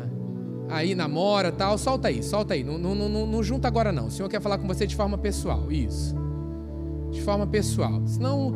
aí, 0.68 0.94
namora 0.94 1.50
tal, 1.50 1.76
solta 1.76 2.08
aí, 2.08 2.22
solta 2.22 2.54
aí. 2.54 2.64
Não, 2.64 2.78
não, 2.78 2.94
não, 2.94 3.26
não 3.26 3.42
junta 3.42 3.68
agora 3.68 3.92
não. 3.92 4.06
O 4.06 4.10
Senhor 4.10 4.28
quer 4.28 4.40
falar 4.40 4.58
com 4.58 4.66
você 4.66 4.86
de 4.86 4.96
forma 4.96 5.18
pessoal. 5.18 5.70
Isso. 5.70 6.14
De 7.12 7.20
forma 7.22 7.46
pessoal. 7.46 8.02
Senão. 8.06 8.54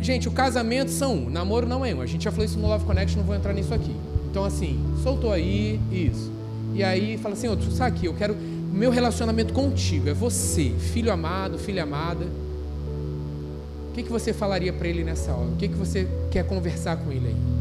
Gente, 0.00 0.28
o 0.28 0.30
casamento 0.30 0.90
são 0.90 1.14
um, 1.14 1.30
namoro 1.30 1.66
não 1.66 1.84
é 1.84 1.94
um. 1.94 2.00
A 2.00 2.06
gente 2.06 2.24
já 2.24 2.30
falou 2.30 2.46
isso 2.46 2.58
no 2.58 2.66
Love 2.68 2.84
Connect, 2.84 3.16
não 3.16 3.24
vou 3.24 3.34
entrar 3.34 3.52
nisso 3.52 3.74
aqui. 3.74 3.94
Então, 4.30 4.44
assim, 4.44 4.78
soltou 5.02 5.32
aí, 5.32 5.80
isso. 5.90 6.30
E 6.74 6.82
aí 6.82 7.18
fala 7.18 7.34
assim, 7.34 7.48
outro, 7.48 7.70
sabe 7.70 7.96
aqui, 7.96 8.06
eu 8.06 8.14
quero. 8.14 8.36
Meu 8.72 8.90
relacionamento 8.90 9.52
contigo 9.52 10.08
é 10.08 10.14
você, 10.14 10.70
filho 10.70 11.12
amado, 11.12 11.58
filha 11.58 11.82
amada. 11.82 12.24
O 13.90 13.92
que, 13.94 14.04
que 14.04 14.10
você 14.10 14.32
falaria 14.32 14.72
para 14.72 14.86
ele 14.86 15.02
nessa 15.02 15.32
hora? 15.32 15.48
O 15.48 15.56
que, 15.56 15.68
que 15.68 15.74
você 15.74 16.06
quer 16.30 16.46
conversar 16.46 16.96
com 16.96 17.10
ele 17.10 17.26
aí? 17.26 17.57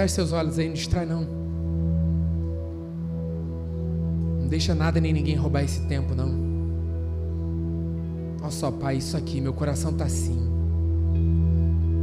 Feche 0.00 0.14
seus 0.14 0.32
olhos 0.32 0.58
aí, 0.58 0.66
não 0.66 0.72
distrai 0.72 1.04
não. 1.04 1.26
Não 4.40 4.48
deixa 4.48 4.74
nada 4.74 4.98
nem 4.98 5.12
ninguém 5.12 5.36
roubar 5.36 5.62
esse 5.62 5.82
tempo, 5.82 6.14
não. 6.14 6.32
Olha 8.40 8.50
só, 8.50 8.70
Pai, 8.70 8.96
isso 8.96 9.14
aqui, 9.14 9.42
meu 9.42 9.52
coração 9.52 9.90
está 9.90 10.06
assim. 10.06 10.38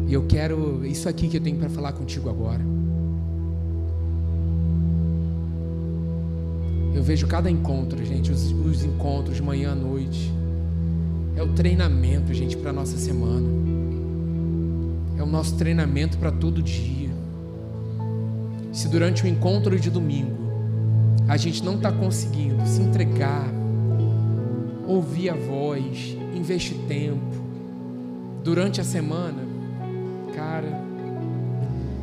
E 0.07 0.13
eu 0.13 0.27
quero 0.27 0.85
isso 0.85 1.09
aqui 1.09 1.27
que 1.27 1.37
eu 1.37 1.41
tenho 1.41 1.57
para 1.57 1.69
falar 1.69 1.91
contigo 1.93 2.29
agora. 2.29 2.61
Eu 6.93 7.01
vejo 7.01 7.25
cada 7.25 7.49
encontro, 7.49 8.05
gente, 8.05 8.31
os, 8.31 8.51
os 8.51 8.83
encontros 8.83 9.39
manhã 9.39 9.71
à 9.71 9.75
noite. 9.75 10.31
É 11.35 11.41
o 11.41 11.51
treinamento, 11.53 12.31
gente, 12.31 12.55
para 12.57 12.71
nossa 12.71 12.95
semana. 12.95 13.47
É 15.17 15.23
o 15.23 15.25
nosso 15.25 15.55
treinamento 15.55 16.19
para 16.19 16.31
todo 16.31 16.61
dia 16.61 17.06
se 18.77 18.87
durante 18.87 19.23
o 19.23 19.27
encontro 19.27 19.79
de 19.79 19.89
domingo 19.89 20.37
a 21.27 21.35
gente 21.35 21.63
não 21.63 21.77
está 21.77 21.91
conseguindo 21.91 22.63
se 22.67 22.79
entregar, 22.79 23.47
ouvir 24.85 25.31
a 25.31 25.33
voz, 25.33 26.15
investir 26.35 26.77
tempo 26.87 27.35
durante 28.43 28.79
a 28.79 28.83
semana, 28.83 29.41
cara, 30.35 30.79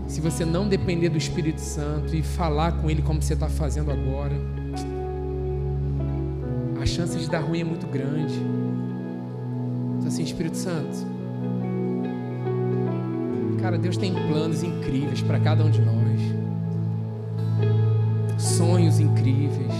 se 0.08 0.20
você 0.20 0.44
não 0.44 0.68
depender 0.68 1.10
do 1.10 1.16
Espírito 1.16 1.60
Santo 1.60 2.16
e 2.16 2.24
falar 2.24 2.72
com 2.72 2.90
Ele 2.90 3.02
como 3.02 3.22
você 3.22 3.34
está 3.34 3.48
fazendo 3.48 3.92
agora, 3.92 4.34
a 6.82 6.84
chance 6.84 7.16
de 7.16 7.30
dar 7.30 7.38
ruim 7.38 7.60
é 7.60 7.64
muito 7.64 7.86
grande. 7.86 8.34
Então, 9.96 10.08
assim, 10.08 10.24
Espírito 10.24 10.56
Santo, 10.56 11.06
cara, 13.62 13.78
Deus 13.78 13.96
tem 13.96 14.12
planos 14.12 14.64
incríveis 14.64 15.22
para 15.22 15.38
cada 15.38 15.64
um 15.64 15.70
de 15.70 15.80
nós 15.80 16.04
sonhos 18.54 19.00
incríveis. 19.00 19.72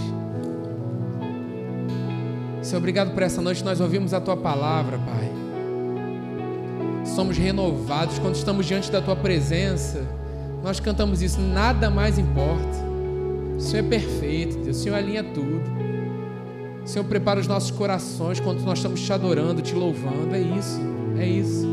Senhor, 2.61 2.79
obrigado 2.79 3.13
por 3.13 3.23
essa 3.23 3.41
noite. 3.41 3.63
Nós 3.63 3.79
ouvimos 3.79 4.13
a 4.13 4.19
tua 4.19 4.35
palavra, 4.35 4.97
Pai. 4.97 5.31
Somos 7.05 7.37
renovados 7.37 8.19
quando 8.19 8.35
estamos 8.35 8.65
diante 8.65 8.91
da 8.91 9.01
tua 9.01 9.15
presença. 9.15 10.01
Nós 10.63 10.79
cantamos 10.79 11.21
isso, 11.21 11.39
nada 11.39 11.89
mais 11.89 12.17
importa. 12.17 12.85
O 13.55 13.61
Senhor 13.61 13.85
é 13.85 13.89
perfeito, 13.89 14.57
Deus. 14.57 14.77
O 14.77 14.79
Senhor 14.81 14.95
alinha 14.95 15.23
tudo. 15.23 15.61
O 16.83 16.87
Senhor 16.87 17.05
prepara 17.05 17.39
os 17.39 17.47
nossos 17.47 17.71
corações 17.71 18.39
quando 18.39 18.61
nós 18.63 18.79
estamos 18.79 18.99
te 18.99 19.13
adorando, 19.13 19.61
te 19.61 19.73
louvando. 19.73 20.35
É 20.35 20.39
isso, 20.39 20.81
é 21.17 21.25
isso. 21.25 21.67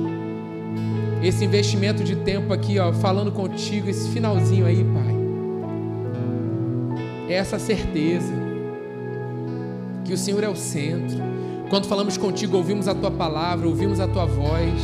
Esse 1.22 1.44
investimento 1.44 2.04
de 2.04 2.16
tempo 2.16 2.52
aqui, 2.52 2.78
ó, 2.78 2.92
falando 2.92 3.32
contigo, 3.32 3.88
esse 3.88 4.08
finalzinho 4.10 4.66
aí, 4.66 4.84
Pai 4.84 5.21
é 7.32 7.36
essa 7.36 7.58
certeza 7.58 8.32
que 10.04 10.12
o 10.12 10.16
Senhor 10.18 10.44
é 10.44 10.48
o 10.48 10.56
centro. 10.56 11.18
Quando 11.70 11.86
falamos 11.86 12.16
contigo, 12.18 12.56
ouvimos 12.56 12.86
a 12.86 12.94
tua 12.94 13.10
palavra, 13.10 13.66
ouvimos 13.66 13.98
a 13.98 14.06
tua 14.06 14.26
voz. 14.26 14.80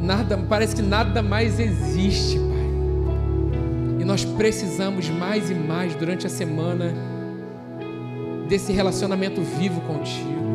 Nada, 0.00 0.36
parece 0.48 0.74
que 0.74 0.82
nada 0.82 1.22
mais 1.22 1.60
existe, 1.60 2.38
Pai. 2.38 4.00
E 4.00 4.04
nós 4.04 4.24
precisamos 4.24 5.08
mais 5.08 5.50
e 5.50 5.54
mais 5.54 5.94
durante 5.94 6.26
a 6.26 6.30
semana 6.30 6.92
desse 8.48 8.72
relacionamento 8.72 9.40
vivo 9.40 9.80
contigo. 9.82 10.45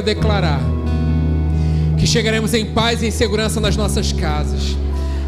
Quero 0.00 0.02
declarar 0.02 0.60
que 1.98 2.06
chegaremos 2.06 2.54
em 2.54 2.64
paz 2.64 3.02
e 3.02 3.06
em 3.06 3.10
segurança 3.10 3.60
nas 3.60 3.76
nossas 3.76 4.12
casas. 4.12 4.76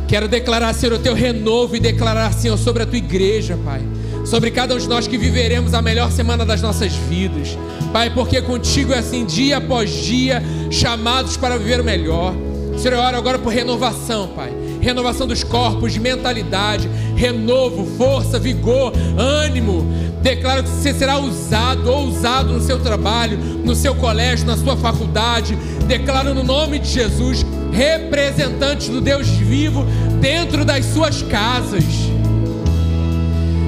Quero 0.08 0.26
declarar, 0.28 0.72
Senhor, 0.74 0.94
o 0.94 0.98
teu 0.98 1.14
renovo 1.14 1.76
e 1.76 1.80
declarar, 1.80 2.32
Senhor, 2.32 2.56
sobre 2.56 2.82
a 2.82 2.86
tua 2.86 2.96
igreja, 2.96 3.58
Pai. 3.62 3.82
Sobre 4.24 4.50
cada 4.50 4.74
um 4.74 4.78
de 4.78 4.88
nós 4.88 5.06
que 5.06 5.18
viveremos 5.18 5.74
a 5.74 5.82
melhor 5.82 6.10
semana 6.10 6.44
das 6.44 6.62
nossas 6.62 6.92
vidas. 6.94 7.58
Pai, 7.92 8.10
porque 8.10 8.40
contigo 8.40 8.92
é 8.92 8.98
assim, 8.98 9.26
dia 9.26 9.58
após 9.58 9.90
dia, 9.90 10.42
chamados 10.70 11.36
para 11.36 11.58
viver 11.58 11.80
o 11.80 11.84
melhor. 11.84 12.34
Senhor, 12.78 12.94
eu 12.94 13.00
oro 13.00 13.16
agora 13.16 13.38
por 13.38 13.52
renovação, 13.52 14.28
Pai. 14.28 14.52
Renovação 14.80 15.26
dos 15.26 15.44
corpos, 15.44 15.92
de 15.92 16.00
mentalidade, 16.00 16.88
renovo, 17.14 17.86
força, 17.96 18.38
vigor, 18.38 18.92
ânimo, 19.18 19.86
Declaro 20.22 20.62
que 20.62 20.70
você 20.70 20.94
será 20.94 21.18
usado 21.18 21.90
ou 21.90 22.06
usado 22.06 22.52
no 22.52 22.60
seu 22.60 22.78
trabalho, 22.78 23.36
no 23.36 23.74
seu 23.74 23.94
colégio, 23.94 24.46
na 24.46 24.56
sua 24.56 24.76
faculdade. 24.76 25.56
Declaro 25.86 26.32
no 26.32 26.44
nome 26.44 26.78
de 26.78 26.88
Jesus, 26.88 27.44
representantes 27.72 28.88
do 28.88 29.00
Deus 29.00 29.26
vivo 29.28 29.84
dentro 30.20 30.64
das 30.64 30.84
suas 30.86 31.22
casas. 31.22 31.84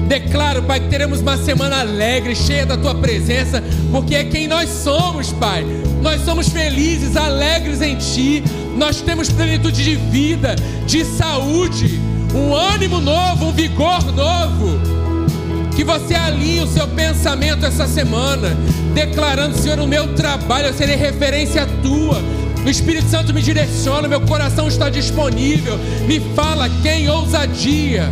Declaro, 0.07 0.63
Pai, 0.63 0.79
que 0.79 0.87
teremos 0.87 1.19
uma 1.19 1.35
semana 1.35 1.81
alegre, 1.81 2.35
cheia 2.35 2.65
da 2.65 2.77
tua 2.77 2.95
presença, 2.95 3.61
porque 3.91 4.15
é 4.15 4.23
quem 4.23 4.47
nós 4.47 4.69
somos, 4.69 5.33
Pai. 5.33 5.65
Nós 6.01 6.21
somos 6.21 6.47
felizes, 6.47 7.17
alegres 7.17 7.81
em 7.81 7.97
Ti. 7.97 8.43
Nós 8.77 9.01
temos 9.01 9.29
plenitude 9.29 9.83
de 9.83 9.95
vida, 9.95 10.55
de 10.85 11.03
saúde, 11.03 11.99
um 12.33 12.53
ânimo 12.55 13.01
novo, 13.01 13.47
um 13.47 13.51
vigor 13.51 14.05
novo. 14.13 15.04
Que 15.75 15.83
você 15.83 16.15
alinhe 16.15 16.61
o 16.61 16.67
seu 16.67 16.87
pensamento 16.87 17.65
essa 17.65 17.87
semana, 17.87 18.55
declarando: 18.93 19.57
Senhor, 19.57 19.77
no 19.77 19.87
meu 19.87 20.13
trabalho 20.15 20.67
eu 20.67 20.73
serei 20.73 20.95
referência 20.95 21.67
tua. 21.83 22.21
O 22.65 22.69
Espírito 22.69 23.07
Santo 23.07 23.33
me 23.33 23.41
direciona, 23.41 24.07
meu 24.07 24.21
coração 24.21 24.67
está 24.67 24.89
disponível. 24.89 25.77
Me 26.07 26.19
fala 26.33 26.67
quem 26.81 27.09
ousadia. 27.09 28.09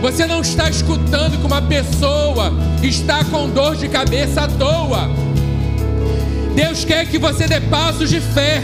Você 0.00 0.26
não 0.26 0.40
está 0.40 0.70
escutando 0.70 1.38
que 1.38 1.46
uma 1.46 1.60
pessoa 1.60 2.52
está 2.82 3.24
com 3.24 3.48
dor 3.48 3.74
de 3.74 3.88
cabeça 3.88 4.42
à 4.42 4.48
toa. 4.48 5.10
Deus 6.54 6.84
quer 6.84 7.06
que 7.06 7.18
você 7.18 7.48
dê 7.48 7.60
passos 7.60 8.08
de 8.08 8.20
fé 8.20 8.62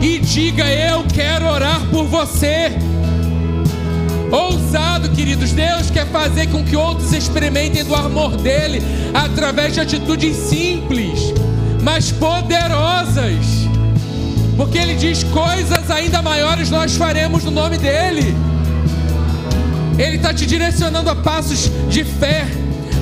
e 0.00 0.18
diga: 0.18 0.70
Eu 0.70 1.04
quero 1.12 1.46
orar 1.46 1.80
por 1.90 2.04
você. 2.06 2.70
Ousado, 4.30 5.08
queridos, 5.10 5.50
Deus 5.50 5.90
quer 5.90 6.06
fazer 6.06 6.46
com 6.48 6.64
que 6.64 6.76
outros 6.76 7.12
experimentem 7.12 7.82
do 7.82 7.94
amor 7.94 8.36
dele 8.36 8.80
através 9.12 9.74
de 9.74 9.80
atitudes 9.80 10.36
simples, 10.36 11.34
mas 11.82 12.12
poderosas. 12.12 13.44
Porque 14.56 14.78
ele 14.78 14.94
diz: 14.94 15.24
coisas 15.24 15.90
ainda 15.90 16.22
maiores 16.22 16.70
nós 16.70 16.94
faremos 16.94 17.42
no 17.42 17.50
nome 17.50 17.76
dele. 17.76 18.34
Ele 19.98 20.16
está 20.16 20.32
te 20.32 20.46
direcionando 20.46 21.10
a 21.10 21.16
passos 21.16 21.70
de 21.88 22.04
fé, 22.04 22.46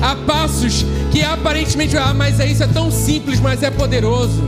a 0.01 0.15
passos 0.15 0.83
que 1.11 1.21
aparentemente, 1.21 1.95
ah, 1.95 2.13
mas 2.13 2.39
isso 2.39 2.63
é 2.63 2.67
tão 2.67 2.89
simples, 2.89 3.39
mas 3.39 3.61
é 3.61 3.69
poderoso. 3.69 4.43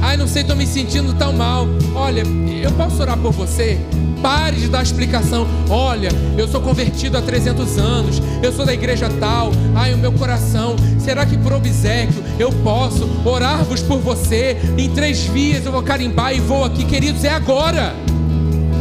Ai, 0.00 0.16
não 0.16 0.28
sei, 0.28 0.42
estou 0.42 0.56
me 0.56 0.66
sentindo 0.66 1.12
tão 1.14 1.32
mal. 1.32 1.66
Olha, 1.94 2.22
eu 2.62 2.70
posso 2.72 3.02
orar 3.02 3.18
por 3.18 3.32
você? 3.32 3.80
Pare 4.22 4.56
de 4.56 4.68
dar 4.68 4.82
explicação. 4.82 5.46
Olha, 5.68 6.10
eu 6.38 6.46
sou 6.46 6.60
convertido 6.60 7.18
há 7.18 7.22
300 7.22 7.76
anos. 7.78 8.22
Eu 8.42 8.52
sou 8.52 8.64
da 8.64 8.72
igreja 8.72 9.10
tal. 9.18 9.50
Ai, 9.74 9.92
o 9.92 9.98
meu 9.98 10.12
coração. 10.12 10.76
Será 10.98 11.26
que 11.26 11.36
por 11.36 11.52
obsequio 11.52 12.22
eu 12.38 12.52
posso 12.62 13.08
orar-vos 13.24 13.82
por 13.82 13.98
você? 13.98 14.56
Em 14.78 14.88
três 14.90 15.24
vias 15.24 15.66
eu 15.66 15.72
vou 15.72 15.82
carimbar 15.82 16.32
e 16.34 16.40
vou 16.40 16.64
aqui, 16.64 16.84
queridos. 16.84 17.24
É 17.24 17.30
agora. 17.30 17.94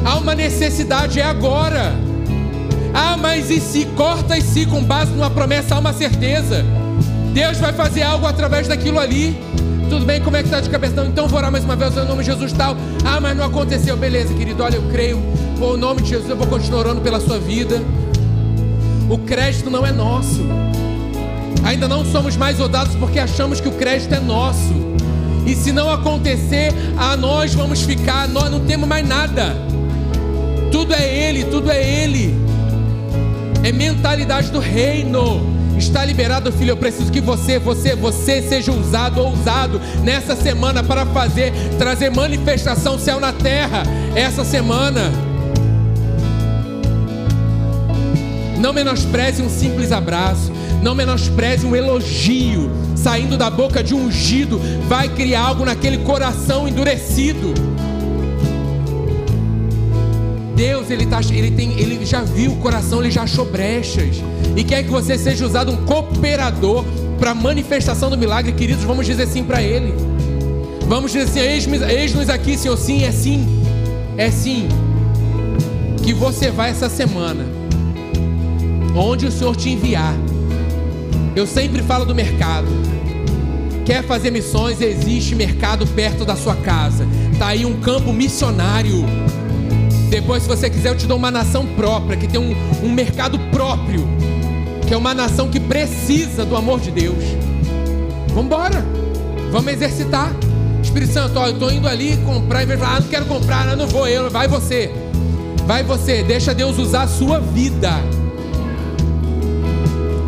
Há 0.06 0.18
uma 0.18 0.36
necessidade, 0.36 1.20
é 1.20 1.24
agora. 1.24 1.94
Ah, 2.94 3.18
mas 3.18 3.50
e 3.50 3.60
se 3.60 3.86
corta 3.98 4.38
e 4.38 4.42
se 4.42 4.66
com 4.66 4.84
base 4.84 5.12
numa 5.12 5.30
promessa 5.30 5.76
há 5.76 5.80
uma 5.80 5.94
certeza? 5.94 6.64
Deus 7.34 7.58
vai 7.58 7.72
fazer 7.72 8.04
algo 8.04 8.28
através 8.28 8.68
daquilo 8.68 9.00
ali. 9.00 9.36
Tudo 9.92 10.06
bem? 10.06 10.22
Como 10.22 10.38
é 10.38 10.40
que 10.40 10.48
está 10.48 10.62
de 10.62 10.70
cabeça? 10.70 11.06
Então 11.06 11.28
vou 11.28 11.38
orar 11.38 11.52
mais 11.52 11.66
uma 11.66 11.76
vez, 11.76 11.98
em 11.98 12.06
nome 12.06 12.24
de 12.24 12.28
Jesus 12.28 12.54
tal. 12.54 12.78
Ah, 13.04 13.20
mas 13.20 13.36
não 13.36 13.44
aconteceu. 13.44 13.98
Beleza, 13.98 14.34
querido. 14.34 14.64
Olha, 14.64 14.78
eu 14.78 14.84
creio. 14.84 15.22
Pô, 15.60 15.76
nome 15.76 16.02
de 16.02 16.12
Jesus, 16.12 16.30
eu 16.30 16.38
vou 16.38 16.48
continuar 16.48 16.80
orando 16.80 17.02
pela 17.02 17.20
sua 17.20 17.38
vida. 17.38 17.76
O 19.10 19.18
crédito 19.18 19.70
não 19.70 19.86
é 19.86 19.92
nosso. 19.92 20.46
Ainda 21.66 21.90
não 21.90 22.06
somos 22.06 22.38
mais 22.38 22.58
odados 22.62 22.96
porque 22.96 23.20
achamos 23.20 23.60
que 23.60 23.68
o 23.68 23.74
crédito 23.74 24.16
é 24.16 24.20
nosso. 24.22 24.74
E 25.46 25.54
se 25.54 25.74
não 25.74 25.92
acontecer, 25.92 26.74
a 26.98 27.18
nós 27.18 27.54
vamos 27.54 27.82
ficar, 27.82 28.30
nós 28.30 28.50
não 28.50 28.62
temos 28.62 28.88
mais 28.88 29.06
nada. 29.06 29.58
Tudo 30.72 30.94
é 30.94 31.06
Ele, 31.06 31.44
tudo 31.44 31.70
é 31.70 31.84
Ele. 31.84 32.34
É 33.62 33.74
mentalidade 33.74 34.52
do 34.52 34.60
reino. 34.60 35.61
Está 35.78 36.06
liberado, 36.06 36.52
filho. 36.52 36.72
Eu 36.72 36.78
preciso 36.78 37.12
que 37.12 37.22
você, 37.22 37.60
você, 37.60 37.96
você 37.96 38.42
seja 38.42 38.72
usado 38.72 39.22
ou 39.22 39.34
usado 39.34 39.82
nessa 40.04 40.36
semana 40.36 40.84
para 40.84 41.06
fazer, 41.08 41.52
trazer 41.78 42.10
manifestação 42.12 42.98
céu 43.00 43.20
na 43.20 43.34
terra. 43.34 43.84
Essa 44.16 44.44
semana. 44.44 45.12
Não 48.58 48.74
menospreze 48.74 49.42
um 49.42 49.50
simples 49.50 49.92
abraço. 49.92 50.52
Não 50.82 50.94
menospreze 50.94 51.66
um 51.66 51.76
elogio. 51.76 52.70
Saindo 52.96 53.38
da 53.38 53.50
boca 53.50 53.84
de 53.84 53.96
um 53.96 54.06
ungido, 54.06 54.62
vai 54.88 55.10
criar 55.10 55.42
algo 55.42 55.66
naquele 55.66 56.00
coração 56.00 56.68
endurecido. 56.68 57.54
Deus, 60.62 60.92
ele, 60.92 61.08
tá, 61.08 61.20
ele, 61.32 61.50
tem, 61.50 61.72
ele 61.80 62.06
já 62.06 62.22
viu 62.22 62.52
o 62.52 62.58
coração, 62.58 63.00
ele 63.00 63.10
já 63.10 63.24
achou 63.24 63.46
brechas. 63.46 64.18
E 64.56 64.64
quer 64.64 64.84
que 64.84 64.92
você 64.92 65.18
seja 65.18 65.44
usado 65.44 65.72
um 65.72 65.86
cooperador 65.88 66.86
para 67.18 67.32
a 67.32 67.34
manifestação 67.34 68.12
do 68.12 68.16
milagre, 68.16 68.52
queridos. 68.52 68.84
Vamos 68.84 69.08
dizer 69.08 69.26
sim 69.26 69.44
para 69.44 69.60
Ele. 69.60 69.92
Vamos 70.88 71.14
dizer 71.14 71.24
assim: 71.24 71.80
eis-nos 71.90 72.30
aqui, 72.30 72.56
Senhor. 72.56 72.78
Sim, 72.78 73.04
é 73.04 73.12
sim. 73.12 73.64
É 74.16 74.30
sim. 74.30 74.68
Que 76.04 76.14
você 76.14 76.52
vai 76.52 76.70
essa 76.70 76.90
semana, 76.90 77.44
onde 78.96 79.26
o 79.26 79.32
Senhor 79.32 79.56
te 79.56 79.72
enviar. 79.72 80.14
Eu 81.36 81.48
sempre 81.48 81.82
falo 81.82 82.06
do 82.06 82.14
mercado. 82.14 82.68
Quer 83.84 84.04
fazer 84.04 84.30
missões? 84.30 84.80
Existe 84.80 85.34
mercado 85.34 85.88
perto 85.88 86.24
da 86.24 86.36
sua 86.36 86.56
casa. 86.56 87.08
Tá 87.40 87.48
aí 87.48 87.66
um 87.66 87.80
campo 87.82 88.14
missionário. 88.14 89.04
Depois, 90.12 90.44
se 90.44 90.50
você 90.50 90.70
quiser, 90.70 90.90
eu 90.90 90.98
te 90.98 91.08
dou 91.08 91.16
uma 91.16 91.32
nação 91.32 91.66
própria, 91.66 92.18
que 92.18 92.28
tem 92.28 92.38
um, 92.38 92.54
um 92.84 92.92
mercado 92.92 93.40
próprio, 93.50 94.06
que 94.86 94.94
é 94.94 94.98
uma 94.98 95.14
nação 95.14 95.48
que 95.48 95.58
precisa 95.58 96.44
do 96.44 96.54
amor 96.58 96.82
de 96.82 96.92
Deus. 96.92 97.24
Vamos 98.28 98.44
embora, 98.44 98.86
vamos 99.54 99.72
exercitar. 99.72 100.36
Espírito 100.84 101.14
Santo, 101.14 101.40
ó, 101.40 101.48
eu 101.48 101.54
estou 101.54 101.72
indo 101.72 101.88
ali 101.88 102.18
comprar, 102.26 102.64
e 102.64 102.66
vai 102.66 102.76
falar, 102.76 102.98
ah, 102.98 103.00
não 103.00 103.08
quero 103.08 103.26
comprar, 103.26 103.66
não, 103.68 103.78
não 103.78 103.88
vou 103.88 104.06
eu, 104.06 104.30
vai 104.30 104.50
você. 104.50 104.92
Vai 105.66 105.82
você, 105.82 106.24
deixa 106.24 106.54
Deus 106.54 106.78
usar 106.78 107.04
a 107.04 107.08
sua 107.08 107.40
vida. 107.40 107.92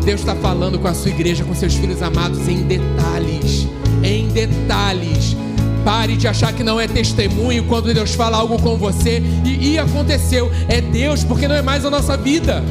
Deus 0.02 0.20
está 0.20 0.34
falando 0.34 0.78
com 0.78 0.88
a 0.88 0.94
sua 0.94 1.10
igreja, 1.10 1.44
com 1.44 1.54
seus 1.54 1.74
filhos 1.74 2.00
amados 2.00 2.48
em 2.48 2.62
detalhes. 2.62 3.68
Em 4.02 4.28
detalhes. 4.28 5.36
Pare 5.84 6.16
de 6.16 6.26
achar 6.26 6.52
que 6.52 6.64
não 6.64 6.80
é 6.80 6.88
testemunho 6.88 7.64
quando 7.64 7.92
Deus 7.92 8.14
fala 8.14 8.38
algo 8.38 8.60
com 8.60 8.76
você. 8.78 9.22
E, 9.44 9.72
e 9.72 9.78
aconteceu. 9.78 10.50
É 10.68 10.80
Deus, 10.80 11.22
porque 11.22 11.46
não 11.46 11.54
é 11.54 11.62
mais 11.62 11.84
a 11.84 11.90
nossa 11.90 12.16
vida. 12.16 12.62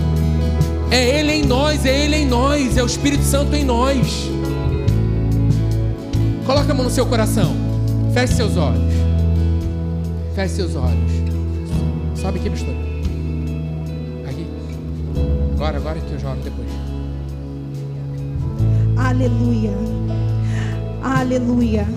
É 0.89 1.20
Ele 1.20 1.32
em 1.32 1.45
nós, 1.45 1.86
é 1.86 2.05
Ele 2.05 2.16
em 2.18 2.26
nós, 2.26 2.76
é 2.78 2.84
o 2.84 2.86
Espírito 2.86 3.24
Santo 3.24 3.55
em 3.55 3.64
nós. 3.64 4.30
Coloque 6.45 6.72
a 6.72 6.74
mão 6.74 6.86
no 6.86 6.91
seu 6.91 7.05
coração. 7.05 7.55
Feche 8.14 8.34
seus 8.34 8.57
olhos. 8.57 8.93
Feche 10.36 10.55
seus 10.55 10.76
olhos. 10.76 11.11
Sobe 12.16 12.39
aqui, 12.39 12.49
pastor. 12.49 12.76
Aqui. 14.28 14.47
Agora, 15.55 15.78
agora 15.78 15.99
que 15.99 16.14
eu 16.14 16.20
jogo 16.20 16.38
depois. 16.43 16.70
Aleluia. 18.97 19.72
Aleluia. 21.01 21.88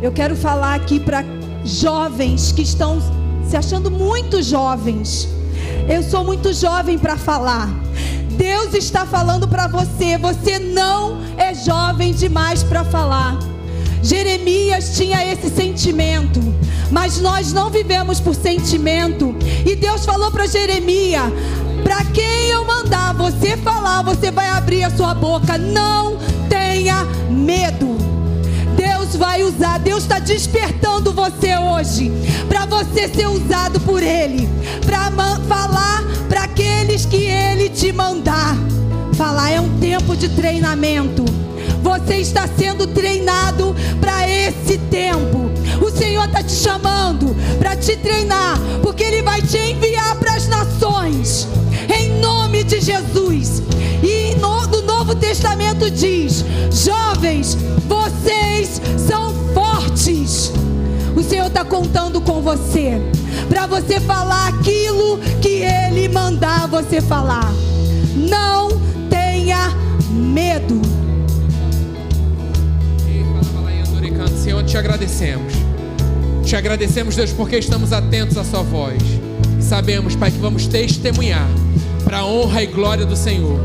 Eu 0.00 0.12
quero 0.12 0.36
falar 0.36 0.74
aqui 0.74 1.00
para 1.00 1.24
jovens 1.64 2.52
que 2.52 2.62
estão 2.62 3.00
se 3.48 3.56
achando 3.56 3.90
muito 3.90 4.42
jovens. 4.42 5.26
Eu 5.88 6.02
sou 6.02 6.22
muito 6.22 6.52
jovem 6.52 6.98
para 6.98 7.16
falar. 7.16 7.68
Deus 8.32 8.74
está 8.74 9.06
falando 9.06 9.48
para 9.48 9.66
você, 9.66 10.18
você 10.18 10.58
não 10.58 11.22
é 11.38 11.54
jovem 11.54 12.12
demais 12.12 12.62
para 12.62 12.84
falar. 12.84 13.38
Jeremias 14.02 14.96
tinha 14.96 15.24
esse 15.32 15.48
sentimento, 15.48 16.40
mas 16.90 17.18
nós 17.18 17.54
não 17.54 17.70
vivemos 17.70 18.20
por 18.20 18.34
sentimento. 18.34 19.34
E 19.64 19.74
Deus 19.74 20.04
falou 20.04 20.30
para 20.30 20.46
Jeremias: 20.46 21.32
para 21.82 22.04
quem 22.04 22.48
eu 22.48 22.66
mandar 22.66 23.14
você 23.14 23.56
falar, 23.56 24.02
você 24.02 24.30
vai 24.30 24.48
abrir 24.50 24.84
a 24.84 24.90
sua 24.90 25.14
boca. 25.14 25.56
Não 25.56 26.18
tenha 26.50 27.02
medo 27.30 28.15
vai 29.14 29.42
usar. 29.42 29.78
Deus 29.78 30.02
está 30.02 30.18
despertando 30.18 31.12
você 31.12 31.56
hoje 31.56 32.10
para 32.48 32.66
você 32.66 33.08
ser 33.08 33.28
usado 33.28 33.78
por 33.80 34.02
Ele, 34.02 34.48
para 34.84 35.10
falar 35.46 36.02
para 36.28 36.44
aqueles 36.44 37.04
que 37.04 37.24
Ele 37.24 37.68
te 37.68 37.92
mandar. 37.92 38.56
Falar 39.14 39.50
é 39.50 39.60
um 39.60 39.78
tempo 39.78 40.16
de 40.16 40.28
treinamento. 40.28 41.24
Você 41.82 42.16
está 42.16 42.48
sendo 42.48 42.86
treinado 42.86 43.74
para 44.00 44.28
esse 44.28 44.78
tempo. 44.90 45.50
O 45.80 45.90
Senhor 45.90 46.24
está 46.24 46.42
te 46.42 46.52
chamando 46.52 47.36
para 47.58 47.76
te 47.76 47.96
treinar, 47.96 48.58
porque 48.82 49.04
Ele 49.04 49.22
vai 49.22 49.40
te 49.40 49.56
enviar 49.56 50.16
para 50.16 50.34
as 50.34 50.48
nações. 50.48 51.46
Em 51.94 52.18
nome 52.20 52.64
de 52.64 52.80
Jesus. 52.80 53.62
E 54.02 54.34
no, 54.36 54.66
no 54.66 54.85
Novo 55.06 55.20
Testamento 55.20 55.88
diz: 55.88 56.44
jovens, 56.72 57.56
vocês 57.86 58.82
são 58.98 59.32
fortes. 59.54 60.52
O 61.14 61.22
Senhor 61.22 61.46
está 61.46 61.64
contando 61.64 62.20
com 62.20 62.42
você 62.42 63.00
para 63.48 63.68
você 63.68 64.00
falar 64.00 64.48
aquilo 64.48 65.20
que 65.40 65.62
Ele 65.62 66.08
mandar 66.08 66.66
você 66.66 67.00
falar. 67.00 67.52
Não 68.16 68.68
tenha 69.08 69.70
medo. 70.10 70.82
Senhor, 74.42 74.64
te 74.64 74.76
agradecemos. 74.76 75.52
Te 76.44 76.56
agradecemos, 76.56 77.14
Deus, 77.14 77.32
porque 77.32 77.58
estamos 77.58 77.92
atentos 77.92 78.36
à 78.36 78.42
Sua 78.42 78.62
voz. 78.62 79.00
E 79.56 79.62
sabemos, 79.62 80.16
Pai, 80.16 80.32
que 80.32 80.38
vamos 80.38 80.66
testemunhar 80.66 81.48
para 82.02 82.18
a 82.18 82.26
honra 82.26 82.64
e 82.64 82.66
glória 82.66 83.06
do 83.06 83.16
Senhor 83.16 83.60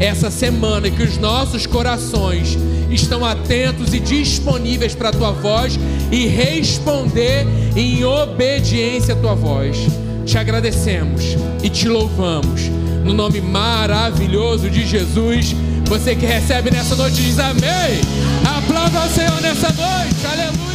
essa 0.00 0.30
semana 0.30 0.88
e 0.88 0.90
que 0.90 1.02
os 1.02 1.18
nossos 1.18 1.66
corações 1.66 2.56
estão 2.90 3.24
atentos 3.24 3.92
e 3.92 4.00
disponíveis 4.00 4.94
para 4.94 5.08
a 5.08 5.12
tua 5.12 5.32
voz 5.32 5.78
e 6.10 6.26
responder 6.26 7.46
em 7.76 8.04
obediência 8.04 9.14
à 9.14 9.16
tua 9.16 9.34
voz. 9.34 9.76
Te 10.24 10.38
agradecemos 10.38 11.36
e 11.62 11.68
te 11.68 11.88
louvamos. 11.88 12.62
No 13.04 13.12
nome 13.12 13.40
maravilhoso 13.40 14.70
de 14.70 14.86
Jesus, 14.86 15.54
você 15.86 16.14
que 16.14 16.24
recebe 16.24 16.70
nessa 16.70 16.96
noite 16.96 17.16
diz 17.16 17.38
amém. 17.38 18.00
Aplauda 18.44 19.00
ao 19.00 19.08
Senhor 19.08 19.40
nessa 19.42 19.68
noite. 19.68 20.26
Aleluia. 20.26 20.73